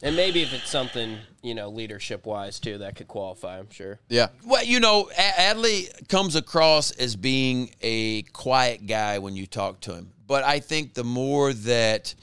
And 0.02 0.14
maybe 0.14 0.42
if 0.42 0.52
it's 0.52 0.68
something, 0.68 1.18
you 1.42 1.54
know, 1.54 1.70
leadership 1.70 2.26
wise 2.26 2.60
too, 2.60 2.78
that 2.78 2.96
could 2.96 3.08
qualify, 3.08 3.58
I'm 3.58 3.70
sure. 3.70 3.98
Yeah. 4.08 4.28
Well, 4.44 4.62
you 4.62 4.78
know, 4.78 5.08
Adley 5.16 6.08
comes 6.08 6.36
across 6.36 6.90
as 6.90 7.16
being 7.16 7.74
a 7.80 8.22
quiet 8.22 8.86
guy 8.86 9.18
when 9.18 9.36
you 9.36 9.46
talk 9.46 9.80
to 9.82 9.94
him. 9.94 10.12
But 10.26 10.44
I 10.44 10.60
think 10.60 10.92
the 10.92 11.04
more 11.04 11.52
that 11.52 12.14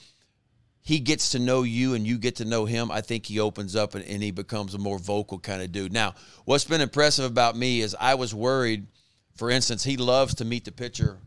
he 0.82 1.00
gets 1.00 1.32
to 1.32 1.40
know 1.40 1.64
you 1.64 1.96
and 1.96 2.06
you 2.06 2.20
get 2.20 2.36
to 2.36 2.46
know 2.46 2.66
him, 2.66 2.92
I 2.92 3.02
think 3.02 3.26
he 3.26 3.40
opens 3.40 3.76
up 3.76 3.96
and, 3.96 4.06
and 4.06 4.22
he 4.22 4.32
becomes 4.32 4.76
a 4.76 4.78
more 4.78 5.00
vocal 5.00 5.40
kind 5.40 5.62
of 5.62 5.72
dude. 5.72 5.94
Now, 5.94 6.14
what's 6.46 6.66
been 6.66 6.82
impressive 6.82 7.26
about 7.26 7.56
me 7.56 7.82
is 7.82 7.96
I 8.00 8.16
was 8.16 8.36
worried, 8.36 8.86
for 9.36 9.50
instance, 9.50 9.84
he 9.84 9.98
loves 9.98 10.36
to 10.36 10.46
meet 10.46 10.66
the 10.66 10.72
pitcher 10.72 11.18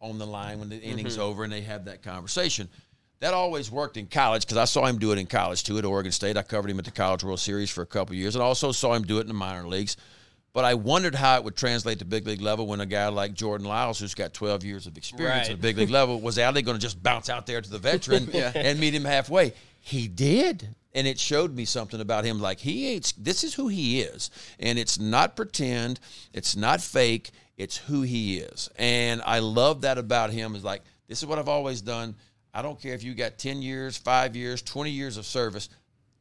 on 0.00 0.18
the 0.18 0.26
line 0.26 0.58
when 0.58 0.70
the 0.70 0.80
inning's 0.80 1.14
mm-hmm. 1.14 1.22
over 1.22 1.44
and 1.44 1.52
they 1.52 1.60
have 1.60 1.84
that 1.84 2.02
conversation. 2.02 2.68
That 3.24 3.32
always 3.32 3.70
worked 3.70 3.96
in 3.96 4.06
college 4.06 4.42
because 4.42 4.58
I 4.58 4.66
saw 4.66 4.84
him 4.84 4.98
do 4.98 5.10
it 5.12 5.18
in 5.18 5.24
college 5.26 5.64
too 5.64 5.78
at 5.78 5.86
Oregon 5.86 6.12
State. 6.12 6.36
I 6.36 6.42
covered 6.42 6.70
him 6.70 6.78
at 6.78 6.84
the 6.84 6.90
College 6.90 7.24
World 7.24 7.40
Series 7.40 7.70
for 7.70 7.80
a 7.80 7.86
couple 7.86 8.12
of 8.12 8.18
years 8.18 8.34
and 8.36 8.42
also 8.42 8.70
saw 8.70 8.92
him 8.92 9.02
do 9.02 9.16
it 9.16 9.22
in 9.22 9.28
the 9.28 9.32
minor 9.32 9.66
leagues. 9.66 9.96
But 10.52 10.66
I 10.66 10.74
wondered 10.74 11.14
how 11.14 11.36
it 11.36 11.44
would 11.44 11.56
translate 11.56 12.00
to 12.00 12.04
big 12.04 12.26
league 12.26 12.42
level 12.42 12.66
when 12.66 12.82
a 12.82 12.86
guy 12.86 13.08
like 13.08 13.32
Jordan 13.32 13.66
Lyles, 13.66 13.98
who's 13.98 14.14
got 14.14 14.34
12 14.34 14.64
years 14.64 14.86
of 14.86 14.98
experience 14.98 15.48
Right. 15.48 15.52
at 15.52 15.56
the 15.56 15.62
big 15.62 15.78
league 15.78 15.88
level, 16.00 16.20
was 16.20 16.36
Adley 16.36 16.62
going 16.62 16.76
to 16.76 16.78
just 16.78 17.02
bounce 17.02 17.30
out 17.30 17.46
there 17.46 17.62
to 17.62 17.70
the 17.70 17.78
veteran 17.78 18.28
and 18.34 18.78
meet 18.78 18.92
him 18.92 19.06
halfway? 19.06 19.54
He 19.80 20.06
did. 20.06 20.74
And 20.92 21.06
it 21.06 21.18
showed 21.18 21.56
me 21.56 21.64
something 21.64 22.02
about 22.02 22.26
him. 22.26 22.40
Like 22.40 22.58
he 22.58 22.88
ain't, 22.88 23.14
this 23.18 23.42
is 23.42 23.54
who 23.54 23.68
he 23.68 24.02
is. 24.02 24.30
And 24.60 24.78
it's 24.78 25.00
not 25.00 25.34
pretend, 25.34 25.98
it's 26.34 26.56
not 26.56 26.82
fake, 26.82 27.30
it's 27.56 27.78
who 27.78 28.02
he 28.02 28.36
is. 28.36 28.68
And 28.76 29.22
I 29.24 29.38
love 29.38 29.80
that 29.80 29.96
about 29.96 30.28
him 30.28 30.54
is 30.54 30.62
like, 30.62 30.82
This 31.08 31.20
is 31.22 31.26
what 31.26 31.38
I've 31.38 31.48
always 31.48 31.80
done. 31.80 32.16
I 32.54 32.62
don't 32.62 32.80
care 32.80 32.94
if 32.94 33.02
you 33.02 33.14
got 33.14 33.36
10 33.36 33.60
years, 33.62 33.96
five 33.96 34.36
years, 34.36 34.62
20 34.62 34.90
years 34.90 35.16
of 35.16 35.26
service. 35.26 35.68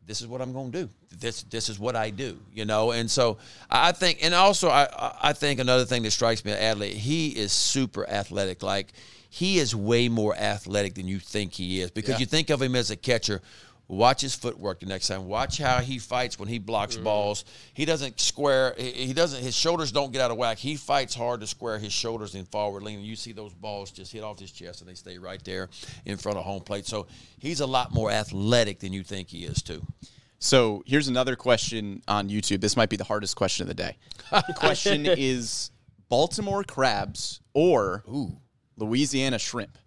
This 0.05 0.19
is 0.19 0.27
what 0.27 0.41
I'm 0.41 0.51
going 0.51 0.71
to 0.71 0.83
do. 0.83 0.89
This 1.17 1.43
this 1.43 1.69
is 1.69 1.79
what 1.79 1.95
I 1.95 2.09
do, 2.09 2.37
you 2.53 2.65
know. 2.65 2.91
And 2.91 3.09
so 3.09 3.37
I 3.69 3.93
think, 3.93 4.19
and 4.21 4.33
also 4.33 4.67
I 4.69 4.87
I 5.21 5.31
think 5.33 5.59
another 5.61 5.85
thing 5.85 6.03
that 6.03 6.11
strikes 6.11 6.43
me 6.43 6.51
at 6.51 6.59
Adley, 6.77 6.91
he 6.91 7.29
is 7.29 7.53
super 7.53 8.05
athletic. 8.09 8.61
Like 8.63 8.91
he 9.29 9.59
is 9.59 9.73
way 9.75 10.09
more 10.09 10.35
athletic 10.35 10.95
than 10.95 11.07
you 11.07 11.19
think 11.19 11.53
he 11.53 11.79
is 11.79 11.89
because 11.91 12.15
Yeah. 12.15 12.19
you 12.19 12.25
think 12.25 12.49
of 12.49 12.61
him 12.61 12.75
as 12.75 12.91
a 12.91 12.97
catcher. 12.97 13.41
Watch 13.89 14.21
his 14.21 14.33
footwork 14.33 14.79
the 14.79 14.85
next 14.85 15.07
time. 15.07 15.27
Watch 15.27 15.57
how 15.57 15.79
he 15.79 15.99
fights 15.99 16.39
when 16.39 16.47
he 16.47 16.57
blocks 16.57 16.95
mm-hmm. 16.95 17.03
balls. 17.03 17.43
He 17.73 17.83
doesn't 17.85 18.19
square. 18.19 18.73
He 18.77 18.91
he 18.91 19.13
doesn't. 19.13 19.43
His 19.43 19.55
shoulders 19.55 19.91
don't 19.91 20.11
get 20.11 20.21
out 20.21 20.31
of 20.31 20.37
whack. 20.37 20.57
He 20.57 20.75
fights 20.75 21.13
hard 21.13 21.41
to 21.41 21.47
square 21.47 21.77
his 21.77 21.91
shoulders 21.91 22.33
and 22.33 22.47
forward 22.47 22.83
lean. 22.83 23.01
You 23.01 23.15
see 23.15 23.33
those 23.33 23.53
balls 23.53 23.91
just 23.91 24.13
hit 24.13 24.23
off 24.23 24.39
his 24.39 24.51
chest 24.51 24.81
and 24.81 24.89
they 24.89 24.95
stay 24.95 25.17
right 25.17 25.43
there 25.43 25.69
in 26.05 26.17
front 26.17 26.37
of 26.37 26.45
home 26.45 26.61
plate. 26.61 26.85
So 26.85 27.07
he's 27.39 27.59
a 27.59 27.67
lot 27.67 27.93
more 27.93 28.09
athletic 28.09 28.79
than 28.79 28.93
you 28.93 29.03
think 29.03 29.27
he 29.27 29.43
is 29.43 29.61
too. 29.61 29.85
So 30.39 30.83
here's 30.85 31.07
another 31.07 31.35
question 31.35 32.01
on 32.07 32.29
YouTube. 32.29 32.61
This 32.61 32.75
might 32.75 32.89
be 32.89 32.97
the 32.97 33.05
hardest 33.05 33.35
question 33.35 33.63
of 33.63 33.67
the 33.69 33.81
day. 33.81 33.97
Question 34.55 35.05
is 35.17 35.71
Baltimore 36.09 36.63
crabs 36.63 37.41
or 37.53 38.03
Louisiana 38.77 39.39
shrimp? 39.39 39.77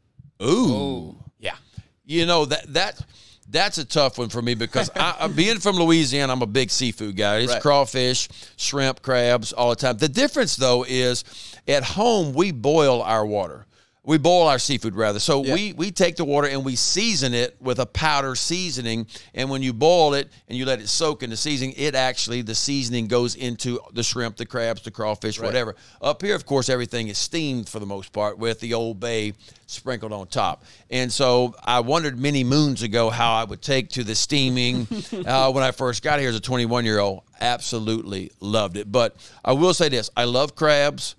Ooh. 0.42 0.46
Oh, 0.48 1.16
yeah. 1.38 1.56
You 2.04 2.24
know 2.24 2.44
that 2.46 2.72
that 2.72 3.00
that's 3.48 3.78
a 3.78 3.84
tough 3.84 4.18
one 4.18 4.28
for 4.28 4.42
me 4.42 4.54
because 4.54 4.90
I, 4.96 5.28
being 5.28 5.58
from 5.58 5.76
Louisiana, 5.76 6.32
I'm 6.32 6.42
a 6.42 6.46
big 6.46 6.70
seafood 6.70 7.16
guy. 7.16 7.38
It's 7.38 7.52
Right. 7.52 7.62
crawfish, 7.62 8.28
shrimp, 8.56 9.02
crabs 9.02 9.52
all 9.52 9.70
the 9.70 9.76
time. 9.76 9.98
The 9.98 10.08
difference 10.08 10.56
though 10.56 10.84
is 10.88 11.24
at 11.68 11.84
home 11.84 12.32
we 12.32 12.50
boil 12.52 13.02
our 13.02 13.24
water. 13.24 13.65
We 14.06 14.18
boil 14.18 14.46
our 14.46 14.60
seafood 14.60 14.94
rather. 14.94 15.18
So 15.18 15.44
Yeah. 15.44 15.54
we 15.54 15.72
we 15.72 15.90
take 15.90 16.14
the 16.14 16.24
water 16.24 16.46
and 16.46 16.64
we 16.64 16.76
season 16.76 17.34
it 17.34 17.56
with 17.60 17.80
a 17.80 17.86
powder 17.86 18.36
seasoning. 18.36 19.08
And 19.34 19.50
when 19.50 19.62
you 19.62 19.72
boil 19.72 20.14
it 20.14 20.30
and 20.48 20.56
you 20.56 20.64
let 20.64 20.80
it 20.80 20.88
soak 20.88 21.24
in 21.24 21.30
the 21.30 21.36
seasoning, 21.36 21.74
it 21.76 21.96
actually 21.96 22.42
the 22.42 22.54
seasoning 22.54 23.08
goes 23.08 23.34
into 23.34 23.80
the 23.92 24.04
shrimp, 24.04 24.36
the 24.36 24.46
crabs, 24.46 24.82
the 24.82 24.92
crawfish, 24.92 25.40
whatever. 25.40 25.74
Up 26.00 26.22
here, 26.22 26.36
of 26.36 26.46
course, 26.46 26.68
everything 26.68 27.08
is 27.08 27.18
steamed 27.18 27.68
for 27.68 27.80
the 27.80 27.86
most 27.86 28.12
part 28.12 28.38
with 28.38 28.60
the 28.60 28.74
Old 28.74 29.00
Bay 29.00 29.32
sprinkled 29.66 30.12
on 30.12 30.28
top. 30.28 30.62
And 30.88 31.12
so 31.12 31.56
I 31.64 31.80
wondered 31.80 32.16
many 32.16 32.44
moons 32.44 32.82
ago 32.84 33.10
how 33.10 33.34
I 33.34 33.42
would 33.42 33.60
take 33.60 33.90
to 33.90 34.04
the 34.04 34.14
steaming 34.14 34.86
uh, 35.26 35.50
when 35.50 35.64
I 35.64 35.72
first 35.72 36.04
got 36.04 36.20
here 36.20 36.28
as 36.28 36.36
a 36.36 36.40
21 36.40 36.84
year 36.84 37.00
old. 37.00 37.22
Absolutely 37.40 38.30
loved 38.38 38.76
it. 38.76 38.90
But 38.92 39.16
I 39.44 39.52
will 39.52 39.74
say 39.74 39.88
this: 39.88 40.10
I 40.16 40.24
love 40.24 40.54
crabs. 40.54 41.16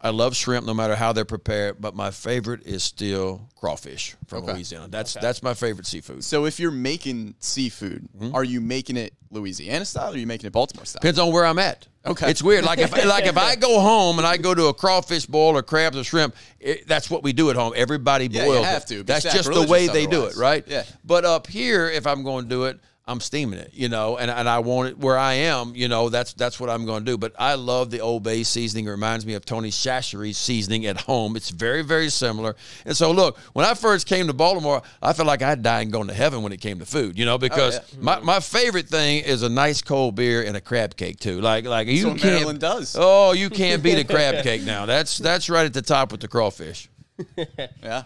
I 0.00 0.10
love 0.10 0.36
shrimp, 0.36 0.64
no 0.64 0.74
matter 0.74 0.94
how 0.94 1.12
they're 1.12 1.24
prepared. 1.24 1.80
But 1.80 1.94
my 1.96 2.10
favorite 2.10 2.64
is 2.66 2.82
still 2.84 3.48
crawfish 3.56 4.14
from 4.26 4.44
Okay. 4.44 4.52
Louisiana. 4.54 4.88
That's 4.88 5.14
that's 5.14 5.42
my 5.42 5.54
favorite 5.54 5.86
seafood. 5.86 6.22
So 6.24 6.44
if 6.44 6.60
you're 6.60 6.70
making 6.70 7.34
seafood, 7.40 8.08
hmm? 8.16 8.34
are 8.34 8.44
you 8.44 8.60
making 8.60 8.96
it 8.96 9.14
Louisiana 9.30 9.84
style 9.84 10.10
or 10.12 10.14
are 10.14 10.18
you 10.18 10.26
making 10.26 10.46
it 10.46 10.52
Baltimore 10.52 10.84
style? 10.86 11.00
Depends 11.00 11.18
on 11.18 11.32
where 11.32 11.44
I'm 11.44 11.58
at. 11.58 11.88
Okay. 12.06 12.30
it's 12.30 12.42
weird. 12.42 12.64
Like 12.64 12.78
if 12.78 12.92
like 13.06 13.26
if 13.26 13.36
I 13.36 13.56
go 13.56 13.80
home 13.80 14.18
and 14.18 14.26
I 14.26 14.36
go 14.36 14.54
to 14.54 14.66
a 14.66 14.74
crawfish 14.74 15.26
boil 15.26 15.56
or 15.56 15.62
crabs 15.62 15.96
or 15.96 16.04
shrimp, 16.04 16.36
it, 16.60 16.86
that's 16.86 17.10
what 17.10 17.22
we 17.22 17.32
do 17.32 17.50
at 17.50 17.56
home. 17.56 17.72
Everybody 17.76 18.28
Yeah, 18.30 18.44
boils. 18.44 18.64
have 18.64 18.82
it. 18.82 18.88
to, 18.88 19.02
That's 19.02 19.24
just 19.24 19.52
the 19.52 19.66
way 19.66 19.88
they 19.88 20.06
do 20.06 20.26
it, 20.26 20.36
right? 20.36 20.64
Yeah. 20.66 20.84
But 21.04 21.24
up 21.24 21.46
here, 21.48 21.90
if 21.90 22.06
I'm 22.06 22.22
going 22.22 22.44
to 22.44 22.48
do 22.48 22.64
it, 22.64 22.78
I'm 23.08 23.20
steaming 23.20 23.58
it, 23.58 23.70
you 23.72 23.88
know, 23.88 24.18
and, 24.18 24.30
and 24.30 24.48
I 24.48 24.58
want 24.58 24.90
it 24.90 24.98
where 24.98 25.16
I 25.16 25.32
am, 25.32 25.74
you 25.74 25.88
know, 25.88 26.10
that's 26.10 26.34
that's 26.34 26.60
what 26.60 26.68
I'm 26.68 26.84
going 26.84 27.04
to 27.04 27.10
do. 27.10 27.16
But 27.16 27.32
I 27.38 27.54
love 27.54 27.90
the 27.90 28.00
Old 28.00 28.22
Bay 28.22 28.42
seasoning. 28.42 28.86
It 28.86 28.90
reminds 28.90 29.24
me 29.24 29.32
of 29.34 29.44
Tony 29.46 29.70
Chachere's 29.70 30.36
seasoning 30.36 30.84
at 30.86 31.00
home. 31.00 31.34
It's 31.34 31.48
very, 31.50 31.82
very 31.82 32.10
similar. 32.10 32.54
And 32.84 32.96
so, 32.96 33.10
look, 33.10 33.38
when 33.54 33.64
I 33.64 33.72
first 33.74 34.06
came 34.06 34.26
to 34.26 34.32
Baltimore, 34.32 34.82
I 35.02 35.14
felt 35.14 35.26
like 35.26 35.40
I'd 35.42 35.62
die 35.62 35.80
and 35.80 35.90
gone 35.90 36.06
to 36.08 36.14
heaven 36.14 36.42
when 36.42 36.52
it 36.52 36.60
came 36.60 36.78
to 36.80 36.86
food, 36.86 37.18
you 37.18 37.24
know, 37.24 37.34
oh, 37.34 37.38
because 37.38 37.78
Oh, 37.78 37.82
yeah. 37.92 37.98
my, 38.00 38.20
my 38.20 38.40
favorite 38.40 38.88
thing 38.88 39.24
is 39.24 39.42
a 39.42 39.48
nice 39.48 39.80
cold 39.82 40.14
beer 40.14 40.42
and 40.44 40.56
a 40.56 40.60
crab 40.60 40.94
cake 40.96 41.18
too. 41.18 41.40
Like 41.40 41.64
like 41.64 41.88
you 41.88 42.08
what 42.08 42.18
can't 42.18 42.34
Maryland 42.34 42.60
does. 42.60 42.94
Oh, 42.98 43.32
you 43.32 43.48
can't 43.50 43.82
beat 43.82 43.98
a 43.98 44.04
crab 44.12 44.44
cake 44.44 44.62
now. 44.62 44.84
That's 44.86 45.16
that's 45.18 45.48
right 45.48 45.64
at 45.66 45.72
the 45.72 45.82
top 45.82 46.12
with 46.12 46.20
the 46.20 46.28
crawfish. 46.28 46.88
Yeah. 47.82 48.04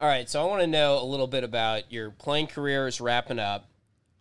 All 0.00 0.08
right, 0.08 0.28
so 0.28 0.42
I 0.42 0.46
want 0.46 0.62
to 0.62 0.66
know 0.66 1.00
a 1.00 1.04
little 1.06 1.28
bit 1.28 1.44
about 1.44 1.92
your 1.92 2.10
playing 2.10 2.48
career 2.48 2.88
is 2.88 3.00
wrapping 3.00 3.38
up. 3.38 3.68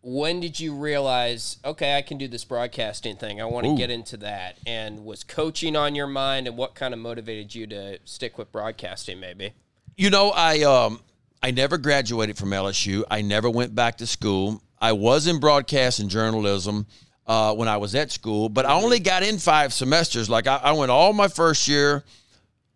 When 0.04 0.40
did 0.40 0.60
you 0.60 0.74
realize, 0.74 1.58
okay, 1.64 1.96
I 1.96 2.02
can 2.02 2.18
do 2.18 2.28
this 2.28 2.44
broadcasting 2.44 3.18
thing? 3.18 3.40
I 3.40 3.46
want 3.46 3.68
to 3.68 3.76
get 3.76 3.92
into 3.92 4.18
that. 4.18 4.58
And 4.66 5.06
was 5.06 5.24
coaching 5.24 5.76
on 5.76 5.94
your 5.94 6.08
mind, 6.08 6.48
and 6.48 6.58
what 6.58 6.74
kind 6.74 6.94
of 6.94 7.00
motivated 7.00 7.54
you 7.54 7.68
to 7.68 8.00
stick 8.04 8.38
with 8.38 8.52
broadcasting? 8.52 9.20
Maybe. 9.20 9.54
You 9.96 10.10
know, 10.10 10.32
I 10.32 10.62
um 10.64 11.02
I 11.44 11.52
never 11.52 11.78
graduated 11.78 12.38
from 12.38 12.50
LSU. 12.50 13.04
I 13.10 13.22
never 13.22 13.50
went 13.50 13.74
back 13.76 13.98
to 13.98 14.08
school. 14.08 14.62
I 14.80 14.94
was 14.94 15.28
in 15.28 15.40
broadcast 15.40 16.00
and 16.00 16.10
journalism 16.10 16.88
uh, 17.28 17.54
when 17.54 17.68
I 17.68 17.78
was 17.78 17.96
at 17.96 18.12
school, 18.12 18.50
but 18.50 18.66
I 18.66 18.74
only 18.74 19.00
got 19.00 19.24
in 19.24 19.38
five 19.38 19.74
semesters. 19.74 20.30
Like 20.30 20.48
I, 20.48 20.58
I 20.58 20.72
went 20.74 20.92
all 20.92 21.14
my 21.14 21.28
first 21.28 21.68
year, 21.68 22.04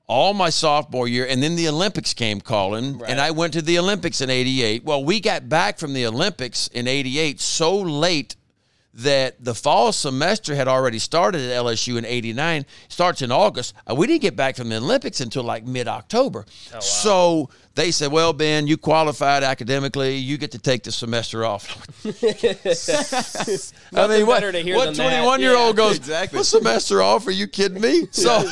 all 0.07 0.33
my 0.33 0.49
sophomore 0.49 1.07
year, 1.07 1.25
and 1.27 1.41
then 1.41 1.55
the 1.55 1.67
Olympics 1.67 2.13
came 2.13 2.39
calling, 2.41 3.01
and 3.07 3.19
I 3.19 3.31
went 3.31 3.53
to 3.53 3.61
the 3.61 3.79
Olympics 3.79 4.21
in 4.21 4.29
'88. 4.29 4.83
Well, 4.83 5.03
we 5.03 5.19
got 5.19 5.49
back 5.49 5.79
from 5.79 5.93
the 5.93 6.05
Olympics 6.05 6.67
in 6.67 6.87
'88 6.87 7.39
so 7.39 7.75
late 7.75 8.35
that 8.93 9.43
the 9.43 9.53
fall 9.53 9.91
semester 9.91 10.55
had 10.55 10.69
already 10.69 10.99
started 10.99 11.41
at 11.41 11.57
LSU 11.57 11.97
in 11.97 12.05
89 12.05 12.65
starts 12.87 13.21
in 13.21 13.29
August. 13.29 13.73
Uh, 13.85 13.93
we 13.93 14.07
didn't 14.07 14.21
get 14.21 14.37
back 14.37 14.55
from 14.55 14.69
the 14.69 14.77
Olympics 14.77 15.19
until 15.19 15.43
like 15.43 15.65
mid-October. 15.65 16.45
So 16.79 17.49
they 17.75 17.91
said, 17.91 18.11
"Well, 18.11 18.33
Ben, 18.33 18.67
you 18.67 18.77
qualified 18.77 19.43
academically. 19.43 20.15
You 20.15 20.37
get 20.37 20.51
to 20.51 20.59
take 20.59 20.83
the 20.83 20.91
semester 20.91 21.45
off." 21.45 21.87
I 22.05 22.09
Nothing 23.91 24.25
better 24.25 24.51
to 24.51 24.59
hear 24.59 24.75
what 24.77 24.95
21 24.95 25.41
year 25.41 25.55
old 25.55 25.77
Yeah, 25.77 25.83
goes, 25.83 25.97
exactly. 25.97 26.39
"A 26.39 26.43
semester 26.43 27.01
off? 27.01 27.27
Are 27.27 27.31
you 27.31 27.47
kidding 27.47 27.81
me?" 27.81 28.07
So 28.11 28.49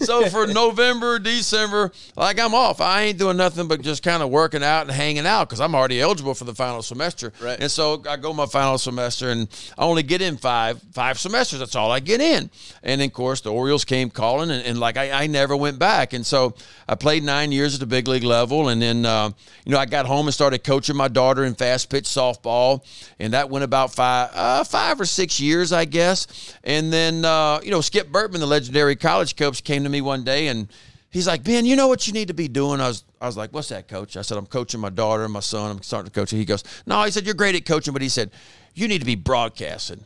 so 0.00 0.28
for 0.28 0.46
November, 0.46 1.18
December, 1.18 1.92
like 2.16 2.38
I'm 2.38 2.54
off. 2.54 2.80
I 2.80 3.02
ain't 3.02 3.18
doing 3.18 3.36
nothing 3.36 3.68
but 3.68 3.80
just 3.82 4.02
kind 4.02 4.22
of 4.22 4.30
working 4.30 4.62
out 4.62 4.82
and 4.82 4.90
hanging 4.90 5.26
out 5.26 5.48
because 5.48 5.60
I'm 5.60 5.74
already 5.74 6.00
eligible 6.00 6.34
for 6.34 6.44
the 6.44 6.54
final 6.54 6.82
semester. 6.82 7.32
Right. 7.40 7.58
And 7.60 7.70
so 7.70 8.02
I 8.08 8.16
go 8.16 8.32
my 8.32 8.46
final 8.46 8.78
semester 8.78 9.30
and 9.30 9.48
I 9.76 9.82
only 9.82 10.02
get 10.02 10.22
in 10.22 10.36
five 10.36 10.80
five 10.92 11.18
semesters. 11.18 11.58
That's 11.58 11.74
all 11.74 11.90
I 11.90 12.00
get 12.00 12.20
in. 12.20 12.50
And 12.82 13.00
then 13.00 13.08
of 13.08 13.12
course 13.12 13.40
the 13.40 13.52
Orioles 13.52 13.84
came 13.84 14.10
calling 14.10 14.50
and, 14.50 14.64
and 14.64 14.78
like 14.78 14.96
I, 14.96 15.24
I 15.24 15.26
never 15.26 15.56
went 15.56 15.78
back. 15.78 16.12
And 16.12 16.24
so 16.24 16.54
I 16.88 16.94
played 16.94 17.24
nine 17.24 17.50
years 17.50 17.74
at 17.74 17.80
the 17.80 17.86
big 17.86 18.06
league 18.08 18.24
level. 18.24 18.57
And 18.66 18.82
then 18.82 19.06
uh, 19.06 19.30
you 19.64 19.72
know 19.72 19.78
I 19.78 19.86
got 19.86 20.06
home 20.06 20.26
and 20.26 20.34
started 20.34 20.64
coaching 20.64 20.96
my 20.96 21.08
daughter 21.08 21.44
in 21.44 21.54
fast 21.54 21.88
pitch 21.88 22.04
softball, 22.04 22.84
and 23.20 23.32
that 23.32 23.48
went 23.50 23.62
about 23.64 23.94
five 23.94 24.30
uh, 24.34 24.64
five 24.64 25.00
or 25.00 25.04
six 25.04 25.38
years, 25.38 25.72
I 25.72 25.84
guess. 25.84 26.26
And 26.64 26.92
then 26.92 27.24
uh, 27.24 27.60
you 27.62 27.70
know 27.70 27.80
Skip 27.80 28.10
Bertman, 28.10 28.40
the 28.40 28.46
legendary 28.46 28.96
college 28.96 29.36
coach, 29.36 29.62
came 29.62 29.84
to 29.84 29.88
me 29.88 30.00
one 30.00 30.24
day 30.24 30.48
and 30.48 30.68
he's 31.10 31.26
like, 31.26 31.42
Ben, 31.44 31.64
you 31.64 31.76
know 31.76 31.88
what 31.88 32.06
you 32.06 32.12
need 32.12 32.28
to 32.28 32.34
be 32.34 32.48
doing? 32.48 32.80
I 32.80 32.88
was, 32.88 33.04
I 33.20 33.26
was 33.26 33.36
like, 33.36 33.52
what's 33.52 33.68
that, 33.68 33.88
coach? 33.88 34.16
I 34.16 34.22
said, 34.22 34.36
I'm 34.38 34.46
coaching 34.46 34.80
my 34.80 34.90
daughter 34.90 35.24
and 35.24 35.32
my 35.32 35.40
son. 35.40 35.70
I'm 35.70 35.82
starting 35.82 36.10
to 36.10 36.14
coach. 36.14 36.30
He 36.30 36.44
goes, 36.44 36.64
no, 36.86 37.02
he 37.02 37.10
said, 37.10 37.24
you're 37.24 37.34
great 37.34 37.54
at 37.54 37.64
coaching, 37.64 37.92
but 37.92 38.02
he 38.02 38.08
said, 38.08 38.30
you 38.74 38.88
need 38.88 38.98
to 38.98 39.06
be 39.06 39.14
broadcasting. 39.14 40.04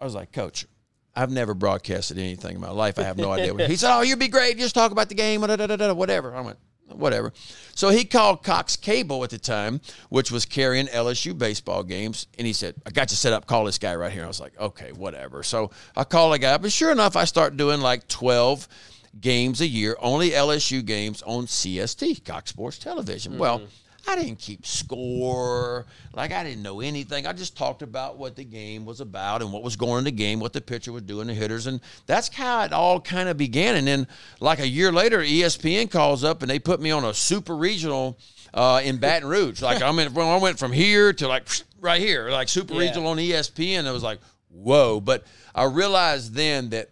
I 0.00 0.04
was 0.04 0.14
like, 0.14 0.32
coach, 0.32 0.66
I've 1.14 1.30
never 1.30 1.54
broadcasted 1.54 2.18
anything 2.18 2.54
in 2.54 2.60
my 2.60 2.70
life. 2.70 2.98
I 2.98 3.02
have 3.02 3.18
no 3.18 3.32
idea. 3.32 3.52
What. 3.52 3.68
He 3.68 3.76
said, 3.76 3.96
oh, 3.96 4.02
you'd 4.02 4.20
be 4.20 4.28
great. 4.28 4.56
Just 4.58 4.74
talk 4.74 4.92
about 4.92 5.08
the 5.08 5.16
game, 5.16 5.40
whatever. 5.40 6.34
I 6.34 6.40
went, 6.40 6.58
whatever. 6.92 7.32
So 7.74 7.90
he 7.90 8.04
called 8.04 8.42
Cox 8.42 8.76
Cable 8.76 9.24
at 9.24 9.30
the 9.30 9.38
time, 9.38 9.80
which 10.08 10.30
was 10.30 10.44
carrying 10.44 10.86
LSU 10.86 11.36
baseball 11.36 11.82
games. 11.82 12.26
And 12.38 12.46
he 12.46 12.52
said, 12.52 12.74
I 12.86 12.90
got 12.90 13.10
you 13.10 13.16
set 13.16 13.32
up. 13.32 13.46
Call 13.46 13.64
this 13.64 13.78
guy 13.78 13.94
right 13.94 14.12
here. 14.12 14.24
I 14.24 14.28
was 14.28 14.40
like, 14.40 14.58
okay, 14.58 14.92
whatever. 14.92 15.42
So 15.42 15.70
I 15.96 16.04
call 16.04 16.30
the 16.30 16.38
guy 16.38 16.52
up. 16.52 16.62
And 16.62 16.72
sure 16.72 16.90
enough, 16.90 17.16
I 17.16 17.24
start 17.24 17.56
doing 17.56 17.80
like 17.80 18.08
12 18.08 18.68
games 19.20 19.60
a 19.60 19.66
year, 19.66 19.96
only 20.00 20.30
LSU 20.30 20.84
games 20.84 21.22
on 21.22 21.46
CST, 21.46 22.24
Cox 22.24 22.50
Sports 22.50 22.78
Television. 22.78 23.38
Well, 23.38 23.60
mm-hmm. 23.60 23.68
I 24.08 24.16
didn't 24.16 24.38
keep 24.38 24.64
score. 24.66 25.84
Like 26.14 26.32
I 26.32 26.42
didn't 26.42 26.62
know 26.62 26.80
anything. 26.80 27.26
I 27.26 27.32
just 27.34 27.56
talked 27.56 27.82
about 27.82 28.16
what 28.16 28.36
the 28.36 28.44
game 28.44 28.84
was 28.86 29.00
about 29.00 29.42
and 29.42 29.52
what 29.52 29.62
was 29.62 29.76
going 29.76 29.98
in 29.98 30.04
the 30.04 30.10
game, 30.10 30.40
what 30.40 30.52
the 30.54 30.60
pitcher 30.62 30.92
was 30.92 31.02
doing, 31.02 31.26
the 31.26 31.34
hitters, 31.34 31.66
and 31.66 31.80
that's 32.06 32.28
how 32.34 32.62
it 32.64 32.72
all 32.72 33.00
kind 33.00 33.28
of 33.28 33.36
began. 33.36 33.76
And 33.76 33.86
then, 33.86 34.06
like 34.40 34.60
a 34.60 34.66
year 34.66 34.90
later, 34.90 35.18
ESPN 35.18 35.90
calls 35.90 36.24
up 36.24 36.40
and 36.42 36.50
they 36.50 36.58
put 36.58 36.80
me 36.80 36.90
on 36.90 37.04
a 37.04 37.12
super 37.12 37.54
regional 37.54 38.18
uh, 38.54 38.80
in 38.82 38.96
Baton 38.96 39.28
Rouge. 39.28 39.60
Like 39.60 39.82
I 39.82 39.92
mean, 39.92 40.08
I 40.16 40.36
went 40.38 40.58
from 40.58 40.72
here 40.72 41.12
to 41.12 41.28
like 41.28 41.46
right 41.80 42.00
here, 42.00 42.30
like 42.30 42.48
super 42.48 42.74
Yeah. 42.74 42.80
regional 42.80 43.08
on 43.08 43.18
ESPN, 43.18 43.86
it 43.86 43.92
was 43.92 44.02
like 44.02 44.20
whoa. 44.50 45.00
But 45.00 45.24
I 45.54 45.64
realized 45.64 46.34
then 46.34 46.70
that 46.70 46.88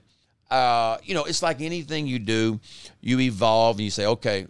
uh, 0.50 0.98
you 1.02 1.14
know, 1.14 1.24
it's 1.24 1.42
like 1.42 1.60
anything 1.60 2.06
you 2.06 2.18
do, 2.20 2.60
you 3.00 3.18
evolve 3.18 3.76
and 3.78 3.84
you 3.84 3.90
say, 3.90 4.06
okay, 4.06 4.46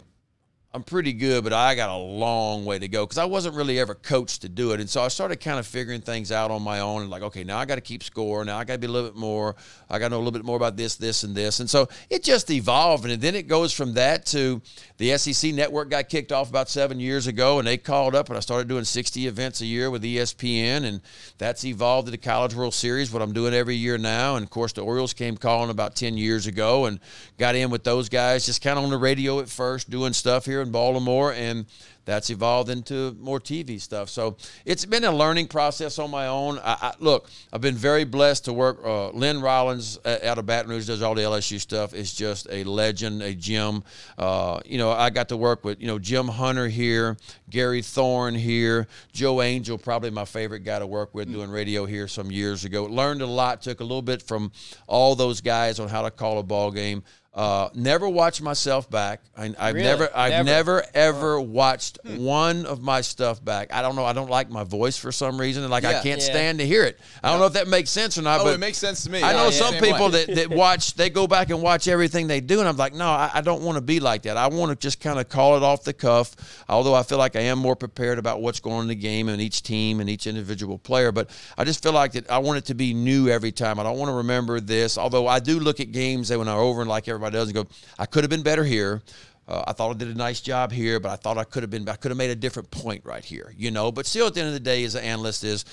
I'm 0.77 0.83
pretty 0.83 1.13
good, 1.13 1.43
but 1.43 1.53
I 1.53 1.73
got 1.73 1.89
a 1.89 1.97
long 1.97 2.63
way 2.63 2.77
to 2.77 2.87
go 2.87 3.03
because 3.03 3.17
I 3.17 3.25
wasn't 3.25 3.55
really 3.55 3.79
ever 3.79 3.95
coached 3.95 4.43
to 4.43 4.49
do 4.49 4.73
it. 4.73 4.79
And 4.79 4.87
so 4.87 5.01
I 5.01 5.07
started 5.07 5.37
kind 5.37 5.57
of 5.57 5.65
figuring 5.65 6.01
things 6.01 6.31
out 6.31 6.51
on 6.51 6.61
my 6.61 6.81
own 6.81 7.01
and 7.01 7.09
like, 7.09 7.23
okay, 7.23 7.43
now 7.43 7.57
I 7.57 7.65
got 7.65 7.75
to 7.75 7.81
keep 7.81 8.03
score. 8.03 8.45
Now 8.45 8.59
I 8.59 8.63
got 8.63 8.73
to 8.73 8.79
be 8.79 8.85
a 8.85 8.91
little 8.91 9.09
bit 9.09 9.17
more. 9.17 9.55
I 9.89 9.97
got 9.97 10.09
to 10.09 10.09
know 10.11 10.17
a 10.17 10.19
little 10.19 10.33
bit 10.33 10.45
more 10.45 10.55
about 10.55 10.77
this, 10.77 10.95
this, 10.95 11.23
and 11.23 11.33
this. 11.33 11.61
And 11.61 11.67
so 11.67 11.89
it 12.11 12.21
just 12.21 12.51
evolved. 12.51 13.05
And 13.05 13.19
then 13.19 13.33
it 13.33 13.47
goes 13.47 13.73
from 13.73 13.93
that 13.93 14.27
to 14.27 14.61
the 14.97 15.17
SEC 15.17 15.51
network 15.51 15.89
got 15.89 16.09
kicked 16.09 16.31
off 16.31 16.47
about 16.47 16.69
seven 16.69 16.99
years 16.99 17.25
ago 17.25 17.57
and 17.57 17.67
they 17.67 17.77
called 17.77 18.13
up 18.13 18.29
and 18.29 18.37
I 18.37 18.41
started 18.41 18.67
doing 18.67 18.83
60 18.83 19.25
events 19.25 19.61
a 19.61 19.65
year 19.65 19.89
with 19.89 20.03
ESPN. 20.03 20.83
And 20.83 21.01
that's 21.39 21.65
evolved 21.65 22.05
to 22.05 22.11
the 22.11 22.19
College 22.19 22.53
World 22.53 22.75
Series, 22.75 23.11
what 23.11 23.23
I'm 23.23 23.33
doing 23.33 23.55
every 23.55 23.75
year 23.75 23.97
now. 23.97 24.35
And 24.35 24.43
of 24.43 24.51
course, 24.51 24.73
the 24.73 24.81
Orioles 24.81 25.15
came 25.15 25.37
calling 25.37 25.71
about 25.71 25.95
10 25.95 26.17
years 26.17 26.45
ago 26.45 26.85
and 26.85 26.99
got 27.39 27.55
in 27.55 27.71
with 27.71 27.83
those 27.83 28.09
guys, 28.09 28.45
just 28.45 28.61
kind 28.61 28.77
of 28.77 28.85
on 28.85 28.91
the 28.91 28.97
radio 28.99 29.39
at 29.39 29.49
first, 29.49 29.89
doing 29.89 30.13
stuff 30.13 30.45
here 30.45 30.66
in 30.67 30.71
Baltimore, 30.71 31.33
and 31.33 31.65
that's 32.05 32.29
evolved 32.29 32.69
into 32.69 33.15
more 33.19 33.39
TV 33.39 33.81
stuff. 33.81 34.09
So 34.09 34.37
it's 34.63 34.85
been 34.85 35.03
a 35.03 35.11
learning 35.11 35.47
process 35.47 35.99
on 35.99 36.09
my 36.09 36.27
own. 36.27 36.57
I, 36.59 36.77
I, 36.81 36.93
look, 36.99 37.29
I've 37.51 37.59
been 37.59 37.75
very 37.75 38.05
blessed 38.05 38.45
to 38.45 38.53
work. 38.53 38.79
Uh, 38.83 39.09
Lynn 39.09 39.41
Rollins 39.41 39.99
out 40.05 40.37
of 40.37 40.45
Baton 40.45 40.71
Rouge 40.71 40.87
does 40.87 41.01
all 41.01 41.15
the 41.15 41.23
LSU 41.23 41.59
stuff. 41.59 41.93
Is 41.93 42.13
just 42.13 42.47
a 42.49 42.63
legend, 42.63 43.21
a 43.21 43.33
gem. 43.33 43.83
Uh, 44.17 44.61
you 44.65 44.77
know, 44.77 44.91
I 44.91 45.09
got 45.09 45.29
to 45.29 45.37
work 45.37 45.65
with 45.65 45.81
you 45.81 45.87
know 45.87 45.99
Jim 45.99 46.29
Hunter 46.29 46.69
here, 46.69 47.17
Gary 47.49 47.81
Thorne 47.81 48.35
here, 48.35 48.87
Joe 49.11 49.41
Angel, 49.41 49.77
probably 49.77 50.09
my 50.09 50.25
favorite 50.25 50.63
guy 50.63 50.79
to 50.79 50.87
work 50.87 51.13
with 51.13 51.31
doing 51.31 51.49
radio 51.49 51.85
here 51.85 52.07
some 52.07 52.31
years 52.31 52.63
ago. 52.63 52.85
Learned 52.85 53.21
a 53.21 53.27
lot. 53.27 53.61
Took 53.61 53.81
a 53.81 53.83
little 53.83 54.01
bit 54.01 54.21
from 54.21 54.51
all 54.87 55.15
those 55.15 55.41
guys 55.41 55.79
on 55.79 55.89
how 55.89 56.03
to 56.03 56.11
call 56.11 56.39
a 56.39 56.43
ball 56.43 56.71
game. 56.71 57.03
Uh, 57.37 57.69
never 57.75 58.09
watched 58.09 58.41
myself 58.41 58.89
back. 58.89 59.21
I, 59.37 59.53
I've 59.59 59.75
Really? 59.75 59.85
never, 59.85 60.09
I've 60.15 60.31
Never? 60.31 60.43
never, 60.43 60.83
ever 60.95 61.39
watched 61.39 61.99
one 62.03 62.65
of 62.65 62.81
my 62.81 63.01
stuff 63.01 63.45
back. 63.45 63.71
I 63.71 63.83
don't 63.83 63.95
know. 63.95 64.05
I 64.05 64.13
don't 64.13 64.31
like 64.31 64.49
my 64.49 64.63
voice 64.63 64.97
for 64.97 65.11
some 65.11 65.39
reason, 65.39 65.61
and 65.61 65.69
like 65.69 65.85
I 65.85 66.01
can't 66.01 66.19
Yeah. 66.19 66.25
stand 66.31 66.57
to 66.57 66.65
hear 66.65 66.83
it. 66.83 66.99
I 67.23 67.29
don't 67.29 67.39
know 67.39 67.45
if 67.45 67.53
that 67.53 67.67
makes 67.67 67.91
sense 67.91 68.17
or 68.17 68.23
not. 68.23 68.41
Oh, 68.41 68.45
but 68.45 68.55
it 68.55 68.59
makes 68.59 68.79
sense 68.79 69.03
to 69.03 69.11
me. 69.11 69.21
I 69.21 69.33
Yeah, 69.33 69.37
know 69.37 69.43
yeah, 69.45 69.49
some 69.51 69.75
people 69.75 70.09
that, 70.09 70.33
that 70.33 70.49
watch, 70.49 70.95
they 70.95 71.11
go 71.11 71.27
back 71.27 71.51
and 71.51 71.61
watch 71.61 71.87
everything 71.87 72.25
they 72.25 72.41
do, 72.41 72.59
and 72.59 72.67
I'm 72.67 72.75
like, 72.75 72.95
no, 72.95 73.05
I, 73.05 73.29
I 73.35 73.41
don't 73.41 73.61
want 73.61 73.75
to 73.75 73.81
be 73.81 73.99
like 73.99 74.23
that. 74.23 74.35
I 74.35 74.47
want 74.47 74.71
to 74.71 74.75
just 74.75 74.99
kind 74.99 75.19
of 75.19 75.29
call 75.29 75.57
it 75.57 75.61
off 75.61 75.83
the 75.83 75.93
cuff. 75.93 76.63
Although 76.67 76.95
I 76.95 77.03
feel 77.03 77.19
like 77.19 77.35
I 77.35 77.41
am 77.41 77.59
more 77.59 77.75
prepared 77.75 78.17
about 78.17 78.41
what's 78.41 78.59
going 78.59 78.77
on 78.77 78.81
in 78.81 78.87
the 78.87 78.95
game 78.95 79.29
and 79.29 79.39
each 79.39 79.61
team 79.61 79.99
and 79.99 80.09
each 80.09 80.25
individual 80.25 80.79
player, 80.79 81.11
but 81.11 81.29
I 81.55 81.65
just 81.65 81.83
feel 81.83 81.93
like 81.93 82.13
that 82.13 82.31
I 82.31 82.39
want 82.39 82.57
it 82.57 82.65
to 82.65 82.73
be 82.73 82.95
new 82.95 83.29
every 83.29 83.51
time. 83.51 83.79
I 83.79 83.83
don't 83.83 83.99
want 83.99 84.09
to 84.09 84.15
remember 84.15 84.59
this. 84.59 84.97
Although 84.97 85.27
I 85.27 85.37
do 85.37 85.59
look 85.59 85.79
at 85.79 85.91
games 85.91 86.29
that 86.29 86.39
when 86.39 86.47
I'm 86.47 86.57
over 86.57 86.81
and 86.81 86.89
like 86.89 87.07
everybody 87.07 87.26
does 87.29 87.47
and 87.47 87.55
go, 87.55 87.67
I 87.97 88.05
could 88.05 88.23
have 88.23 88.29
been 88.29 88.43
better 88.43 88.63
here. 88.63 89.01
Uh, 89.47 89.63
I 89.67 89.73
thought 89.73 89.91
I 89.91 89.97
did 89.97 90.09
a 90.09 90.17
nice 90.17 90.41
job 90.41 90.71
here, 90.71 90.99
but 90.99 91.09
I 91.09 91.15
thought 91.15 91.37
I 91.37 91.45
could 91.45 91.63
have 91.63 91.69
been. 91.69 91.87
I 91.87 91.95
could 91.95 92.11
have 92.11 92.17
made 92.17 92.31
a 92.31 92.35
different 92.35 92.69
point 92.69 93.05
right 93.05 93.23
here, 93.23 93.53
you 93.57 93.71
know. 93.71 93.91
But 93.91 94.05
still, 94.05 94.27
at 94.27 94.33
the 94.33 94.41
end 94.41 94.47
of 94.49 94.53
the 94.53 94.59
day, 94.59 94.83
as 94.83 94.95
an 94.95 95.03
analyst, 95.03 95.45
is 95.45 95.63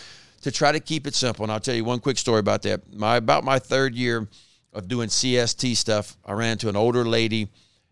to 0.43 0.53
try 0.53 0.71
to 0.71 0.79
keep 0.79 1.07
it 1.07 1.14
simple. 1.14 1.45
And 1.45 1.51
I'll 1.51 1.59
tell 1.59 1.75
you 1.75 1.85
one 1.85 1.99
quick 1.99 2.19
story 2.19 2.38
about 2.38 2.62
that. 2.62 2.95
My 2.95 3.17
about 3.17 3.43
my 3.43 3.59
third 3.59 3.97
year 3.97 4.29
of 4.73 4.87
doing 4.87 5.09
CST 5.09 5.77
stuff, 5.77 6.17
I 6.25 6.35
ran 6.35 6.53
into 6.53 6.69
an 6.69 6.77
older 6.77 7.05
lady 7.05 7.49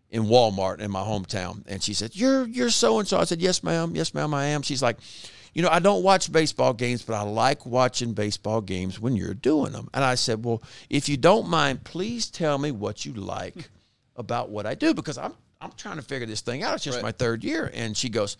in 0.09 0.23
Walmart 0.23 0.79
in 0.79 0.89
my 0.89 1.01
hometown, 1.01 1.63
and 1.67 1.83
she 1.83 1.93
said, 1.93 2.15
"You're 2.15 2.47
you're 2.47 2.69
so 2.69 2.99
and 2.99 3.07
so." 3.07 3.19
I 3.19 3.25
said, 3.25 3.41
"Yes, 3.41 3.61
ma'am. 3.61 3.93
Yes, 3.93 4.13
ma'am. 4.13 4.33
I 4.33 4.45
am." 4.45 4.61
She's 4.61 4.81
like. 4.81 4.97
You 5.53 5.61
know, 5.61 5.69
I 5.69 5.79
don't 5.79 6.03
watch 6.03 6.31
baseball 6.31 6.73
games, 6.73 7.03
but 7.03 7.13
I 7.13 7.21
like 7.21 7.65
watching 7.65 8.13
baseball 8.13 8.61
games 8.61 8.99
when 8.99 9.15
you're 9.15 9.33
doing 9.35 9.71
them. 9.71 9.87
And 9.93 10.03
I 10.03 10.15
said, 10.15 10.43
Well, 10.43 10.63
if 10.89 11.07
you 11.07 11.17
don't 11.17 11.47
mind, 11.47 11.83
please 11.83 12.29
tell 12.29 12.57
me 12.57 12.71
what 12.71 13.05
you 13.05 13.13
like 13.13 13.69
about 14.15 14.49
what 14.49 14.65
I 14.65 14.75
do 14.75 14.93
because 14.93 15.17
I'm 15.17 15.33
I'm 15.61 15.71
trying 15.77 15.95
to 15.95 16.01
figure 16.01 16.27
this 16.27 16.41
thing 16.41 16.61
out. 16.63 16.75
It's 16.75 16.83
just 16.83 16.97
Right. 16.97 17.03
my 17.03 17.11
third 17.11 17.43
year. 17.43 17.71
And 17.73 17.95
she 17.95 18.09
goes, 18.09 18.35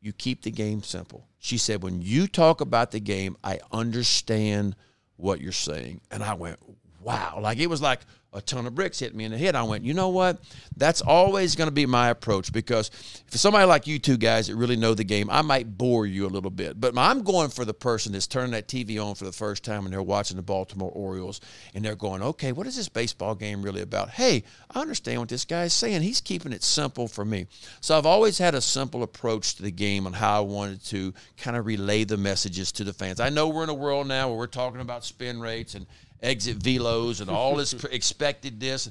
You 0.00 0.12
keep 0.12 0.42
the 0.42 0.50
game 0.50 0.82
simple. 0.82 1.26
She 1.38 1.58
said, 1.58 1.82
When 1.82 2.00
you 2.02 2.26
talk 2.26 2.60
about 2.60 2.90
the 2.90 3.00
game, 3.00 3.36
I 3.44 3.60
understand 3.70 4.74
what 5.16 5.40
you're 5.40 5.52
saying. 5.52 6.00
And 6.10 6.22
I 6.24 6.34
went, 6.34 6.58
Wow. 7.02 7.38
Like 7.40 7.58
it 7.58 7.68
was 7.68 7.80
like 7.82 8.00
a 8.36 8.42
ton 8.42 8.66
of 8.66 8.74
bricks 8.74 8.98
hit 8.98 9.14
me 9.14 9.24
in 9.24 9.32
the 9.32 9.38
head. 9.38 9.54
I 9.54 9.62
went, 9.62 9.84
you 9.84 9.94
know 9.94 10.10
what? 10.10 10.38
That's 10.76 11.00
always 11.00 11.56
going 11.56 11.68
to 11.68 11.74
be 11.74 11.86
my 11.86 12.10
approach 12.10 12.52
because 12.52 12.90
if 13.26 13.36
somebody 13.36 13.64
like 13.64 13.86
you 13.86 13.98
two 13.98 14.18
guys 14.18 14.48
that 14.48 14.56
really 14.56 14.76
know 14.76 14.92
the 14.92 15.04
game, 15.04 15.30
I 15.30 15.40
might 15.40 15.78
bore 15.78 16.04
you 16.04 16.26
a 16.26 16.28
little 16.28 16.50
bit. 16.50 16.78
But 16.78 16.96
I'm 16.98 17.22
going 17.22 17.48
for 17.48 17.64
the 17.64 17.72
person 17.72 18.12
that's 18.12 18.26
turning 18.26 18.52
that 18.52 18.68
TV 18.68 19.02
on 19.02 19.14
for 19.14 19.24
the 19.24 19.32
first 19.32 19.64
time 19.64 19.84
and 19.84 19.92
they're 19.92 20.02
watching 20.02 20.36
the 20.36 20.42
Baltimore 20.42 20.90
Orioles 20.90 21.40
and 21.74 21.82
they're 21.82 21.96
going, 21.96 22.22
okay, 22.22 22.52
what 22.52 22.66
is 22.66 22.76
this 22.76 22.90
baseball 22.90 23.34
game 23.34 23.62
really 23.62 23.80
about? 23.80 24.10
Hey, 24.10 24.44
I 24.70 24.80
understand 24.80 25.20
what 25.20 25.30
this 25.30 25.46
guy's 25.46 25.72
saying. 25.72 26.02
He's 26.02 26.20
keeping 26.20 26.52
it 26.52 26.62
simple 26.62 27.08
for 27.08 27.24
me. 27.24 27.46
So 27.80 27.96
I've 27.96 28.06
always 28.06 28.36
had 28.36 28.54
a 28.54 28.60
simple 28.60 29.02
approach 29.02 29.54
to 29.54 29.62
the 29.62 29.70
game 29.70 30.06
on 30.06 30.12
how 30.12 30.36
I 30.36 30.40
wanted 30.40 30.84
to 30.86 31.14
kind 31.38 31.56
of 31.56 31.64
relay 31.64 32.04
the 32.04 32.18
messages 32.18 32.70
to 32.72 32.84
the 32.84 32.92
fans. 32.92 33.18
I 33.18 33.30
know 33.30 33.48
we're 33.48 33.64
in 33.64 33.70
a 33.70 33.74
world 33.74 34.06
now 34.06 34.28
where 34.28 34.36
we're 34.36 34.46
talking 34.46 34.82
about 34.82 35.04
spin 35.04 35.40
rates 35.40 35.74
and 35.74 35.86
exit 36.22 36.58
velos 36.58 37.20
and 37.20 37.30
all 37.30 37.56
this 37.56 37.72
expected 37.90 38.60
this. 38.60 38.90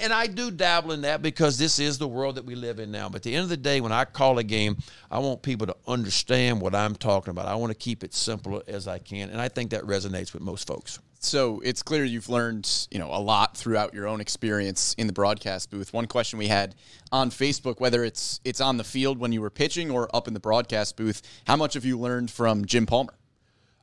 And 0.00 0.12
I 0.12 0.28
do 0.28 0.52
dabble 0.52 0.92
in 0.92 1.00
that 1.02 1.22
because 1.22 1.58
this 1.58 1.80
is 1.80 1.98
the 1.98 2.06
world 2.06 2.36
that 2.36 2.44
we 2.44 2.54
live 2.54 2.78
in 2.78 2.92
now. 2.92 3.08
But 3.08 3.16
at 3.16 3.22
the 3.24 3.34
end 3.34 3.42
of 3.42 3.48
the 3.48 3.56
day, 3.56 3.80
when 3.80 3.90
I 3.90 4.04
call 4.04 4.38
a 4.38 4.44
game, 4.44 4.76
I 5.10 5.18
want 5.18 5.42
people 5.42 5.66
to 5.66 5.76
understand 5.88 6.60
what 6.60 6.72
I'm 6.72 6.94
talking 6.94 7.32
about. 7.32 7.46
I 7.46 7.56
want 7.56 7.72
to 7.72 7.78
keep 7.78 8.04
it 8.04 8.14
simple 8.14 8.62
as 8.68 8.86
I 8.86 8.98
can. 8.98 9.30
And 9.30 9.40
I 9.40 9.48
think 9.48 9.70
that 9.70 9.82
resonates 9.82 10.32
with 10.32 10.40
most 10.40 10.68
folks. 10.68 11.00
So 11.18 11.60
it's 11.64 11.82
clear 11.82 12.04
you've 12.04 12.28
learned, 12.28 12.70
you 12.92 13.00
know, 13.00 13.08
a 13.12 13.18
lot 13.18 13.56
throughout 13.56 13.92
your 13.92 14.06
own 14.06 14.20
experience 14.20 14.94
in 14.98 15.08
the 15.08 15.12
broadcast 15.12 15.68
booth. 15.70 15.92
One 15.92 16.06
question 16.06 16.38
we 16.38 16.46
had 16.46 16.76
on 17.10 17.30
Facebook, 17.30 17.80
whether 17.80 18.04
it's 18.04 18.40
it's 18.44 18.60
on 18.60 18.76
the 18.76 18.84
field 18.84 19.18
when 19.18 19.32
you 19.32 19.40
were 19.40 19.50
pitching 19.50 19.90
or 19.90 20.08
up 20.14 20.28
in 20.28 20.34
the 20.34 20.40
broadcast 20.40 20.96
booth, 20.96 21.22
how 21.44 21.56
much 21.56 21.74
have 21.74 21.84
you 21.84 21.98
learned 21.98 22.30
from 22.30 22.64
Jim 22.64 22.86
Palmer? 22.86 23.14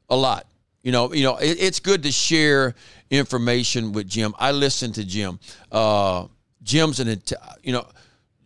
a 0.10 0.16
lot. 0.16 0.46
You 0.84 0.92
know, 0.92 1.14
you 1.14 1.24
know, 1.24 1.38
it, 1.38 1.58
it's 1.60 1.80
good 1.80 2.04
to 2.04 2.12
share 2.12 2.76
information 3.10 3.92
with 3.92 4.08
Jim. 4.08 4.34
I 4.40 4.52
listen 4.52 4.94
to 4.94 5.04
Jim. 5.04 5.40
Uh, 5.72 6.28
Jim's 6.64 7.00
an, 7.00 7.22
you 7.64 7.74
know, 7.74 7.88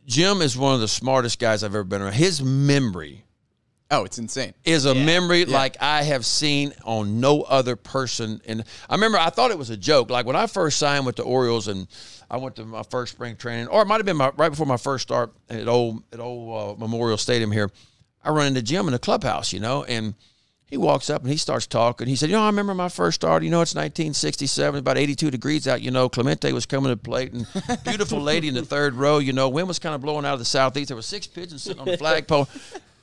Jim 0.06 0.41
is 0.41 0.58
one 0.58 0.74
of 0.74 0.82
the 0.82 0.88
smartest 0.88 1.39
guys 1.39 1.63
I've 1.63 1.76
ever 1.76 1.84
been 1.84 2.02
around. 2.02 2.13
His 2.13 2.41
memory 2.41 3.24
Oh, 3.91 4.06
it's 4.06 4.17
insane. 4.17 4.54
is 4.65 4.86
a 4.86 4.96
memory 4.96 5.46
like 5.46 5.78
I 5.80 6.02
have 6.02 6.26
seen 6.26 6.74
on 6.84 7.19
no 7.19 7.43
other 7.43 7.76
person. 7.76 8.41
And 8.46 8.63
I 8.89 8.96
remember 8.96 9.19
I 9.19 9.30
thought 9.30 9.52
it 9.52 9.58
was 9.58 9.69
a 9.69 9.78
joke. 9.78 10.10
Like 10.10 10.26
when 10.26 10.36
I 10.36 10.48
first 10.48 10.80
signed 10.80 11.06
with 11.06 11.15
the 11.15 11.24
Orioles 11.24 11.67
and 11.67 11.88
I 12.30 12.38
went 12.38 12.56
to 12.56 12.65
my 12.65 12.82
first 12.82 13.13
spring 13.13 13.36
training, 13.36 13.67
or 13.67 13.84
it 13.84 13.86
might 13.86 13.98
have 13.98 14.06
been 14.06 14.17
my, 14.17 14.32
right 14.36 14.50
before 14.50 14.65
my 14.65 14.78
first 14.78 15.04
start 15.04 15.32
at 15.48 15.67
old 15.67 16.02
at 16.12 16.19
old 16.19 16.80
uh, 16.80 16.80
Memorial 16.80 17.17
Stadium 17.17 17.52
here. 17.52 17.69
I 18.24 18.32
run 18.32 18.48
into 18.48 18.63
Jim 18.63 18.88
in 18.88 18.93
the 18.93 19.00
clubhouse, 19.00 19.54
you 19.54 19.60
know, 19.60 19.84
and 19.84 20.15
he 20.65 20.78
walks 20.78 21.10
up 21.10 21.21
and 21.21 21.30
he 21.30 21.38
starts 21.38 21.67
talking. 21.67 22.08
He 22.08 22.15
said, 22.15 22.30
"You 22.30 22.36
know, 22.36 22.43
I 22.43 22.47
remember 22.47 22.73
my 22.73 22.89
first 22.89 23.15
start. 23.15 23.43
You 23.43 23.49
know, 23.49 23.62
it's 23.62 23.76
1967, 23.76 24.80
about 24.80 24.97
82 24.97 25.30
degrees 25.30 25.67
out. 25.67 25.82
You 25.82 25.91
know, 25.91 26.10
Clemente 26.10 26.52
was 26.52 26.65
coming 26.65 26.91
to 26.91 26.97
plate, 26.97 27.32
and 27.34 27.47
beautiful 27.84 28.19
lady 28.19 28.47
in 28.47 28.56
the 28.56 28.65
third 28.65 28.95
row. 28.95 29.19
You 29.19 29.34
know, 29.34 29.49
wind 29.49 29.67
was 29.67 29.80
kind 29.80 29.93
of 29.93 30.02
blowing 30.02 30.26
out 30.26 30.34
of 30.34 30.39
the 30.39 30.45
southeast. 30.45 30.88
There 30.88 30.95
were 30.95 31.02
six 31.04 31.28
pigeons 31.28 31.63
sitting 31.63 31.80
on 31.80 31.86
the 31.86 31.97
flagpole." 31.97 32.47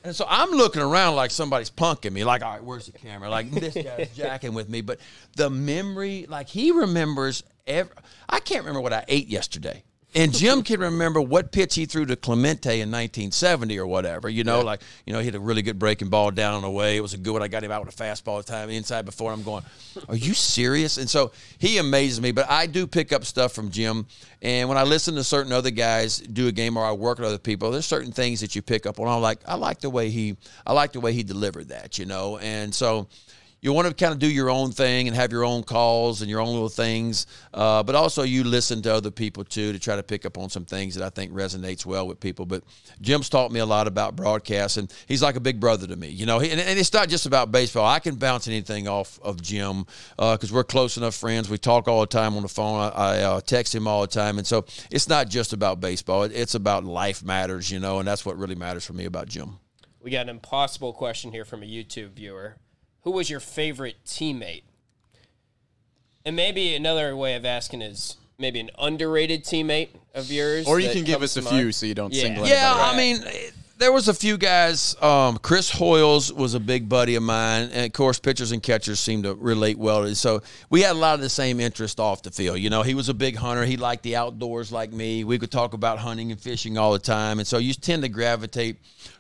And 0.03 0.17
so 0.17 0.25
I'm 0.29 0.51
looking 0.51 0.81
around 0.81 1.17
like 1.17 1.31
somebody's 1.31 1.71
punking 1.71 2.13
me. 2.13 2.25
Like, 2.25 2.43
all 2.43 2.53
right, 2.53 2.65
where's 2.65 2.87
the 2.87 2.93
camera? 2.93 3.29
Like 3.29 3.51
this 3.51 3.75
guy's 3.75 4.09
jacking 4.17 4.55
with 4.55 4.69
me. 4.69 4.81
But 4.81 4.99
the 5.37 5.51
memory, 5.51 6.27
like 6.29 6.49
he 6.49 6.71
remembers. 6.71 7.43
Every, 7.67 7.93
I 8.29 8.41
can't 8.41 8.63
remember 8.65 8.81
what 8.81 8.95
I 8.95 9.05
ate 9.09 9.29
yesterday. 9.29 9.85
And 10.13 10.35
Jim 10.35 10.63
can 10.63 10.81
remember 10.81 11.21
what 11.21 11.53
pitch 11.53 11.77
he 11.77 11.87
threw 11.87 12.05
to 12.07 12.17
Clemente 12.17 12.81
in 12.81 12.91
1970 12.91 13.79
or 13.79 13.87
whatever. 13.87 14.29
You 14.29 14.43
know, 14.43 14.61
like 14.61 14.83
you 15.07 15.13
know, 15.13 15.21
he 15.21 15.27
had 15.27 15.37
a 15.37 15.41
really 15.41 15.63
good 15.63 15.79
breaking 15.79 16.09
ball 16.09 16.33
down 16.33 16.57
and 16.57 16.65
away. 16.65 16.97
It 16.97 17.01
was 17.01 17.15
a 17.15 17.17
good 17.19 17.33
one. 17.33 17.43
I 17.43 17.49
got 17.49 17.63
him 17.63 17.71
out 17.71 17.85
with 17.85 17.99
a 17.99 18.03
fastball 18.03 18.45
the 18.45 18.53
time 18.53 18.71
inside 18.71 19.05
before. 19.05 19.33
I'm 19.33 19.45
going, 19.45 19.63
are 20.09 20.17
you 20.17 20.35
serious? 20.35 20.99
And 20.99 21.09
so 21.09 21.31
he 21.59 21.79
amazes 21.79 22.21
me. 22.21 22.33
But 22.33 22.51
I 22.51 22.67
do 22.67 22.89
pick 22.89 23.13
up 23.13 23.25
stuff 23.25 23.53
from 23.53 23.71
Jim. 23.71 24.07
And 24.43 24.69
when 24.69 24.79
I 24.79 24.83
listen 24.83 25.15
to 25.15 25.23
certain 25.23 25.53
other 25.53 25.71
guys 25.71 26.19
do 26.19 26.49
a 26.49 26.53
game 26.53 26.77
or 26.77 26.85
I 26.85 26.93
work 26.93 27.19
with 27.19 27.29
other 27.29 27.39
people, 27.39 27.71
there's 27.71 27.87
certain 27.87 28.11
things 28.11 28.41
that 28.41 28.57
you 28.57 28.63
pick 28.63 28.87
up 28.87 28.99
on. 28.99 29.07
I'm 29.07 29.23
like, 29.23 29.39
I 29.47 29.55
like 29.55 29.81
the 29.81 29.91
way 29.91 30.11
he, 30.11 30.37
I 30.67 30.73
like 30.73 30.93
the 30.93 31.01
way 31.01 31.13
he 31.13 31.23
delivered 31.23 31.69
that. 31.69 31.99
You 31.99 32.07
know, 32.07 32.39
and 32.39 32.75
so 32.75 33.07
you 33.63 33.73
want 33.73 33.89
to 33.89 33.95
kind 33.95 34.13
of 34.13 34.19
do 34.19 34.31
your 34.31 34.49
own 34.49 34.73
thing 34.73 35.07
and 35.07 35.17
have 35.17 35.33
your 35.33 35.45
own 35.45 35.63
calls 35.63 36.23
and 36.23 36.31
your 36.31 36.41
own 36.41 36.53
little 36.53 36.69
things, 36.69 37.27
uh, 37.53 37.83
but 37.83 37.95
also 37.95 38.23
you 38.23 38.43
listen 38.43 38.81
to 38.83 38.95
other 38.95 39.11
people 39.11 39.45
too 39.45 39.73
to 39.73 39.79
try 39.79 39.97
to 39.97 40.03
pick 40.03 40.25
up 40.25 40.39
on 40.39 40.49
some 40.49 40.65
things 40.65 40.95
that 40.95 41.05
I 41.05 41.11
think 41.11 41.33
resonates 41.33 41.85
well 41.85 42.07
with 42.07 42.21
people. 42.21 42.47
But 42.47 42.65
Jim's 43.01 43.29
taught 43.29 43.53
me 43.53 43.61
a 43.61 43.67
lot 43.67 43.87
about 43.87 44.17
broadcast, 44.17 44.77
and 44.79 44.93
he's 45.07 45.23
like 45.23 45.37
a 45.37 45.41
big 45.41 45.61
brother 45.61 45.87
to 45.87 45.97
me. 45.97 46.09
You 46.09 46.27
know, 46.27 46.39
he, 46.39 46.51
and, 46.51 46.61
and 46.61 46.79
it's 46.79 46.93
not 46.93 47.09
just 47.09 47.27
about 47.27 47.53
baseball. 47.53 47.87
I 47.87 47.99
can 47.99 48.17
bounce 48.17 48.49
anything 48.49 48.89
off 48.89 49.19
of 49.23 49.43
Jim 49.43 49.85
because 50.17 50.53
we're 50.53 50.65
close 50.65 50.97
enough 50.97 51.15
friends. 51.15 51.51
We 51.51 51.59
talk 51.59 51.87
all 51.87 52.01
the 52.01 52.07
time 52.07 52.37
on 52.37 52.43
the 52.43 52.49
phone. 52.49 52.81
I, 52.81 52.89
I 52.89 53.23
uh, 53.23 53.41
text 53.41 53.75
him 53.75 53.87
all 53.87 54.01
the 54.01 54.07
time, 54.07 54.39
and 54.39 54.47
so 54.47 54.65
it's 54.91 55.09
not 55.09 55.29
just 55.29 55.53
about 55.53 55.81
baseball. 55.81 56.23
It, 56.23 56.33
it's 56.35 56.55
about 56.55 56.85
life 56.85 57.23
matters, 57.23 57.71
you 57.71 57.79
know, 57.79 57.99
and 57.99 58.09
that's 58.09 58.25
what 58.25 58.39
really 58.39 58.55
matters 58.55 58.87
for 58.87 58.95
me 58.95 59.05
about 59.05 59.29
Jim. 59.29 59.59
We 60.03 60.11
got 60.11 60.23
an 60.23 60.31
impossible 60.31 60.95
question 60.95 61.31
here 61.31 61.45
from 61.45 61.63
a 61.63 61.67
YouTube 61.67 62.13
viewer. 62.13 62.57
Who 63.03 63.13
was 63.13 63.31
your 63.31 63.41
favorite 63.41 63.97
teammate? 64.05 64.63
And 66.25 66.37
maybe 66.37 66.75
another 66.75 67.17
way 67.17 67.35
of 67.35 67.45
asking 67.45 67.83
is 67.83 68.17
maybe 68.39 68.61
an 68.61 68.71
underrated 68.79 69.45
teammate 69.45 69.89
of 70.15 70.31
yours? 70.31 70.67
Or 70.67 70.79
you 70.81 70.91
can 70.91 71.05
give 71.05 71.23
us 71.23 71.37
a 71.37 71.43
few 71.43 71.51
mind? 71.51 71.75
so 71.75 71.87
you 71.87 71.95
don't 71.95 72.13
Yeah. 72.13 72.23
single 72.23 72.47
Yeah, 72.47 72.93
anybody. 72.93 73.27
I 73.27 73.31
mean, 73.31 73.53
there 73.81 73.93
was 73.93 74.09
a 74.09 74.15
few 74.15 74.37
guys. 74.37 74.95
Um, 75.03 75.39
Chris 75.39 75.71
Hoiles 75.71 76.31
was 76.31 76.53
a 76.53 76.61
big 76.61 76.87
buddy 76.87 77.15
of 77.15 77.23
mine, 77.23 77.71
and 77.73 77.87
of 77.87 77.93
course, 77.95 78.19
pitchers 78.19 78.53
and 78.53 78.63
catchers 78.63 79.01
seem 79.01 79.23
to 79.23 79.35
relate 79.35 79.79
well. 79.79 80.03
to 80.05 80.15
So 80.15 80.43
we 80.69 80.83
had 80.83 80.93
a 80.93 80.99
lot 80.99 81.15
of 81.15 81.23
the 81.23 81.31
same 81.31 81.61
interest 81.61 81.99
off 81.99 82.23
the 82.23 82.31
field. 82.31 82.59
You 82.59 82.69
know, 82.69 82.83
he 82.83 82.93
was 82.93 83.09
a 83.09 83.15
big 83.15 83.37
hunter. 83.37 83.65
He 83.65 83.79
liked 83.79 84.03
the 84.03 84.17
outdoors 84.17 84.71
like 84.71 84.93
me. 84.93 85.25
We 85.25 85.39
could 85.39 85.51
talk 85.51 85.73
about 85.73 85.99
hunting 85.99 86.31
and 86.31 86.39
fishing 86.39 86.77
all 86.77 86.93
the 86.93 86.99
time, 86.99 87.39
and 87.39 87.49
so 87.49 87.57
you 87.57 87.73
tend 87.73 88.03
to 88.03 88.11
gravitate 88.11 88.77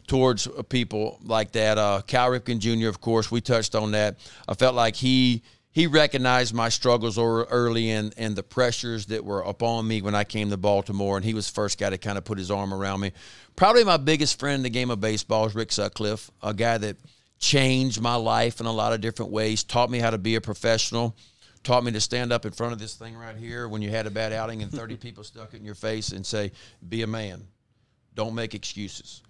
towards 0.07 0.47
uh, 0.47 0.63
people 0.63 1.19
like 1.23 1.53
that. 1.53 1.79
Uh, 1.79 2.03
Cal 2.07 2.29
Ripken 2.29 2.59
Jr., 2.59 2.89
of 2.89 3.01
course, 3.01 3.31
we 3.31 3.41
touched 3.41 3.75
on 3.75 3.93
that. 3.93 4.19
I 4.47 4.53
felt 4.55 4.75
like 4.75 4.95
he 4.95 5.43
he 5.73 5.87
recognized 5.87 6.53
my 6.53 6.69
struggles 6.69 7.17
or- 7.17 7.45
early 7.45 7.91
and 7.91 8.13
and 8.17 8.35
the 8.35 8.43
pressures 8.43 9.07
that 9.07 9.25
were 9.25 9.43
upon 9.43 9.87
me 9.87 10.03
when 10.03 10.15
I 10.15 10.25
came 10.25 10.51
to 10.51 10.57
Baltimore, 10.57 11.17
and 11.17 11.25
he 11.25 11.35
was 11.35 11.47
the 11.47 11.55
first 11.55 11.79
guy 11.79 11.91
to 11.91 11.99
kind 11.99 12.19
of 12.19 12.25
put 12.25 12.39
his 12.39 12.51
arm 12.51 12.75
around 12.75 13.01
me. 13.01 13.13
Probably 13.57 13.85
my 13.85 13.97
biggest 13.97 14.39
friend 14.39 14.57
in 14.57 14.63
the 14.63 14.71
game 14.71 14.91
of 14.91 15.01
baseball 15.01 15.47
is 15.47 15.55
Rick 15.55 15.73
Sutcliffe, 15.73 16.31
a 16.43 16.53
guy 16.53 16.79
that 16.79 16.97
changed 17.39 18.01
my 18.01 18.17
life 18.17 18.61
in 18.61 18.67
a 18.67 18.73
lot 18.73 18.93
of 18.93 19.01
different 19.01 19.33
ways, 19.33 19.65
taught 19.65 19.91
me 19.91 19.99
how 19.99 20.11
to 20.11 20.19
be 20.19 20.35
a 20.35 20.41
professional, 20.41 21.17
taught 21.63 21.85
me 21.85 21.93
to 21.93 22.01
stand 22.01 22.33
up 22.33 22.45
in 22.45 22.53
front 22.53 22.73
of 22.73 22.79
this 22.79 22.95
thing 22.95 23.17
right 23.17 23.37
here 23.37 23.69
when 23.69 23.81
you 23.81 23.91
had 23.91 24.07
a 24.07 24.11
bad 24.11 24.33
outing 24.33 24.63
and 24.63 24.71
30 24.71 24.97
people 24.99 25.25
stuck 25.25 25.55
it 25.55 25.59
in 25.59 25.65
your 25.65 25.75
face 25.75 26.13
and 26.13 26.25
say, 26.25 26.53
be 26.89 27.03
a 27.03 27.07
man. 27.07 27.43
Don't 28.15 28.35
make 28.35 28.55
excuses. 28.55 29.23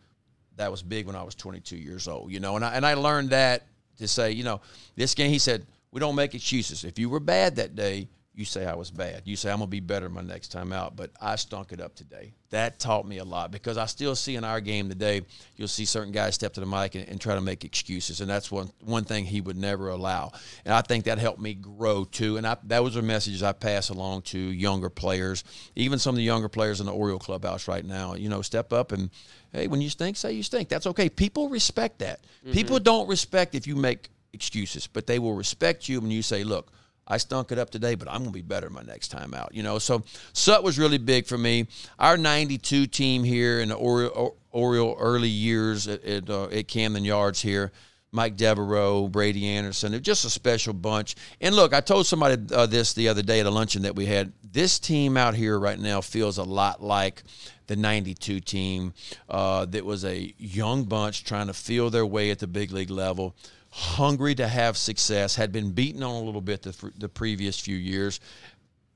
That 0.56 0.70
was 0.70 0.82
big 0.82 1.06
when 1.06 1.16
I 1.16 1.22
was 1.22 1.34
22 1.34 1.76
years 1.76 2.08
old, 2.08 2.32
you 2.32 2.40
know, 2.40 2.56
and 2.56 2.64
I, 2.64 2.74
and 2.74 2.84
I 2.84 2.94
learned 2.94 3.30
that 3.30 3.66
to 3.98 4.08
say, 4.08 4.32
you 4.32 4.42
know, 4.42 4.60
this 4.96 5.14
game, 5.14 5.30
he 5.30 5.38
said, 5.38 5.66
we 5.92 6.00
don't 6.00 6.14
make 6.14 6.34
excuses. 6.34 6.84
If 6.84 6.98
you 6.98 7.08
were 7.08 7.20
bad 7.20 7.56
that 7.56 7.74
day, 7.74 8.08
you 8.32 8.44
say 8.44 8.64
I 8.64 8.74
was 8.74 8.90
bad. 8.90 9.22
You 9.24 9.36
say 9.36 9.50
I'm 9.50 9.58
gonna 9.58 9.66
be 9.66 9.80
better 9.80 10.08
my 10.08 10.22
next 10.22 10.48
time 10.48 10.72
out, 10.72 10.96
but 10.96 11.10
I 11.20 11.36
stunk 11.36 11.72
it 11.72 11.80
up 11.80 11.94
today. 11.94 12.32
That 12.50 12.78
taught 12.78 13.06
me 13.06 13.18
a 13.18 13.24
lot 13.24 13.50
because 13.50 13.76
I 13.76 13.86
still 13.86 14.14
see 14.14 14.36
in 14.36 14.44
our 14.44 14.60
game 14.60 14.88
today, 14.88 15.22
you'll 15.56 15.68
see 15.68 15.84
certain 15.84 16.12
guys 16.12 16.36
step 16.36 16.54
to 16.54 16.60
the 16.60 16.66
mic 16.66 16.94
and, 16.94 17.08
and 17.08 17.20
try 17.20 17.34
to 17.34 17.40
make 17.40 17.64
excuses, 17.64 18.20
and 18.20 18.30
that's 18.30 18.50
one 18.50 18.70
one 18.82 19.04
thing 19.04 19.24
he 19.26 19.40
would 19.40 19.56
never 19.56 19.90
allow. 19.90 20.32
And 20.64 20.72
I 20.72 20.80
think 20.80 21.04
that 21.04 21.18
helped 21.18 21.40
me 21.40 21.54
grow 21.54 22.04
too. 22.04 22.36
And 22.36 22.46
I, 22.46 22.56
that 22.64 22.84
was 22.84 22.96
a 22.96 23.02
message 23.02 23.42
I 23.42 23.52
pass 23.52 23.88
along 23.88 24.22
to 24.22 24.38
younger 24.38 24.90
players, 24.90 25.42
even 25.74 25.98
some 25.98 26.14
of 26.14 26.16
the 26.16 26.22
younger 26.22 26.48
players 26.48 26.80
in 26.80 26.86
the 26.86 26.94
Oriole 26.94 27.18
clubhouse 27.18 27.66
right 27.66 27.84
now. 27.84 28.14
You 28.14 28.28
know, 28.28 28.42
step 28.42 28.72
up 28.72 28.92
and 28.92 29.10
hey, 29.52 29.66
when 29.66 29.80
you 29.80 29.90
stink, 29.90 30.16
say 30.16 30.32
you 30.32 30.44
stink. 30.44 30.68
That's 30.68 30.86
okay. 30.86 31.10
People 31.10 31.48
respect 31.48 31.98
that. 31.98 32.20
Mm-hmm. 32.44 32.52
People 32.52 32.78
don't 32.78 33.08
respect 33.08 33.54
if 33.54 33.66
you 33.66 33.74
make 33.74 34.08
excuses, 34.32 34.86
but 34.86 35.06
they 35.06 35.18
will 35.18 35.34
respect 35.34 35.88
you 35.88 36.00
when 36.00 36.10
you 36.10 36.22
say, 36.22 36.44
look. 36.44 36.72
I 37.10 37.16
stunk 37.16 37.50
it 37.50 37.58
up 37.58 37.70
today, 37.70 37.96
but 37.96 38.06
I'm 38.06 38.18
going 38.18 38.26
to 38.26 38.32
be 38.32 38.40
better 38.40 38.70
my 38.70 38.82
next 38.82 39.08
time 39.08 39.34
out. 39.34 39.52
You 39.52 39.64
know, 39.64 39.80
so 39.80 40.04
Sut 40.32 40.62
was 40.62 40.78
really 40.78 40.98
big 40.98 41.26
for 41.26 41.36
me. 41.36 41.66
Our 41.98 42.16
'92 42.16 42.86
team 42.86 43.24
here 43.24 43.58
in 43.58 43.70
the 43.70 43.74
Oriole, 43.74 44.96
early 45.00 45.28
years 45.28 45.88
at 45.88 46.04
at, 46.04 46.30
uh, 46.30 46.44
at 46.44 46.68
Camden 46.68 47.04
Yards 47.04 47.42
here. 47.42 47.72
Mike 48.12 48.36
Devereaux, 48.36 49.08
Brady 49.08 49.46
Anderson, 49.46 49.92
they're 49.92 50.00
just 50.00 50.24
a 50.24 50.30
special 50.30 50.72
bunch. 50.72 51.14
And 51.40 51.54
look, 51.54 51.72
I 51.72 51.80
told 51.80 52.06
somebody 52.06 52.42
uh, 52.52 52.66
this 52.66 52.92
the 52.92 53.08
other 53.08 53.22
day 53.22 53.40
at 53.40 53.46
a 53.46 53.50
luncheon 53.50 53.82
that 53.82 53.94
we 53.94 54.06
had. 54.06 54.32
This 54.42 54.80
team 54.80 55.16
out 55.16 55.34
here 55.34 55.58
right 55.58 55.78
now 55.78 56.00
feels 56.00 56.38
a 56.38 56.42
lot 56.42 56.82
like 56.82 57.22
the 57.68 57.76
92 57.76 58.40
team 58.40 58.94
uh, 59.28 59.64
that 59.66 59.84
was 59.84 60.04
a 60.04 60.34
young 60.38 60.84
bunch 60.84 61.22
trying 61.22 61.46
to 61.46 61.54
feel 61.54 61.88
their 61.88 62.04
way 62.04 62.32
at 62.32 62.40
the 62.40 62.48
big 62.48 62.72
league 62.72 62.90
level 62.90 63.36
hungry 63.70 64.34
to 64.34 64.48
have 64.48 64.76
success, 64.76 65.36
had 65.36 65.52
been 65.52 65.72
beaten 65.72 66.02
on 66.02 66.14
a 66.14 66.22
little 66.22 66.40
bit 66.40 66.62
the, 66.62 66.92
the 66.98 67.08
previous 67.08 67.58
few 67.58 67.76
years, 67.76 68.20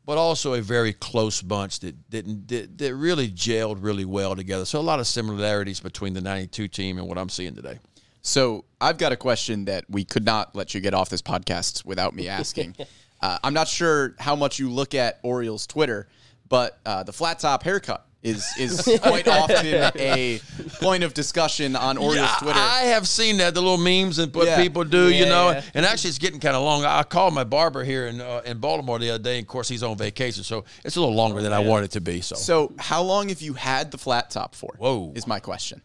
but 0.05 0.19
also 0.19 0.55
a 0.55 0.61
very 0.61 0.93
close 0.93 1.41
bunch 1.41 1.81
that 1.81 2.11
didn't 2.11 2.49
that, 2.49 2.77
that 2.79 2.95
really 2.95 3.29
gelled 3.29 3.79
really 3.81 4.05
well 4.05 4.37
together. 4.37 4.65
So 4.65 4.81
a 4.81 4.83
lot 4.83 5.01
of 5.01 5.07
similarities 5.07 5.81
between 5.81 6.13
the 6.13 6.21
92 6.21 6.69
team 6.69 6.99
and 6.99 7.09
what 7.09 7.19
I'm 7.19 7.29
seeing 7.29 7.55
today. 7.55 7.79
So 8.23 8.65
I've 8.81 8.99
got 8.99 9.13
a 9.13 9.17
question 9.17 9.67
that 9.67 9.85
we 9.89 10.05
could 10.05 10.25
not 10.25 10.57
let 10.57 10.75
you 10.75 10.81
get 10.81 10.95
off 10.95 11.09
this 11.09 11.23
podcast 11.23 11.85
without 11.85 12.15
me 12.15 12.29
asking. 12.29 12.75
uh, 13.23 13.39
I'm 13.45 13.55
not 13.55 13.69
sure 13.69 14.15
how 14.19 14.35
much 14.35 14.59
you 14.59 14.71
look 14.71 14.95
at 14.95 15.21
Orioles 15.23 15.67
Twitter, 15.67 16.09
but 16.49 16.79
uh, 16.85 17.03
the 17.03 17.13
flat 17.13 17.39
top 17.39 17.63
haircut 17.63 18.07
is 18.25 18.45
is 18.59 18.99
quite 19.03 19.29
often 19.29 19.67
a 19.97 20.41
point 20.81 21.05
of 21.05 21.15
discussion 21.15 21.77
on 21.77 21.99
Orioles 21.99 22.17
Yeah, 22.29 22.37
Twitter. 22.41 22.59
I 22.59 22.85
have 22.87 23.07
seen 23.07 23.37
that 23.37 23.55
the 23.55 23.61
little 23.61 23.77
memes 23.79 24.19
and 24.19 24.35
what 24.35 24.47
Yeah. 24.47 24.61
people 24.63 24.83
do, 24.83 25.11
you 25.11 25.27
know. 25.27 25.51
yeah. 25.51 25.63
And 25.75 25.85
actually, 25.87 26.09
it's 26.09 26.19
getting 26.19 26.41
kind 26.41 26.57
of 26.57 26.63
long. 26.63 26.85
I 26.85 27.03
called 27.03 27.35
my 27.35 27.45
barber 27.45 27.85
here 27.85 28.07
in 28.07 28.21
uh, 28.21 28.41
in 28.47 28.59
Baltimore 28.59 28.99
the 28.99 29.11
other 29.11 29.23
day. 29.23 29.37
And 29.39 29.45
of 29.45 29.49
course, 29.49 29.69
he's 29.69 29.83
on 29.83 29.97
vacation, 29.99 30.43
so 30.43 30.65
it's 30.85 30.97
a 30.97 31.01
little 31.01 31.15
longer 31.15 31.43
than 31.43 31.53
I 31.53 31.59
want 31.61 31.85
it 31.85 31.91
to 31.93 32.01
be. 32.01 32.23
So, 32.23 32.35
so 32.35 32.73
how 32.79 33.03
long 33.03 33.29
have 33.29 33.43
you 33.43 33.53
had 33.55 33.91
the 33.91 33.99
flat 33.99 34.31
top 34.31 34.55
for? 34.55 34.75
Whoa. 34.79 35.13
is 35.15 35.27
my 35.27 35.39
question. 35.39 35.83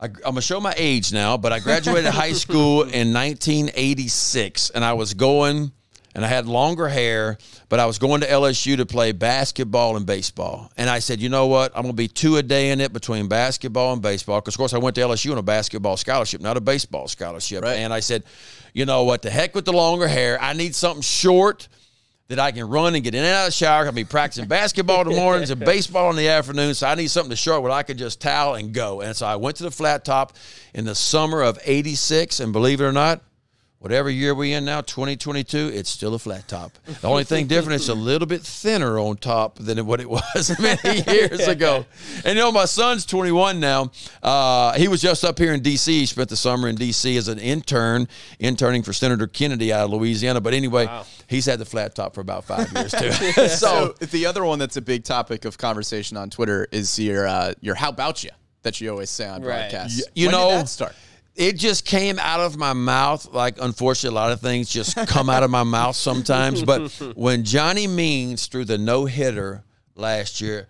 I, 0.00 0.06
I'm 0.06 0.12
gonna 0.22 0.40
show 0.42 0.58
my 0.60 0.74
age 0.76 1.12
now, 1.12 1.36
but 1.36 1.52
I 1.52 1.60
graduated 1.60 2.10
high 2.12 2.32
school 2.32 2.82
in 2.82 3.12
1986, 3.12 4.70
and 4.70 4.84
I 4.84 4.94
was 4.94 5.14
going, 5.14 5.70
and 6.14 6.24
I 6.24 6.28
had 6.28 6.46
longer 6.46 6.88
hair, 6.88 7.38
but 7.68 7.80
I 7.80 7.86
was 7.86 7.98
going 7.98 8.20
to 8.20 8.26
LSU 8.26 8.76
to 8.76 8.86
play 8.86 9.12
basketball 9.12 9.96
and 9.96 10.06
baseball. 10.06 10.70
And 10.76 10.88
I 10.88 11.00
said, 11.00 11.20
you 11.20 11.28
know 11.28 11.46
what? 11.46 11.72
I'm 11.74 11.82
gonna 11.82 11.94
be 11.94 12.08
two 12.08 12.36
a 12.36 12.42
day 12.42 12.70
in 12.70 12.80
it 12.80 12.92
between 12.92 13.28
basketball 13.28 13.92
and 13.92 14.00
baseball, 14.00 14.40
because 14.40 14.54
of 14.54 14.58
course 14.58 14.74
I 14.74 14.78
went 14.78 14.94
to 14.96 15.02
LSU 15.02 15.32
on 15.32 15.38
a 15.38 15.42
basketball 15.42 15.96
scholarship, 15.96 16.40
not 16.40 16.56
a 16.56 16.60
baseball 16.60 17.08
scholarship. 17.08 17.64
Right. 17.64 17.78
And 17.78 17.92
I 17.92 18.00
said, 18.00 18.22
you 18.72 18.86
know 18.86 19.04
what? 19.04 19.22
The 19.22 19.30
heck 19.30 19.54
with 19.54 19.64
the 19.64 19.72
longer 19.72 20.06
hair. 20.06 20.40
I 20.40 20.52
need 20.52 20.74
something 20.74 21.02
short 21.02 21.68
that 22.28 22.38
I 22.38 22.52
can 22.52 22.68
run 22.68 22.94
and 22.94 23.04
get 23.04 23.14
in 23.14 23.22
and 23.22 23.34
out 23.34 23.42
of 23.42 23.46
the 23.48 23.52
shower. 23.52 23.84
I'll 23.84 23.92
be 23.92 24.04
practicing 24.04 24.48
basketball 24.48 25.02
in 25.02 25.08
the 25.08 25.16
mornings 25.16 25.50
and 25.50 25.60
baseball 25.64 26.10
in 26.10 26.16
the 26.16 26.28
afternoon. 26.28 26.74
So 26.74 26.86
I 26.86 26.94
need 26.94 27.10
something 27.10 27.30
to 27.30 27.36
short 27.36 27.62
where 27.62 27.72
I 27.72 27.82
can 27.82 27.98
just 27.98 28.20
towel 28.20 28.54
and 28.54 28.72
go. 28.72 29.02
And 29.02 29.14
so 29.14 29.26
I 29.26 29.36
went 29.36 29.56
to 29.56 29.64
the 29.64 29.70
flat 29.70 30.04
top 30.04 30.32
in 30.74 30.84
the 30.84 30.94
summer 30.94 31.42
of 31.42 31.58
86. 31.64 32.40
And 32.40 32.52
believe 32.52 32.80
it 32.80 32.84
or 32.84 32.92
not, 32.92 33.22
whatever 33.84 34.08
year 34.08 34.34
we 34.34 34.54
in 34.54 34.64
now, 34.64 34.80
2022, 34.80 35.70
it's 35.74 35.90
still 35.90 36.14
a 36.14 36.18
flat 36.18 36.48
top. 36.48 36.72
The 37.02 37.06
only 37.06 37.24
thing 37.24 37.46
different, 37.46 37.76
it's 37.76 37.90
a 37.90 37.94
little 37.94 38.26
bit 38.26 38.40
thinner 38.40 38.98
on 38.98 39.18
top 39.18 39.58
than 39.58 39.84
what 39.84 40.00
it 40.00 40.08
was 40.08 40.58
many 40.58 41.02
years 41.12 41.46
ago. 41.46 41.84
And 42.24 42.28
you 42.38 42.42
know, 42.42 42.50
my 42.50 42.64
son's 42.64 43.04
21 43.04 43.60
now. 43.60 43.90
Uh, 44.22 44.72
he 44.72 44.88
was 44.88 45.02
just 45.02 45.22
up 45.22 45.38
here 45.38 45.52
in 45.52 45.60
D.C. 45.60 46.00
He 46.00 46.06
spent 46.06 46.30
the 46.30 46.36
summer 46.36 46.66
in 46.66 46.76
D.C. 46.76 47.14
as 47.18 47.28
an 47.28 47.38
intern, 47.38 48.08
interning 48.38 48.82
for 48.82 48.94
Senator 48.94 49.26
Kennedy 49.26 49.70
out 49.70 49.84
of 49.84 49.90
Louisiana. 49.90 50.40
But 50.40 50.54
anyway, 50.54 50.88
he's 51.28 51.44
had 51.44 51.58
the 51.58 51.66
flat 51.66 51.94
top 51.94 52.14
for 52.14 52.22
about 52.22 52.44
five 52.46 52.72
years 52.72 52.90
too. 52.92 53.12
so, 53.48 53.94
So 53.98 54.06
the 54.06 54.24
other 54.24 54.46
one 54.46 54.58
that's 54.58 54.78
a 54.78 54.82
big 54.82 55.04
topic 55.04 55.44
of 55.44 55.58
conversation 55.58 56.16
on 56.16 56.30
Twitter 56.30 56.66
is 56.72 56.98
your 56.98 57.26
uh, 57.26 57.52
your 57.60 57.74
how 57.74 57.90
about 57.90 58.24
you 58.24 58.30
that 58.62 58.80
you 58.80 58.88
always 58.90 59.10
say 59.10 59.28
on 59.28 59.42
Right. 59.42 59.70
broadcasts. 59.70 59.98
Y- 60.06 60.12
you 60.14 60.26
when 60.28 60.32
know, 60.32 60.48
did 60.52 60.60
that 60.60 60.68
start? 60.70 60.94
It 61.34 61.56
just 61.56 61.84
came 61.84 62.18
out 62.18 62.40
of 62.40 62.56
my 62.56 62.72
mouth. 62.72 63.32
Like, 63.32 63.56
unfortunately, 63.60 64.16
a 64.16 64.20
lot 64.20 64.32
of 64.32 64.40
things 64.40 64.68
just 64.68 64.96
come 65.08 65.28
out 65.28 65.42
of 65.42 65.50
my 65.50 65.64
mouth 65.64 65.96
sometimes. 65.96 66.62
But 66.62 66.90
when 67.16 67.44
Johnny 67.44 67.86
Means 67.86 68.46
threw 68.46 68.64
the 68.64 68.78
no 68.78 69.06
hitter 69.06 69.64
last 69.96 70.40
year, 70.40 70.68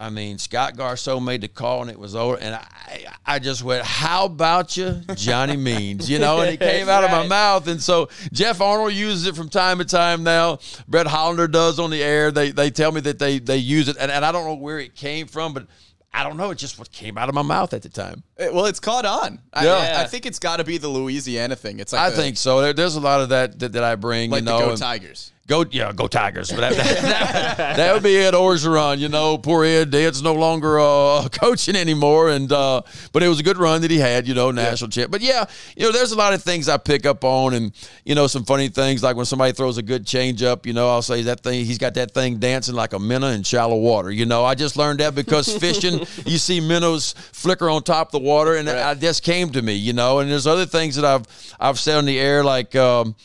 I 0.00 0.10
mean, 0.10 0.38
Scott 0.38 0.76
Garceau 0.76 1.22
made 1.22 1.40
the 1.40 1.48
call 1.48 1.82
and 1.82 1.90
it 1.90 1.98
was 1.98 2.14
over. 2.14 2.38
And 2.38 2.54
I, 2.54 3.06
I 3.26 3.38
just 3.40 3.64
went, 3.64 3.84
How 3.84 4.26
about 4.26 4.76
you, 4.76 5.02
Johnny 5.16 5.56
Means? 5.56 6.08
You 6.08 6.20
know, 6.20 6.40
and 6.40 6.50
it 6.50 6.60
came 6.60 6.88
out 6.88 7.02
of 7.02 7.10
my 7.10 7.26
mouth. 7.26 7.66
And 7.66 7.82
so 7.82 8.08
Jeff 8.32 8.60
Arnold 8.60 8.92
uses 8.92 9.26
it 9.26 9.34
from 9.34 9.48
time 9.48 9.78
to 9.78 9.84
time 9.84 10.22
now. 10.22 10.60
Brett 10.86 11.08
Hollander 11.08 11.48
does 11.48 11.80
on 11.80 11.90
the 11.90 12.00
air. 12.00 12.30
They, 12.30 12.52
they 12.52 12.70
tell 12.70 12.92
me 12.92 13.00
that 13.02 13.18
they, 13.18 13.40
they 13.40 13.56
use 13.56 13.88
it. 13.88 13.96
And, 13.98 14.12
and 14.12 14.24
I 14.24 14.30
don't 14.30 14.46
know 14.46 14.54
where 14.54 14.78
it 14.78 14.94
came 14.94 15.26
from, 15.26 15.52
but 15.52 15.66
I 16.12 16.24
don't 16.24 16.36
know. 16.36 16.50
It 16.50 16.58
just 16.58 16.78
what 16.78 16.90
came 16.90 17.16
out 17.18 17.28
of 17.28 17.34
my 17.34 17.42
mouth 17.42 17.72
at 17.74 17.82
the 17.82 17.88
time. 17.88 18.22
Uh, 18.40 18.46
Well, 18.52 18.64
it's 18.66 18.80
caught 18.80 19.04
on. 19.04 19.38
I, 19.52 19.64
Yeah. 19.64 19.96
I, 19.98 20.02
I 20.02 20.06
think 20.06 20.26
it's 20.26 20.38
got 20.38 20.56
to 20.56 20.64
be 20.64 20.78
the 20.78 20.88
Louisiana 20.88 21.54
thing. 21.54 21.78
It's 21.80 21.92
like 21.92 22.02
I 22.02 22.10
the- 22.10 22.16
think 22.16 22.36
so. 22.36 22.60
There, 22.60 22.72
there's 22.72 22.96
a 22.96 23.00
lot 23.00 23.20
of 23.20 23.28
that 23.28 23.58
that, 23.60 23.72
that 23.72 23.84
I 23.84 23.94
bring. 23.94 24.30
like 24.30 24.40
you 24.40 24.46
know, 24.46 24.58
the 24.60 24.66
Go 24.66 24.76
Tigers. 24.76 25.32
Go, 25.48 25.64
yeah, 25.70 25.92
go 25.92 26.06
Tigers. 26.06 26.50
But 26.50 26.60
that, 26.60 26.76
that, 27.56 27.76
that 27.76 27.94
would 27.94 28.02
be 28.02 28.18
Ed 28.18 28.34
Orgeron. 28.34 28.98
You 28.98 29.08
know, 29.08 29.38
poor 29.38 29.64
Ed. 29.64 29.94
Ed's 29.94 30.22
no 30.22 30.34
longer 30.34 30.78
uh, 30.78 31.26
coaching 31.32 31.74
anymore. 31.74 32.28
And 32.28 32.52
uh, 32.52 32.82
but 33.12 33.22
it 33.22 33.28
was 33.28 33.40
a 33.40 33.42
good 33.42 33.56
run 33.56 33.80
that 33.80 33.90
he 33.90 33.98
had. 33.98 34.28
You 34.28 34.34
know, 34.34 34.50
national 34.50 34.90
champ. 34.90 35.10
But 35.10 35.22
yeah, 35.22 35.46
you 35.74 35.86
know, 35.86 35.92
there's 35.92 36.12
a 36.12 36.16
lot 36.16 36.34
of 36.34 36.42
things 36.42 36.68
I 36.68 36.76
pick 36.76 37.06
up 37.06 37.24
on, 37.24 37.54
and 37.54 37.72
you 38.04 38.14
know, 38.14 38.26
some 38.26 38.44
funny 38.44 38.68
things 38.68 39.02
like 39.02 39.16
when 39.16 39.24
somebody 39.24 39.52
throws 39.52 39.78
a 39.78 39.82
good 39.82 40.06
change 40.06 40.42
up. 40.42 40.66
You 40.66 40.74
know, 40.74 40.90
I'll 40.90 41.00
say 41.00 41.22
that 41.22 41.40
thing. 41.40 41.64
He's 41.64 41.78
got 41.78 41.94
that 41.94 42.12
thing 42.12 42.36
dancing 42.36 42.74
like 42.74 42.92
a 42.92 42.98
minnow 42.98 43.28
in 43.28 43.42
shallow 43.42 43.78
water. 43.78 44.10
You 44.10 44.26
know, 44.26 44.44
I 44.44 44.54
just 44.54 44.76
learned 44.76 45.00
that 45.00 45.14
because 45.14 45.50
fishing, 45.58 46.00
you 46.26 46.36
see 46.36 46.60
minnows 46.60 47.14
flicker 47.32 47.70
on 47.70 47.82
top 47.84 48.08
of 48.08 48.12
the 48.12 48.18
water, 48.28 48.56
and 48.56 48.68
it, 48.68 48.76
I 48.76 48.92
just 48.92 49.22
came 49.22 49.48
to 49.52 49.62
me. 49.62 49.72
You 49.72 49.94
know, 49.94 50.18
and 50.18 50.30
there's 50.30 50.46
other 50.46 50.66
things 50.66 50.96
that 50.96 51.06
I've 51.06 51.24
I've 51.58 51.78
said 51.78 51.96
on 51.96 52.04
the 52.04 52.20
air 52.20 52.44
like. 52.44 52.76
Um, 52.76 53.16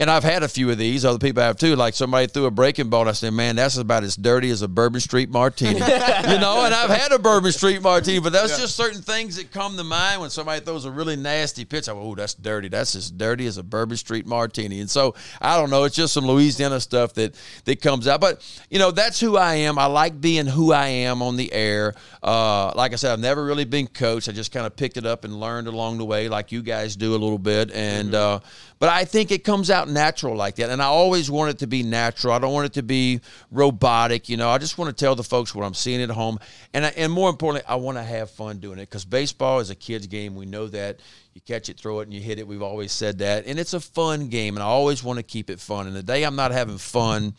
and 0.00 0.10
I've 0.10 0.24
had 0.24 0.42
a 0.42 0.48
few 0.48 0.70
of 0.70 0.78
these. 0.78 1.04
Other 1.04 1.18
people 1.18 1.42
have 1.42 1.58
too. 1.58 1.76
Like 1.76 1.92
somebody 1.92 2.26
threw 2.26 2.46
a 2.46 2.50
breaking 2.50 2.88
ball. 2.88 3.02
And 3.02 3.10
I 3.10 3.12
said, 3.12 3.34
"Man, 3.34 3.54
that's 3.56 3.76
about 3.76 4.02
as 4.02 4.16
dirty 4.16 4.48
as 4.48 4.62
a 4.62 4.68
Bourbon 4.68 4.98
Street 4.98 5.28
martini." 5.28 5.74
you 5.74 6.38
know, 6.38 6.64
and 6.64 6.74
I've 6.74 6.88
had 6.88 7.12
a 7.12 7.18
Bourbon 7.18 7.52
Street 7.52 7.82
martini, 7.82 8.18
but 8.18 8.32
that's 8.32 8.58
just 8.58 8.74
certain 8.76 9.02
things 9.02 9.36
that 9.36 9.52
come 9.52 9.76
to 9.76 9.84
mind 9.84 10.22
when 10.22 10.30
somebody 10.30 10.64
throws 10.64 10.86
a 10.86 10.90
really 10.90 11.16
nasty 11.16 11.66
pitch. 11.66 11.86
I 11.86 11.92
go, 11.92 12.00
"Oh, 12.00 12.14
that's 12.14 12.32
dirty. 12.32 12.68
That's 12.68 12.94
as 12.94 13.10
dirty 13.10 13.46
as 13.46 13.58
a 13.58 13.62
Bourbon 13.62 13.98
Street 13.98 14.26
martini." 14.26 14.80
And 14.80 14.90
so 14.90 15.14
I 15.38 15.58
don't 15.58 15.68
know. 15.68 15.84
It's 15.84 15.96
just 15.96 16.14
some 16.14 16.26
Louisiana 16.26 16.80
stuff 16.80 17.12
that 17.14 17.34
that 17.66 17.82
comes 17.82 18.08
out. 18.08 18.22
But 18.22 18.42
you 18.70 18.78
know, 18.78 18.92
that's 18.92 19.20
who 19.20 19.36
I 19.36 19.56
am. 19.56 19.78
I 19.78 19.84
like 19.84 20.18
being 20.18 20.46
who 20.46 20.72
I 20.72 20.86
am 20.86 21.20
on 21.20 21.36
the 21.36 21.52
air. 21.52 21.94
Uh, 22.22 22.72
like 22.74 22.94
I 22.94 22.96
said, 22.96 23.12
I've 23.12 23.20
never 23.20 23.44
really 23.44 23.66
been 23.66 23.86
coached. 23.86 24.30
I 24.30 24.32
just 24.32 24.50
kind 24.50 24.64
of 24.64 24.76
picked 24.76 24.96
it 24.96 25.04
up 25.04 25.24
and 25.24 25.38
learned 25.38 25.66
along 25.66 25.98
the 25.98 26.06
way, 26.06 26.30
like 26.30 26.52
you 26.52 26.62
guys 26.62 26.96
do 26.96 27.10
a 27.10 27.18
little 27.18 27.38
bit. 27.38 27.70
And 27.70 28.14
uh, 28.14 28.40
but 28.80 28.88
I 28.88 29.04
think 29.04 29.30
it 29.30 29.44
comes 29.44 29.70
out 29.70 29.88
natural 29.88 30.34
like 30.34 30.56
that. 30.56 30.70
And 30.70 30.82
I 30.82 30.86
always 30.86 31.30
want 31.30 31.50
it 31.50 31.58
to 31.58 31.66
be 31.66 31.82
natural. 31.82 32.32
I 32.32 32.38
don't 32.38 32.52
want 32.52 32.66
it 32.66 32.72
to 32.72 32.82
be 32.82 33.20
robotic. 33.50 34.28
You 34.30 34.38
know, 34.38 34.48
I 34.48 34.58
just 34.58 34.78
want 34.78 34.88
to 34.88 35.04
tell 35.04 35.14
the 35.14 35.22
folks 35.22 35.54
what 35.54 35.64
I'm 35.64 35.74
seeing 35.74 36.00
at 36.00 36.08
home. 36.08 36.40
And, 36.72 36.86
I, 36.86 36.88
and 36.96 37.12
more 37.12 37.28
importantly, 37.28 37.68
I 37.68 37.76
want 37.76 37.98
to 37.98 38.02
have 38.02 38.30
fun 38.30 38.58
doing 38.58 38.78
it 38.78 38.88
because 38.88 39.04
baseball 39.04 39.60
is 39.60 39.68
a 39.68 39.74
kid's 39.74 40.06
game. 40.06 40.34
We 40.34 40.46
know 40.46 40.66
that. 40.68 41.00
You 41.34 41.40
catch 41.42 41.68
it, 41.68 41.78
throw 41.78 42.00
it, 42.00 42.04
and 42.04 42.14
you 42.14 42.20
hit 42.20 42.40
it. 42.40 42.48
We've 42.48 42.62
always 42.62 42.90
said 42.90 43.18
that. 43.18 43.46
And 43.46 43.58
it's 43.58 43.74
a 43.74 43.80
fun 43.80 44.28
game. 44.28 44.56
And 44.56 44.64
I 44.64 44.66
always 44.66 45.04
want 45.04 45.18
to 45.18 45.22
keep 45.22 45.50
it 45.50 45.60
fun. 45.60 45.86
And 45.86 45.94
the 45.94 46.02
day 46.02 46.24
I'm 46.24 46.34
not 46.34 46.50
having 46.50 46.78
fun 46.78 47.34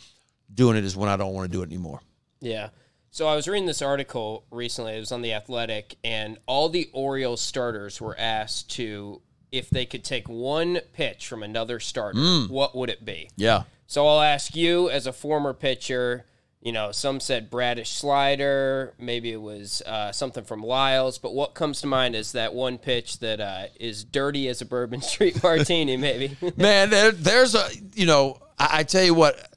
doing 0.54 0.78
it 0.78 0.86
is 0.86 0.96
when 0.96 1.10
I 1.10 1.18
don't 1.18 1.34
want 1.34 1.52
to 1.52 1.58
do 1.58 1.64
it 1.64 1.68
anymore. 1.68 2.02
Yeah. 2.40 2.70
So 3.10 3.28
I 3.28 3.36
was 3.36 3.48
reading 3.48 3.66
this 3.66 3.82
article 3.82 4.46
recently. 4.52 4.96
It 4.96 5.00
was 5.00 5.12
on 5.12 5.22
the 5.22 5.34
Athletic, 5.34 5.98
and 6.04 6.38
all 6.46 6.70
the 6.70 6.90
Orioles 6.94 7.42
starters 7.42 8.00
were 8.00 8.18
asked 8.18 8.72
to, 8.76 9.22
if 9.52 9.70
they 9.70 9.86
could 9.86 10.04
take 10.04 10.30
one 10.30 10.80
pitch 10.94 11.28
from 11.28 11.44
another 11.44 11.80
starter, 11.80 12.20
what 12.48 12.76
would 12.76 12.90
it 12.90 13.04
be? 13.04 13.30
Yeah. 13.36 13.64
So 13.88 14.08
I'll 14.08 14.22
ask 14.22 14.56
you, 14.56 14.90
as 14.90 15.06
a 15.06 15.12
former 15.12 15.54
pitcher, 15.54 16.26
you 16.62 16.72
know, 16.72 16.92
some 16.92 17.20
said 17.20 17.50
Bradish 17.50 17.90
slider, 17.90 18.94
maybe 18.98 19.32
it 19.32 19.42
was 19.42 19.82
uh, 19.86 20.12
something 20.12 20.44
from 20.44 20.64
Lyles, 20.64 21.18
but 21.18 21.34
what 21.34 21.54
comes 21.56 21.82
to 21.82 21.88
mind 21.88 22.16
is 22.16 22.32
that 22.32 22.54
one 22.54 22.78
pitch 22.78 23.20
that 23.20 23.42
uh, 23.42 23.66
is 23.80 24.04
dirty 24.04 24.48
as 24.48 24.62
a 24.62 24.66
Bourbon 24.66 25.02
Street 25.02 25.42
Martini, 25.44 25.98
maybe. 25.98 26.38
Man, 26.56 26.90
there, 26.90 27.12
there's 27.12 27.56
a, 27.56 27.68
you 27.96 28.06
know, 28.06 28.38
I, 28.58 28.80
I 28.80 28.84
tell 28.84 29.04
you 29.04 29.14
what. 29.14 29.51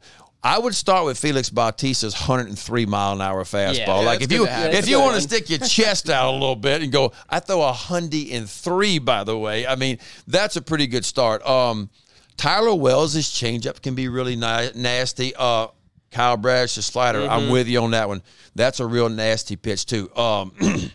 I 0.47 0.59
would 0.59 0.75
start 0.75 1.07
with 1.07 1.19
Felix 1.19 1.49
Bautista's 1.49 2.13
103 2.13 2.85
mile 2.85 3.15
an 3.15 3.23
hour 3.23 3.43
fastball. 3.45 3.77
Yeah, 3.79 3.95
like 3.95 4.21
if 4.21 4.31
you 4.31 4.47
if 4.49 4.87
you 4.87 5.01
want 5.01 5.15
to 5.17 5.23
stick 5.23 5.49
your 5.49 5.59
chest 5.61 6.11
out 6.11 6.29
a 6.31 6.33
little 6.33 6.55
bit 6.55 6.83
and 6.83 6.93
go, 6.93 7.13
I 7.31 7.41
throw 7.41 7.63
a 7.63 7.73
hundy 7.73 8.29
in 8.29 8.47
three. 8.47 8.99
By 8.99 9.25
the 9.25 9.39
way, 9.39 9.67
I 9.67 9.75
mean 9.77 9.99
that's 10.27 10.57
a 10.57 10.63
pretty 10.63 10.87
good 10.87 11.07
start. 11.07 11.45
Um, 11.47 11.89
Tyler 12.37 12.75
Wells' 12.75 13.15
changeup 13.17 13.81
can 13.81 13.95
be 13.95 14.09
really 14.09 14.37
ni- 14.37 14.71
nasty. 14.75 15.35
Uh, 15.35 15.69
Kyle 16.11 16.37
Bradish's 16.37 16.87
slider, 16.87 17.21
Mm-hmm. 17.21 17.33
I'm 17.33 17.49
with 17.49 17.67
you 17.67 17.81
on 17.81 17.93
that 17.93 18.07
one. 18.09 18.23
That's 18.55 18.79
a 18.81 18.87
real 18.87 19.09
nasty 19.09 19.57
pitch 19.57 19.87
too. 19.87 20.15
Um, 20.15 20.53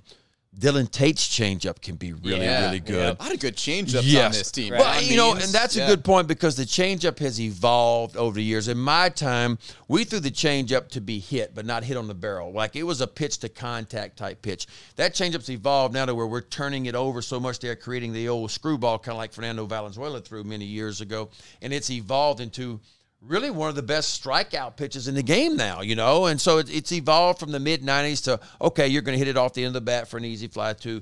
Dylan 0.60 0.92
Tate's 0.92 1.26
changeup 1.26 1.82
can 1.82 1.96
be 1.96 2.12
really 2.12 2.42
Yeah, 2.42 2.66
really 2.66 2.82
good. 2.82 3.18
A 3.18 3.24
lot 3.24 3.34
of 3.34 3.40
good 3.40 3.56
changeups 3.56 4.26
on 4.26 4.32
this 4.32 4.52
team. 4.52 4.74
Right. 4.74 4.82
Well, 4.82 5.02
you 5.02 5.16
know, 5.16 5.34
and 5.34 5.44
that's 5.54 5.76
yeah. 5.76 5.86
a 5.86 5.88
good 5.88 6.04
point 6.04 6.28
because 6.28 6.58
the 6.58 6.64
changeup 6.64 7.20
has 7.20 7.40
evolved 7.40 8.18
over 8.18 8.36
the 8.36 8.44
years. 8.44 8.68
In 8.68 8.78
my 8.78 9.08
time, 9.08 9.58
we 9.88 10.04
threw 10.04 10.20
the 10.20 10.32
changeup 10.32 10.90
to 10.90 11.02
be 11.02 11.20
hit, 11.20 11.56
but 11.56 11.66
not 11.66 11.86
hit 11.86 11.96
on 11.96 12.08
the 12.08 12.14
barrel. 12.14 12.52
Like 12.52 12.76
it 12.76 12.84
was 12.84 13.00
a 13.00 13.08
pitch 13.08 13.38
to 13.40 13.50
contact 13.50 14.18
type 14.18 14.42
pitch. 14.42 14.68
That 14.98 15.14
changeup's 15.14 15.50
evolved 15.50 15.94
now 15.94 16.06
to 16.06 16.14
where 16.14 16.28
we're 16.28 16.42
turning 16.42 16.88
it 16.88 16.96
over 16.96 17.22
so 17.22 17.40
much 17.40 17.60
they're 17.60 17.78
creating 17.78 18.12
the 18.12 18.28
old 18.28 18.52
screwball, 18.52 19.00
kind 19.00 19.14
of 19.14 19.18
like 19.18 19.32
Fernando 19.32 19.66
Valenzuela 19.66 20.20
threw 20.20 20.44
many 20.44 20.66
years 20.66 21.00
ago, 21.00 21.30
and 21.62 21.72
it's 21.72 21.90
evolved 21.90 22.42
into 22.42 22.82
really 23.22 23.52
one 23.52 23.70
of 23.70 23.76
the 23.76 23.84
best 23.84 24.24
strikeout 24.24 24.78
pitches 24.78 25.08
in 25.08 25.16
the 25.16 25.24
game 25.24 25.58
now, 25.58 25.82
you 25.82 25.96
know? 25.96 26.28
And 26.28 26.40
so 26.40 26.58
it, 26.60 26.74
it's 26.74 26.92
evolved 26.92 27.40
from 27.40 27.52
the 27.52 27.60
mid 27.60 27.82
90s 27.82 28.24
to, 28.26 28.40
okay, 28.62 28.88
you're 28.88 29.02
going 29.02 29.18
to 29.18 29.20
hit 29.20 29.28
it 29.28 29.38
off 29.38 29.54
the 29.54 29.64
end 29.64 29.70
of 29.70 29.74
the 29.74 29.82
bat 29.82 30.08
for 30.08 30.18
an 30.18 30.26
easy 30.26 30.48
fly 30.48 30.74
to, 30.74 31.02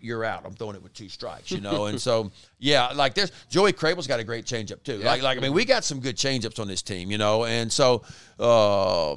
you're 0.00 0.24
out. 0.24 0.44
I'm 0.44 0.54
throwing 0.54 0.76
it 0.76 0.82
with 0.82 0.92
two 0.92 1.08
strikes, 1.08 1.50
you 1.50 1.60
know? 1.60 1.86
and 1.86 2.00
so, 2.00 2.30
yeah, 2.58 2.88
like 2.94 3.14
there's, 3.14 3.32
Joey 3.48 3.72
Krehbiel's 3.72 4.06
got 4.06 4.20
a 4.20 4.24
great 4.24 4.44
changeup 4.44 4.82
too. 4.82 4.98
Like, 4.98 5.22
like, 5.22 5.38
I 5.38 5.40
mean, 5.40 5.52
we 5.52 5.64
got 5.64 5.84
some 5.84 6.00
good 6.00 6.16
changeups 6.16 6.58
on 6.58 6.68
this 6.68 6.82
team, 6.82 7.10
you 7.10 7.18
know? 7.18 7.44
And 7.44 7.70
so, 7.70 8.02
uh, 8.38 9.16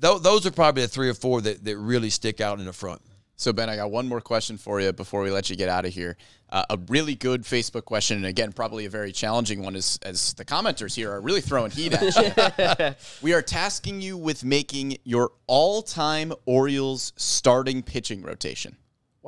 th- 0.00 0.22
those 0.22 0.46
are 0.46 0.50
probably 0.50 0.82
the 0.82 0.88
three 0.88 1.08
or 1.08 1.14
four 1.14 1.40
that, 1.42 1.64
that 1.64 1.76
really 1.76 2.10
stick 2.10 2.40
out 2.40 2.58
in 2.58 2.66
the 2.66 2.72
front. 2.72 3.02
So 3.40 3.54
Ben, 3.54 3.70
I 3.70 3.76
got 3.76 3.90
one 3.90 4.06
more 4.06 4.20
question 4.20 4.58
for 4.58 4.82
you 4.82 4.92
before 4.92 5.22
we 5.22 5.30
let 5.30 5.48
you 5.48 5.56
get 5.56 5.70
out 5.70 5.86
of 5.86 5.94
here. 5.94 6.18
Uh, 6.50 6.62
a 6.68 6.78
really 6.88 7.14
good 7.14 7.42
Facebook 7.44 7.86
question, 7.86 8.18
and 8.18 8.26
again, 8.26 8.52
probably 8.52 8.84
a 8.84 8.90
very 8.90 9.12
challenging 9.12 9.62
one, 9.62 9.74
as 9.76 9.98
as 10.02 10.34
the 10.34 10.44
commenters 10.44 10.94
here 10.94 11.10
are 11.10 11.22
really 11.22 11.40
throwing 11.40 11.70
heat 11.70 11.94
at 11.94 12.68
you. 12.78 12.94
we 13.22 13.32
are 13.32 13.40
tasking 13.40 14.02
you 14.02 14.18
with 14.18 14.44
making 14.44 14.98
your 15.04 15.30
all-time 15.46 16.34
Orioles 16.44 17.14
starting 17.16 17.82
pitching 17.82 18.20
rotation. 18.20 18.76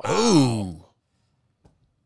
Ooh. 0.07 0.85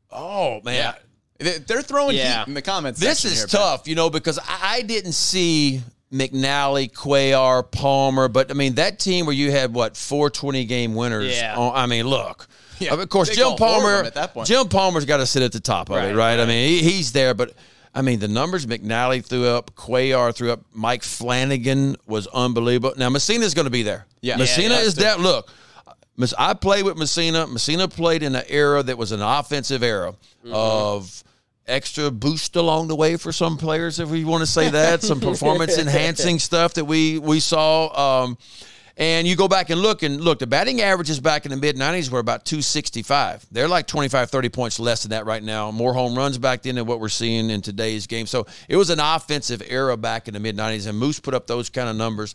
Oh, 0.10 0.62
man. 0.64 0.94
They- 1.40 1.58
They're 1.58 1.82
throwing 1.82 2.16
Yeah. 2.16 2.40
heat 2.40 2.48
in 2.48 2.54
the 2.54 2.62
comments. 2.62 3.02
This 3.02 3.26
is 3.26 3.34
here, 3.38 3.48
Ben. 3.48 3.50
tough, 3.50 3.86
you 3.86 3.96
know, 3.96 4.10
because 4.10 4.40
I, 4.40 4.78
I 4.78 4.82
didn't 4.84 5.12
see 5.12 5.82
McNally, 6.12 6.92
Cuellar, 6.92 7.70
Palmer, 7.70 8.28
but 8.28 8.50
I 8.52 8.54
mean 8.54 8.76
that 8.76 9.00
team 9.00 9.26
where 9.26 9.36
you 9.36 9.52
had 9.52 9.74
what 9.74 9.98
four 9.98 10.30
20 10.30 10.66
game 10.66 10.96
winners. 10.96 11.36
Yeah. 11.38 11.56
on- 11.58 11.76
I 11.76 11.86
mean, 11.86 12.08
look. 12.08 12.48
Yeah, 12.80 12.94
of 12.94 13.10
course, 13.10 13.30
Jim 13.36 13.48
all 13.48 13.58
four 13.58 13.68
of 13.68 13.74
them 13.74 13.82
Palmer. 13.82 14.04
at 14.06 14.14
that 14.14 14.34
point. 14.34 14.48
Jim 14.48 14.68
Palmer's 14.70 15.06
got 15.06 15.18
to 15.18 15.26
sit 15.26 15.42
at 15.42 15.52
the 15.52 15.60
top 15.60 15.90
of 15.90 15.96
it, 15.98 16.00
Right, 16.00 16.16
right? 16.16 16.40
I 16.40 16.46
mean, 16.46 16.70
he, 16.70 16.82
he's 16.84 17.12
there, 17.12 17.34
but 17.34 17.54
I 17.94 18.02
mean 18.04 18.20
the 18.20 18.28
numbers 18.28 18.66
McNally 18.68 19.26
threw 19.26 19.48
up, 19.48 19.74
Cuellar 19.76 20.34
threw 20.34 20.52
up, 20.52 20.62
Mike 20.74 21.02
Flanagan 21.04 21.96
was 22.06 22.28
unbelievable. 22.28 22.94
Now 22.98 23.10
Mussina's 23.10 23.54
going 23.56 23.66
to 23.66 23.72
be 23.72 23.84
there. 23.84 24.06
Yeah. 24.22 24.36
Mussina 24.38 24.70
Yeah, 24.70 24.80
is 24.82 24.96
that. 24.96 25.20
Look, 25.20 25.50
Miss- 26.18 26.36
I 26.38 26.54
played 26.54 26.86
with 26.86 26.98
Mussina. 26.98 27.48
Mussina 27.48 27.92
played 27.92 28.22
in 28.24 28.36
an 28.36 28.44
era 28.48 28.82
that 28.84 28.98
was 28.98 29.12
an 29.12 29.22
offensive 29.22 29.84
era 29.84 30.14
Mm-hmm. 30.46 30.54
of 30.54 31.24
extra 31.68 32.12
boost 32.12 32.56
along 32.56 32.88
the 32.88 32.96
way 32.96 33.18
for 33.18 33.32
some 33.32 33.58
players, 33.58 34.00
if 34.00 34.10
we 34.10 34.24
want 34.26 34.42
to 34.42 34.48
say 34.48 34.70
that, 34.70 35.04
some 35.04 35.20
performance 35.20 35.78
enhancing 35.80 36.40
stuff 36.40 36.74
that 36.76 36.86
we 36.86 37.20
we 37.20 37.40
saw. 37.40 38.24
Um, 38.24 38.38
and 39.00 39.28
you 39.28 39.36
go 39.36 39.48
back 39.48 39.70
and 39.70 39.80
look 39.80 40.02
and 40.02 40.20
look, 40.20 40.40
the 40.40 40.48
batting 40.48 40.82
averages 40.82 41.20
back 41.20 41.46
in 41.46 41.52
the 41.52 41.58
mid 41.58 41.76
90s 41.76 42.10
were 42.10 42.20
about 42.20 42.46
265. 42.46 43.46
They're 43.52 43.68
like 43.68 43.86
25, 43.86 44.32
30 44.32 44.50
points 44.50 44.80
less 44.80 45.04
than 45.04 45.12
that 45.12 45.28
right 45.28 45.44
now. 45.44 45.70
More 45.70 45.94
home 45.94 46.18
runs 46.18 46.40
back 46.40 46.64
then 46.64 46.76
than 46.76 46.88
what 46.88 47.00
we're 47.00 47.10
seeing 47.10 47.52
in 47.52 47.62
today's 47.62 48.08
game. 48.08 48.26
So 48.26 48.48
it 48.68 48.76
was 48.76 48.90
an 48.90 49.00
offensive 49.00 49.62
era 49.68 49.96
back 49.98 50.28
in 50.28 50.34
the 50.34 50.40
mid 50.40 50.58
90s, 50.58 50.88
and 50.88 50.98
Moose 50.98 51.20
put 51.20 51.36
up 51.36 51.46
those 51.46 51.70
kind 51.70 51.88
of 51.88 51.96
numbers. 51.96 52.34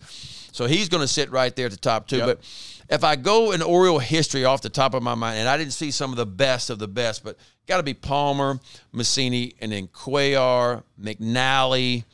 So 0.53 0.67
he's 0.67 0.89
going 0.89 1.01
to 1.01 1.09
sit 1.09 1.33
right 1.33 1.55
there 1.57 1.67
at 1.67 1.73
the 1.73 1.79
top, 1.79 2.07
too. 2.07 2.19
Yep. 2.19 2.27
But 2.27 2.41
if 2.89 3.03
I 3.03 3.17
go 3.17 3.53
in 3.53 3.63
Oriole 3.63 3.99
history 3.99 4.45
off 4.45 4.61
the 4.61 4.69
top 4.69 4.95
of 4.95 5.03
my 5.03 5.17
mind, 5.17 5.39
and 5.39 5.49
I 5.49 5.57
didn't 5.57 5.73
see 5.73 5.91
some 5.91 6.11
of 6.11 6.17
the 6.17 6.27
best 6.27 6.71
of 6.71 6.79
the 6.79 6.89
best, 6.89 7.25
but 7.25 7.39
got 7.67 7.79
to 7.79 7.83
be 7.83 7.95
Palmer, 7.95 8.59
Mussina, 8.95 9.55
and 9.61 9.73
then 9.73 9.89
Cuellar, 9.89 10.83
McNally. 11.01 12.05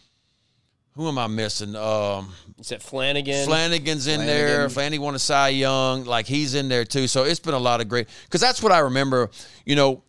Who 0.92 1.06
am 1.06 1.18
I 1.18 1.28
missing? 1.28 1.76
Um, 1.76 2.32
Is 2.58 2.72
it 2.72 2.82
Flanagan? 2.82 3.46
Flanagan's 3.46 4.08
in 4.08 4.26
there. 4.26 4.48
Flanagan. 4.48 4.70
Flanagan 4.70 5.02
won 5.02 5.14
a 5.14 5.18
Cy 5.20 5.50
Young. 5.50 6.04
Like 6.04 6.26
he's 6.26 6.54
in 6.54 6.68
there 6.68 6.84
too. 6.84 7.06
So 7.06 7.22
it's 7.22 7.38
been 7.38 7.54
a 7.54 7.58
lot 7.58 7.80
of 7.80 7.88
great. 7.88 8.08
Because 8.24 8.40
that's 8.40 8.61
what 8.61 8.72
I 8.72 8.80
remember. 8.80 9.30
You 9.64 9.76
know, 9.76 10.02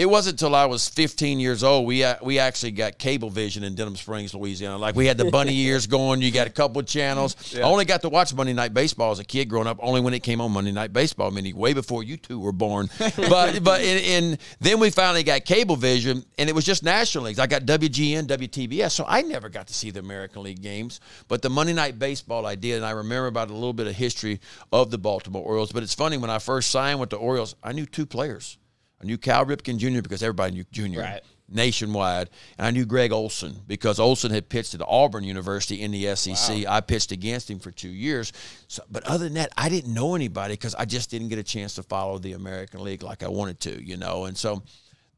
it 0.00 0.08
wasn't 0.08 0.40
until 0.40 0.54
I 0.54 0.64
was 0.64 0.88
15 0.88 1.38
years 1.40 1.62
old 1.62 1.86
we 1.86 2.02
uh, 2.02 2.14
we 2.22 2.38
actually 2.38 2.70
got 2.70 2.96
cable 2.96 3.28
vision 3.28 3.64
in 3.64 3.74
Denham 3.74 3.96
Springs, 3.96 4.34
Louisiana. 4.34 4.78
Like 4.78 4.94
we 4.94 5.04
had 5.04 5.18
the 5.18 5.30
bunny 5.30 5.54
ears 5.66 5.86
going. 5.86 6.22
You 6.22 6.30
got 6.30 6.46
a 6.46 6.50
couple 6.50 6.80
of 6.80 6.86
channels. 6.86 7.54
I 7.54 7.60
only 7.60 7.84
got 7.84 8.00
to 8.00 8.08
watch 8.08 8.32
Monday 8.32 8.54
Night 8.54 8.72
Baseball 8.72 9.10
as 9.10 9.18
a 9.18 9.24
kid 9.24 9.50
growing 9.50 9.66
up. 9.66 9.78
Only 9.82 10.00
when 10.00 10.14
it 10.14 10.22
came 10.22 10.40
on 10.40 10.52
Monday 10.52 10.72
Night 10.72 10.94
Baseball, 10.94 11.30
meaning 11.30 11.54
way 11.54 11.74
before 11.74 12.02
you 12.02 12.16
two 12.16 12.40
were 12.40 12.50
born. 12.50 12.88
but 12.98 13.62
but 13.62 13.82
in, 13.82 13.98
in 13.98 14.38
then 14.58 14.80
we 14.80 14.88
finally 14.88 15.22
got 15.22 15.44
cable 15.44 15.76
vision, 15.76 16.24
and 16.38 16.48
it 16.48 16.54
was 16.54 16.64
just 16.64 16.82
National 16.82 17.24
Leagues. 17.24 17.38
I 17.38 17.46
got 17.46 17.66
WGN, 17.66 18.26
WTBS, 18.26 18.92
so 18.92 19.04
I 19.06 19.20
never 19.20 19.50
got 19.50 19.66
to 19.66 19.74
see 19.74 19.90
the 19.90 20.00
American 20.00 20.42
League 20.44 20.62
games. 20.62 21.00
But 21.28 21.42
the 21.42 21.50
Monday 21.50 21.74
Night 21.74 21.98
Baseball 21.98 22.46
I 22.46 22.54
did, 22.54 22.76
and 22.76 22.86
I 22.86 22.92
remember 22.92 23.26
about 23.26 23.50
a 23.50 23.52
little 23.54 23.74
bit 23.74 23.86
of 23.86 23.96
history 23.96 24.40
of 24.72 24.90
the 24.90 24.96
Baltimore 24.96 25.44
Orioles. 25.44 25.72
But 25.72 25.82
it's 25.82 25.94
funny 25.94 26.16
when 26.16 26.30
I 26.30 26.38
first 26.38 26.70
signed 26.70 27.00
with 27.00 27.10
the 27.10 27.16
Orioles, 27.16 27.54
I 27.62 27.72
knew 27.72 27.84
two 27.84 28.06
players. 28.06 28.56
I 29.00 29.06
knew 29.06 29.18
Cal 29.18 29.46
Ripken 29.46 29.78
Jr. 29.78 30.02
because 30.02 30.22
everybody 30.22 30.52
knew 30.52 30.64
Jr. 30.70 31.00
Right. 31.00 31.22
nationwide, 31.48 32.28
and 32.58 32.66
I 32.66 32.70
knew 32.70 32.84
Gregg 32.84 33.12
Olson 33.12 33.56
because 33.66 33.98
Olson 33.98 34.30
had 34.30 34.48
pitched 34.48 34.74
at 34.74 34.82
Auburn 34.86 35.24
University 35.24 35.80
in 35.80 35.90
the 35.90 36.14
SEC. 36.14 36.66
I 36.66 36.80
pitched 36.80 37.12
against 37.12 37.50
him 37.50 37.58
for 37.58 37.70
two 37.70 37.88
years. 37.88 38.32
So, 38.68 38.82
but 38.90 39.04
other 39.04 39.24
than 39.24 39.34
that, 39.34 39.52
I 39.56 39.68
didn't 39.68 39.94
know 39.94 40.14
anybody 40.14 40.54
because 40.54 40.74
I 40.74 40.84
just 40.84 41.10
didn't 41.10 41.28
get 41.28 41.38
a 41.38 41.42
chance 41.42 41.74
to 41.76 41.82
follow 41.82 42.18
the 42.18 42.32
American 42.34 42.82
League 42.82 43.02
like 43.02 43.22
I 43.22 43.28
wanted 43.28 43.60
to, 43.60 43.82
you 43.82 43.96
know. 43.96 44.26
And 44.26 44.36
so, 44.36 44.62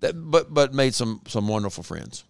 that 0.01 0.15
but 0.15 0.53
but 0.53 0.75
made 0.75 0.95
some 0.95 1.21
some 1.27 1.49
wonderful 1.49 1.83
friends. 1.83 2.25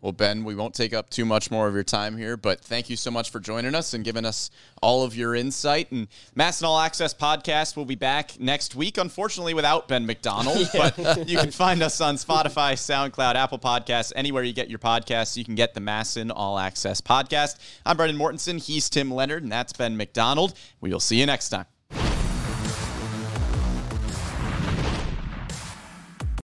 Well, 0.00 0.12
Ben, 0.12 0.44
we 0.44 0.54
won't 0.54 0.74
take 0.74 0.94
up 0.94 1.10
too 1.10 1.24
much 1.24 1.50
more 1.50 1.66
of 1.66 1.74
your 1.74 1.82
time 1.82 2.16
here, 2.16 2.36
but 2.36 2.60
thank 2.60 2.88
you 2.88 2.94
so 2.94 3.10
much 3.10 3.30
for 3.30 3.40
joining 3.40 3.74
us 3.74 3.94
and 3.94 4.04
giving 4.04 4.24
us 4.24 4.50
all 4.80 5.02
of 5.02 5.16
your 5.16 5.34
insight. 5.34 5.90
And 5.90 6.06
MASN 6.36 6.62
All 6.62 6.78
Access 6.78 7.12
podcast 7.12 7.76
will 7.76 7.84
be 7.84 7.96
back 7.96 8.38
next 8.38 8.76
week, 8.76 8.96
unfortunately, 8.96 9.54
without 9.54 9.88
Ben 9.88 10.06
McDonald. 10.06 10.68
But 10.78 11.28
you 11.28 11.38
can 11.38 11.50
find 11.50 11.82
us 11.82 12.00
on 12.00 12.14
Spotify, 12.14 12.74
SoundCloud, 12.74 13.34
Apple 13.34 13.58
Podcasts, 13.58 14.12
anywhere 14.14 14.44
you 14.44 14.52
get 14.52 14.68
your 14.68 14.78
podcasts. 14.78 15.36
You 15.36 15.44
can 15.44 15.56
get 15.56 15.74
the 15.74 15.80
MASN 15.80 16.30
All 16.32 16.58
Access 16.58 17.00
podcast. 17.00 17.56
I'm 17.84 17.96
Brendan 17.96 18.18
Mortensen. 18.18 18.64
He's 18.64 18.88
Tim 18.88 19.10
Leonard, 19.10 19.42
and 19.42 19.50
that's 19.50 19.72
Ben 19.72 19.96
McDonald. 19.96 20.54
We 20.80 20.90
will 20.92 21.00
see 21.00 21.18
you 21.18 21.26
next 21.26 21.48
time. 21.48 21.66